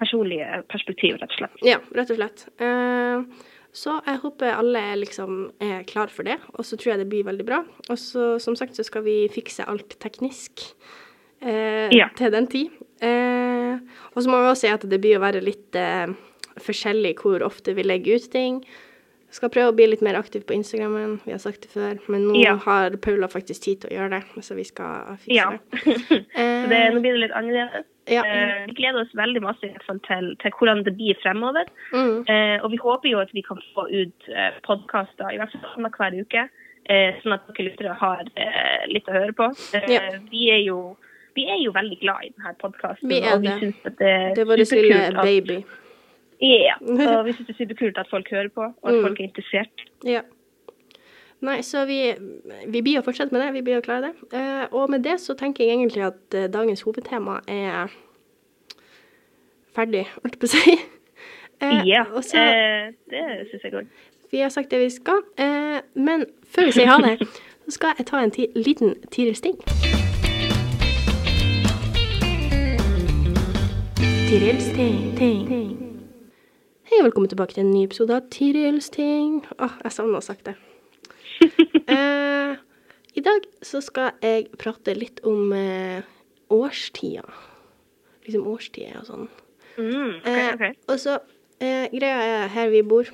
personlige 0.00 0.62
perspektiv, 0.72 1.18
rett 1.20 1.30
og 1.30 1.38
slett. 1.42 1.62
Ja, 1.68 1.78
rett 1.94 2.10
og 2.14 2.18
slett. 2.20 2.46
Eh, 2.58 3.46
så 3.72 4.00
jeg 4.02 4.18
håper 4.24 4.56
alle 4.58 4.80
liksom 4.98 5.52
er 5.62 5.84
klar 5.86 6.10
for 6.10 6.26
det, 6.26 6.38
og 6.56 6.64
så 6.66 6.74
tror 6.80 6.94
jeg 6.96 7.04
det 7.04 7.10
blir 7.12 7.28
veldig 7.28 7.46
bra. 7.46 7.60
Og 7.92 7.98
så 8.00 8.32
som 8.42 8.56
sagt 8.58 8.74
så 8.74 8.82
skal 8.86 9.04
vi 9.06 9.28
fikse 9.30 9.62
alt 9.70 9.94
teknisk 10.02 10.64
eh, 11.42 11.88
Ja. 11.94 12.08
til 12.18 12.32
den 12.34 12.48
tid. 12.50 12.70
Eh, 13.00 13.78
og 14.14 14.22
så 14.22 14.28
må 14.28 14.40
vi 14.42 14.50
også 14.50 14.66
si 14.66 14.72
at 14.74 14.88
det 14.90 14.98
blir 15.00 15.16
å 15.20 15.22
være 15.22 15.40
litt 15.44 15.76
eh, 15.78 16.10
forskjellig 16.60 17.14
hvor 17.22 17.44
ofte 17.46 17.72
vi 17.76 17.82
legger 17.86 18.18
ut 18.18 18.30
ting. 18.32 18.64
Skal 19.30 19.48
prøve 19.54 19.70
å 19.70 19.74
bli 19.78 19.86
litt 19.86 20.00
mer 20.02 20.16
aktiv 20.18 20.42
på 20.42 20.56
Instagrammen, 20.56 21.20
vi 21.22 21.30
har 21.30 21.38
sagt 21.38 21.62
det 21.62 21.70
før, 21.70 22.00
men 22.10 22.24
nå 22.26 22.40
Ja. 22.42 22.56
har 22.64 22.96
Paula 22.98 23.28
faktisk 23.30 23.62
tid 23.62 23.80
til 23.84 23.92
å 23.92 23.94
gjøre 24.00 24.10
det, 24.18 24.42
så 24.42 24.56
vi 24.58 24.64
skal 24.66 25.14
fikse 25.22 25.36
Ja. 25.36 25.50
det. 25.54 25.70
så 26.34 26.68
det, 26.68 26.80
nå 26.96 26.98
blir 27.00 27.14
det 27.14 27.20
litt 27.28 27.36
annerledes. 27.38 27.86
Ja. 28.10 28.22
Eh, 28.26 28.66
vi 28.66 28.74
gleder 28.80 29.00
oss 29.04 29.12
veldig 29.14 29.42
masse 29.44 29.68
til, 30.06 30.30
til 30.42 30.50
hvordan 30.58 30.82
det 30.86 30.96
blir 30.98 31.14
fremover. 31.22 31.68
Mm. 31.94 32.24
Eh, 32.26 32.56
og 32.64 32.70
vi 32.72 32.80
håper 32.82 33.08
jo 33.12 33.20
at 33.22 33.30
vi 33.36 33.42
kan 33.46 33.60
få 33.74 33.86
ut 33.90 34.28
eh, 34.34 34.56
podkaster 34.66 35.30
i 35.30 35.38
hvert 35.38 35.54
fall 35.62 35.86
hver 35.96 36.16
uke, 36.20 36.48
eh, 36.90 37.20
sånn 37.22 37.36
at 37.36 37.46
dere 37.54 37.68
lyttere 37.68 37.94
har 38.00 38.24
eh, 38.34 38.88
litt 38.90 39.06
å 39.08 39.14
høre 39.14 39.32
på. 39.38 39.50
Eh, 39.78 39.86
Ja. 39.94 40.00
vi, 40.30 40.48
er 40.50 40.64
jo, 40.66 40.96
vi 41.38 41.46
er 41.46 41.60
jo 41.62 41.70
veldig 41.76 42.00
glad 42.00 42.24
i 42.26 42.32
denne 42.34 42.54
podkasten, 42.58 43.08
Vi 43.08 43.20
er 43.22 43.36
og 43.36 43.42
vi 43.44 43.48
det. 43.52 43.58
syns 43.62 43.86
at 43.86 43.96
det 44.02 44.10
er 44.16 44.34
Det 44.34 44.46
var 44.50 44.56
det 44.56 44.66
lille 44.72 44.82
superkult 44.82 45.16
at, 45.16 45.24
baby. 45.24 45.64
ja, 46.40 46.74
og 46.80 47.24
vi 47.26 47.32
synes 47.36 47.46
det 47.46 47.54
er 47.54 47.62
superkult 47.62 47.98
at 48.02 48.10
folk 48.10 48.30
hører 48.30 48.48
på, 48.48 48.62
og 48.82 48.86
at 48.90 48.94
Mm. 48.98 49.02
folk 49.06 49.20
er 49.20 49.24
interessert. 49.30 49.86
Ja. 50.04 50.22
Nei, 51.40 51.62
så 51.62 51.86
vi, 51.88 52.14
vi 52.68 52.82
blir 52.84 53.00
å 53.00 53.04
fortsette 53.04 53.32
med 53.32 53.40
det. 53.40 53.52
Vi 53.54 53.62
blir 53.64 53.80
å 53.80 53.84
klare 53.84 54.10
det. 54.10 54.28
Eh, 54.36 54.64
og 54.76 54.90
med 54.92 55.04
det 55.06 55.16
så 55.22 55.32
tenker 55.38 55.64
jeg 55.64 55.78
egentlig 55.78 56.04
at 56.04 56.36
eh, 56.36 56.50
dagens 56.52 56.84
hovedtema 56.84 57.38
er 57.48 57.94
ferdig, 59.72 60.04
holdt 60.20 60.40
på 60.40 60.50
å 60.50 60.54
si. 60.56 60.78
Eh, 61.60 61.82
ja, 61.84 62.06
så, 62.24 62.40
eh, 62.40 62.86
det 63.12 63.22
syns 63.50 63.64
jeg 63.66 63.74
òg. 63.76 63.88
vi 64.32 64.38
har 64.40 64.48
sagt 64.48 64.70
det 64.72 64.78
vi 64.80 64.86
skal. 64.88 65.18
Eh, 65.36 65.82
men 65.92 66.24
før 66.48 66.70
vi 66.70 66.72
sier 66.72 66.88
ha 66.88 66.94
det, 67.04 67.26
så 67.66 67.74
skal 67.74 67.92
jeg 67.98 68.06
ta 68.08 68.22
en 68.24 68.32
ti 68.32 68.46
liten 68.56 68.94
Tiril 69.12 69.36
Sting. 69.36 69.60
Tiril 74.30 74.64
Sting. 74.70 74.96
Ting. 75.20 75.76
Hei 76.88 77.02
og 77.02 77.10
velkommen 77.10 77.28
tilbake 77.28 77.58
til 77.60 77.66
en 77.66 77.74
ny 77.76 77.84
episode 77.84 78.16
av 78.16 78.32
Tirils 78.32 78.88
ting. 78.96 79.42
Åh, 79.60 79.76
jeg 79.84 79.98
savner 80.00 80.16
å 80.16 80.22
ha 80.24 80.28
sagt 80.30 80.48
det. 80.48 80.56
Eh, 81.90 82.56
I 83.18 83.24
dag 83.26 83.46
så 83.66 83.80
skal 83.82 84.12
jeg 84.22 84.50
prate 84.60 84.94
litt 84.96 85.20
om 85.26 85.52
eh, 85.56 86.02
årstida. 86.50 87.24
Liksom 88.26 88.46
årstider 88.46 89.00
og 89.00 89.08
sånn. 89.08 89.26
Mm, 89.80 90.14
ok, 90.20 90.62
Eh. 90.68 90.72
Og 90.92 90.98
så 91.00 91.16
eh, 91.60 91.88
greia 91.92 92.44
er 92.44 92.48
her 92.54 92.70
vi 92.70 92.82
bor. 92.86 93.08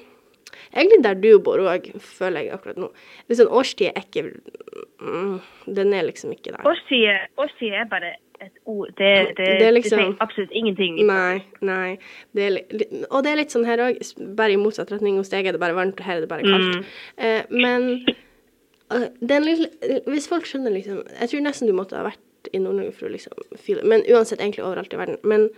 Egentlig 0.72 1.02
der 1.04 1.14
du 1.20 1.38
bor 1.44 1.60
òg, 1.60 1.88
føler 2.00 2.46
jeg 2.46 2.52
akkurat 2.56 2.78
nå. 2.80 2.90
Liksom 3.30 3.50
årstid 3.52 3.90
er 3.92 4.04
ikke 4.04 4.22
mm, 5.00 5.40
Den 5.76 5.92
er 5.94 6.06
liksom 6.08 6.32
ikke 6.32 6.54
der. 6.56 6.64
Årstid, 6.66 7.72
er 7.72 7.84
bare 7.90 8.14
et 8.40 8.52
ord. 8.68 8.88
Det, 8.98 9.34
det, 9.36 9.46
Det 9.60 9.72
liksom- 9.74 9.98
det 10.00 10.06
sier 10.06 10.16
absolutt 10.20 10.50
ingenting. 10.52 10.98
Nei, 11.06 11.42
nei. 11.60 11.98
Det 12.36 12.42
er 12.48 13.06
og 13.10 13.22
det 13.24 13.32
er 13.32 13.36
litt 13.40 13.54
sånn 13.54 13.64
her 13.68 13.78
òg, 13.78 14.00
bare 14.36 14.52
i 14.52 14.60
motsatt 14.60 14.90
retning. 14.92 15.16
Hos 15.16 15.30
deg 15.32 15.46
er 15.46 15.52
det 15.56 15.60
bare 15.60 15.76
varmt, 15.76 15.96
og 16.00 16.04
her 16.04 16.16
er 16.18 16.20
det 16.26 16.28
bare 16.28 16.42
kaldt. 16.44 16.76
Mm. 16.76 16.84
Eh, 17.18 17.42
men 17.50 18.04
eh, 18.94 19.40
lille, 19.42 19.70
hvis 20.06 20.28
folk 20.30 20.46
skjønner 20.48 20.74
liksom 20.74 21.02
Jeg 21.20 21.30
tror 21.32 21.44
nesten 21.44 21.70
du 21.70 21.74
måtte 21.76 21.98
ha 21.98 22.06
vært 22.06 22.50
i 22.54 22.60
Nord-Norge 22.62 22.94
for 22.94 23.08
å 23.08 23.12
liksom 23.14 23.58
feel 23.58 23.82
Men 23.88 24.04
uansett 24.06 24.40
egentlig 24.40 24.64
overalt 24.66 24.94
i 24.94 25.00
verden. 25.00 25.18
Men 25.26 25.48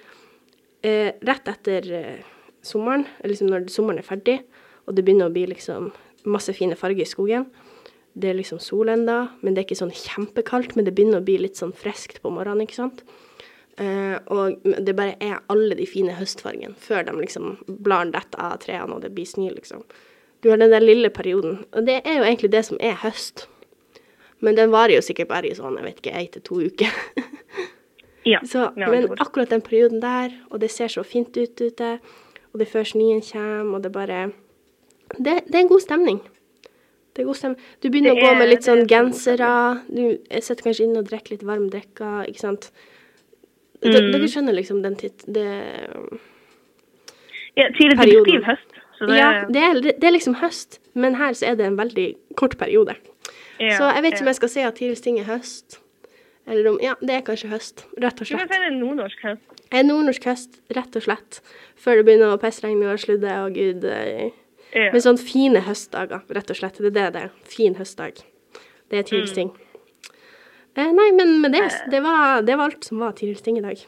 eh, 0.86 1.12
rett 1.26 1.50
etter 1.50 1.88
eh, 1.92 2.26
sommeren, 2.64 3.06
liksom 3.24 3.50
når 3.50 3.68
sommeren 3.72 4.00
er 4.00 4.06
ferdig, 4.06 4.38
og 4.88 4.96
det 4.96 5.04
begynner 5.04 5.28
å 5.28 5.34
bli 5.34 5.46
liksom 5.50 5.92
masse 6.28 6.52
fine 6.56 6.76
farger 6.76 7.04
i 7.04 7.08
skogen 7.08 7.46
Det 8.18 8.32
er 8.32 8.38
liksom 8.38 8.58
sol 8.58 8.88
enda, 8.90 9.28
men 9.42 9.54
det 9.54 9.62
er 9.62 9.68
ikke 9.68 9.78
sånn 9.78 9.94
kjempekaldt, 9.94 10.74
men 10.74 10.88
det 10.88 10.94
begynner 10.96 11.20
å 11.20 11.26
bli 11.26 11.36
litt 11.38 11.60
sånn 11.60 11.74
friskt 11.76 12.22
på 12.24 12.32
morgenen, 12.34 12.64
ikke 12.64 12.80
sant? 12.80 13.04
Eh, 13.78 14.16
og 14.34 14.64
det 14.64 14.96
bare 14.98 15.14
er 15.22 15.44
alle 15.52 15.76
de 15.78 15.86
fine 15.86 16.16
høstfargene 16.18 16.74
før 16.82 17.04
de 17.06 17.14
liksom 17.20 17.60
blar 17.86 18.08
detter 18.10 18.40
av 18.42 18.56
trærne 18.64 18.96
og 18.96 19.04
det 19.04 19.12
blir 19.14 19.28
snø, 19.28 19.52
liksom. 19.54 19.84
Du 20.42 20.50
har 20.50 20.60
den 20.60 20.70
der 20.70 20.84
lille 20.84 21.10
perioden. 21.10 21.64
Og 21.72 21.86
det 21.86 22.00
er 22.04 22.20
jo 22.20 22.26
egentlig 22.26 22.52
det 22.52 22.64
som 22.68 22.78
er 22.80 22.98
høst. 23.02 23.48
Men 24.40 24.56
den 24.56 24.70
varer 24.70 24.98
jo 24.98 25.02
sikkert 25.02 25.30
bare 25.32 25.50
i 25.50 25.56
sånn, 25.56 25.78
jeg 25.80 25.86
vet 25.88 26.00
ikke, 26.02 26.14
ei 26.14 26.28
til 26.30 26.44
to 26.46 26.60
uker. 26.62 26.98
Ja, 28.26 28.40
Så, 28.52 28.68
men 28.76 29.08
akkurat 29.18 29.50
den 29.50 29.64
perioden 29.64 30.02
der, 30.02 30.34
og 30.52 30.60
det 30.62 30.70
ser 30.70 30.92
så 30.92 31.02
fint 31.06 31.36
ut 31.36 31.58
ute, 31.58 31.96
og 32.52 32.62
det 32.62 32.68
før 32.70 32.86
snøen 32.86 33.22
kommer, 33.24 33.78
og 33.78 33.86
det 33.86 33.92
bare 33.94 34.28
det, 35.16 35.40
det 35.48 35.56
er 35.56 35.64
en 35.64 35.72
god 35.72 35.82
stemning. 35.82 36.20
Det 37.16 37.24
er 37.24 37.26
god 37.26 37.38
stemning. 37.40 37.66
Du 37.82 37.88
begynner 37.88 38.14
er, 38.14 38.20
å 38.20 38.28
gå 38.28 38.38
med 38.38 38.50
litt 38.52 38.66
sånn 38.68 38.84
gensere, 38.90 39.50
du 39.88 40.18
sitter 40.30 40.68
kanskje 40.68 40.86
inne 40.86 41.02
og 41.02 41.08
drikker 41.10 41.34
litt 41.34 41.46
varm 41.48 41.66
drikke, 41.72 42.12
ikke 42.30 42.44
sant. 42.44 42.70
Mm. 43.82 44.12
Dere 44.12 44.30
skjønner 44.30 44.54
liksom 44.54 44.82
den 44.86 44.98
titt... 45.00 45.26
Det, 45.26 45.48
Ja, 47.58 47.66
Tine, 47.74 47.96
du 47.98 48.04
beskriver 48.04 48.44
høst. 48.52 48.77
Det, 48.98 49.16
ja, 49.18 49.44
det 49.48 49.60
er, 49.62 49.80
det 49.84 50.04
er 50.08 50.14
liksom 50.14 50.34
høst, 50.40 50.80
men 50.98 51.14
her 51.20 51.36
så 51.38 51.52
er 51.52 51.58
det 51.58 51.66
en 51.68 51.76
veldig 51.78 52.08
kort 52.36 52.56
periode. 52.58 52.96
ja, 53.60 53.76
så 53.78 53.92
jeg 53.94 54.02
vet 54.02 54.12
ikke 54.16 54.24
ja. 54.24 54.24
om 54.26 54.32
jeg 54.32 54.38
skal 54.40 54.52
si 54.54 54.64
at 54.66 54.74
tidligst 54.80 55.04
ting 55.06 55.20
er 55.20 55.28
høst, 55.28 55.78
eller 56.48 56.70
om 56.72 56.78
Ja, 56.82 56.94
det 57.00 57.10
er 57.14 57.22
kanskje 57.26 57.50
høst, 57.52 57.84
rett 58.00 58.18
og 58.20 58.26
Du 58.26 58.34
kan 58.34 58.40
slett. 58.40 58.52
si 58.52 58.58
det 58.58 58.66
er 58.72 58.74
nordnorsk 58.80 59.22
høst. 59.22 59.62
En 59.70 59.86
nordnorsk 59.90 60.24
høst, 60.24 60.60
rett 60.74 60.96
og 60.96 61.04
slett. 61.04 61.40
Før 61.76 62.00
det 62.00 62.04
begynner 62.08 62.32
å 62.34 62.40
pissregne 62.40 62.88
og 62.90 62.98
sludde 63.02 63.34
og 63.44 63.54
gud 63.54 63.84
eh, 63.84 64.30
Ja. 64.74 64.90
Men 64.92 65.00
sånne 65.00 65.22
fine 65.24 65.60
høstdager, 65.64 66.20
rett 66.28 66.50
og 66.50 66.56
slett. 66.56 66.76
Det 66.76 66.90
er 66.90 66.96
det 66.96 67.06
det 67.14 67.22
er. 67.28 67.30
Fin 67.48 67.74
høstdag. 67.78 68.20
Det 68.90 68.98
er 68.98 69.02
Tirils 69.08 69.36
Mm. 69.36 69.52
Eh, 70.78 70.92
nei, 70.94 71.08
men 71.12 71.40
med 71.40 71.52
det, 71.52 71.62
det 71.90 72.02
var, 72.04 72.42
det 72.42 72.54
var 72.56 72.70
alt 72.70 72.84
som 72.84 73.00
var 73.02 73.12
tidligst 73.12 73.44
ting 73.44 73.56
i 73.58 73.62
dag. 73.64 73.80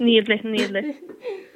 Nydelig, 0.00 0.40
nydelig. 0.44 0.94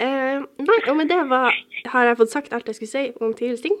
Eh, 0.00 0.40
nei, 0.64 0.78
og 0.88 0.96
med 0.96 1.10
det 1.12 1.20
var 1.28 1.52
har 1.92 2.06
jeg 2.08 2.16
fått 2.16 2.32
sagt 2.32 2.52
alt 2.56 2.68
jeg 2.70 2.78
skulle 2.78 2.94
si 2.94 3.12
om 3.20 3.34
tidligere 3.36 3.64
ting. 3.66 3.76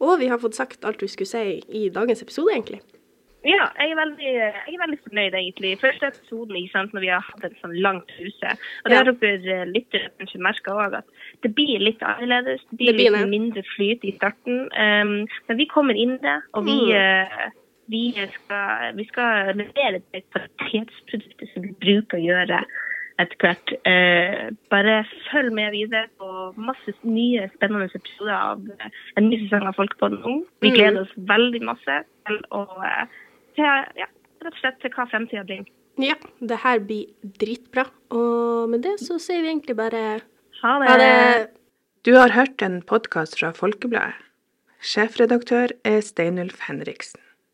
Og 0.00 0.20
vi 0.20 0.28
har 0.30 0.38
fått 0.38 0.54
sagt 0.54 0.84
alt 0.86 1.00
vi 1.02 1.08
skulle 1.10 1.26
si 1.26 1.62
i 1.74 1.88
dagens 1.90 2.22
episode, 2.22 2.52
egentlig. 2.54 2.80
Ja, 3.44 3.66
jeg 3.76 3.90
er 3.92 3.98
veldig, 3.98 4.28
jeg 4.32 4.72
er 4.72 4.80
veldig 4.80 4.98
fornøyd, 5.04 5.34
egentlig. 5.36 5.72
Første 5.82 6.06
episoden 6.08 6.56
ikke 6.56 6.72
sant, 6.72 6.94
når 6.96 7.02
vi 7.04 7.10
har 7.12 7.20
hatt 7.26 7.42
en 7.44 7.56
sånn 7.60 7.74
lang 7.84 7.98
pause. 8.08 8.52
Og 8.84 8.88
det 8.88 8.94
Ja. 8.96 9.02
har 9.02 9.10
dere 9.12 9.56
eh, 9.60 9.66
lyttere 9.68 10.08
kanskje 10.18 10.40
merka 10.40 10.72
òg, 10.72 10.94
at 11.02 11.04
det 11.42 11.50
blir 11.54 11.78
litt 11.82 12.00
annerledes. 12.00 12.62
Det 12.70 12.78
blir 12.78 12.86
Det 12.86 12.94
blir 12.96 13.10
litt 13.10 13.20
det. 13.20 13.28
mindre 13.34 13.62
flyt 13.76 14.04
i 14.08 14.14
starten. 14.16 14.62
Um, 14.72 15.26
men 15.48 15.56
vi 15.58 15.66
kommer 15.66 15.92
inn 15.94 16.16
det, 16.22 16.38
og 16.54 16.64
vi, 16.64 16.78
Mm. 16.88 16.96
eh, 16.96 17.50
vi, 17.90 18.02
skal, 18.32 18.94
vi 18.96 19.04
skal 19.12 19.52
levere 19.60 20.00
et 20.14 20.24
kvalitetsprodukt 20.32 21.44
som 21.52 21.62
vi 21.62 21.72
bruker 21.84 22.16
å 22.16 22.24
gjøre 22.24 22.64
etter 23.22 23.36
hvert. 23.44 23.72
Eh, 23.86 24.50
bare 24.72 24.96
følg 25.30 25.52
med 25.54 25.70
videre 25.74 26.08
på 26.18 26.28
masse 26.58 26.94
nye 27.06 27.46
spennende 27.54 27.86
episoder 27.94 28.34
av 28.34 28.64
eh, 28.80 28.90
en 29.20 29.28
ny 29.30 29.38
sesong 29.44 29.68
av 29.70 29.76
Folkepodden 29.78 30.22
Ung. 30.26 30.42
Vi 30.64 30.70
Mm. 30.72 30.76
gleder 30.78 31.00
oss 31.04 31.14
veldig 31.30 31.62
masse 31.62 31.98
til 32.26 32.40
å 32.50 32.64
eh, 32.82 33.06
til, 33.54 33.64
ja, 34.02 34.08
rett 34.42 34.52
og 34.52 34.60
slett 34.60 34.80
til 34.82 34.90
hva 34.96 35.06
fremtida 35.12 35.44
bringer. 35.46 35.70
Ja, 36.02 36.16
det 36.42 36.58
her 36.64 36.80
blir 36.82 37.06
dritbra. 37.38 37.84
Og 38.10 38.68
med 38.72 38.82
det 38.82 38.96
så 38.98 39.20
sier 39.22 39.42
vi 39.42 39.52
egentlig 39.52 39.76
bare 39.78 40.20
Ha 40.62 40.78
det! 40.80 40.88
ha 40.88 40.96
det. 40.98 41.50
Du 42.04 42.14
har 42.18 42.34
hørt 42.34 42.60
en 42.62 42.82
podkast 42.82 43.38
fra 43.38 43.52
Folkebladet. 43.54 44.18
Sjefredaktør 44.84 45.70
er 45.84 46.00
Steinulf 46.04 46.58
Henriksen. 46.66 47.20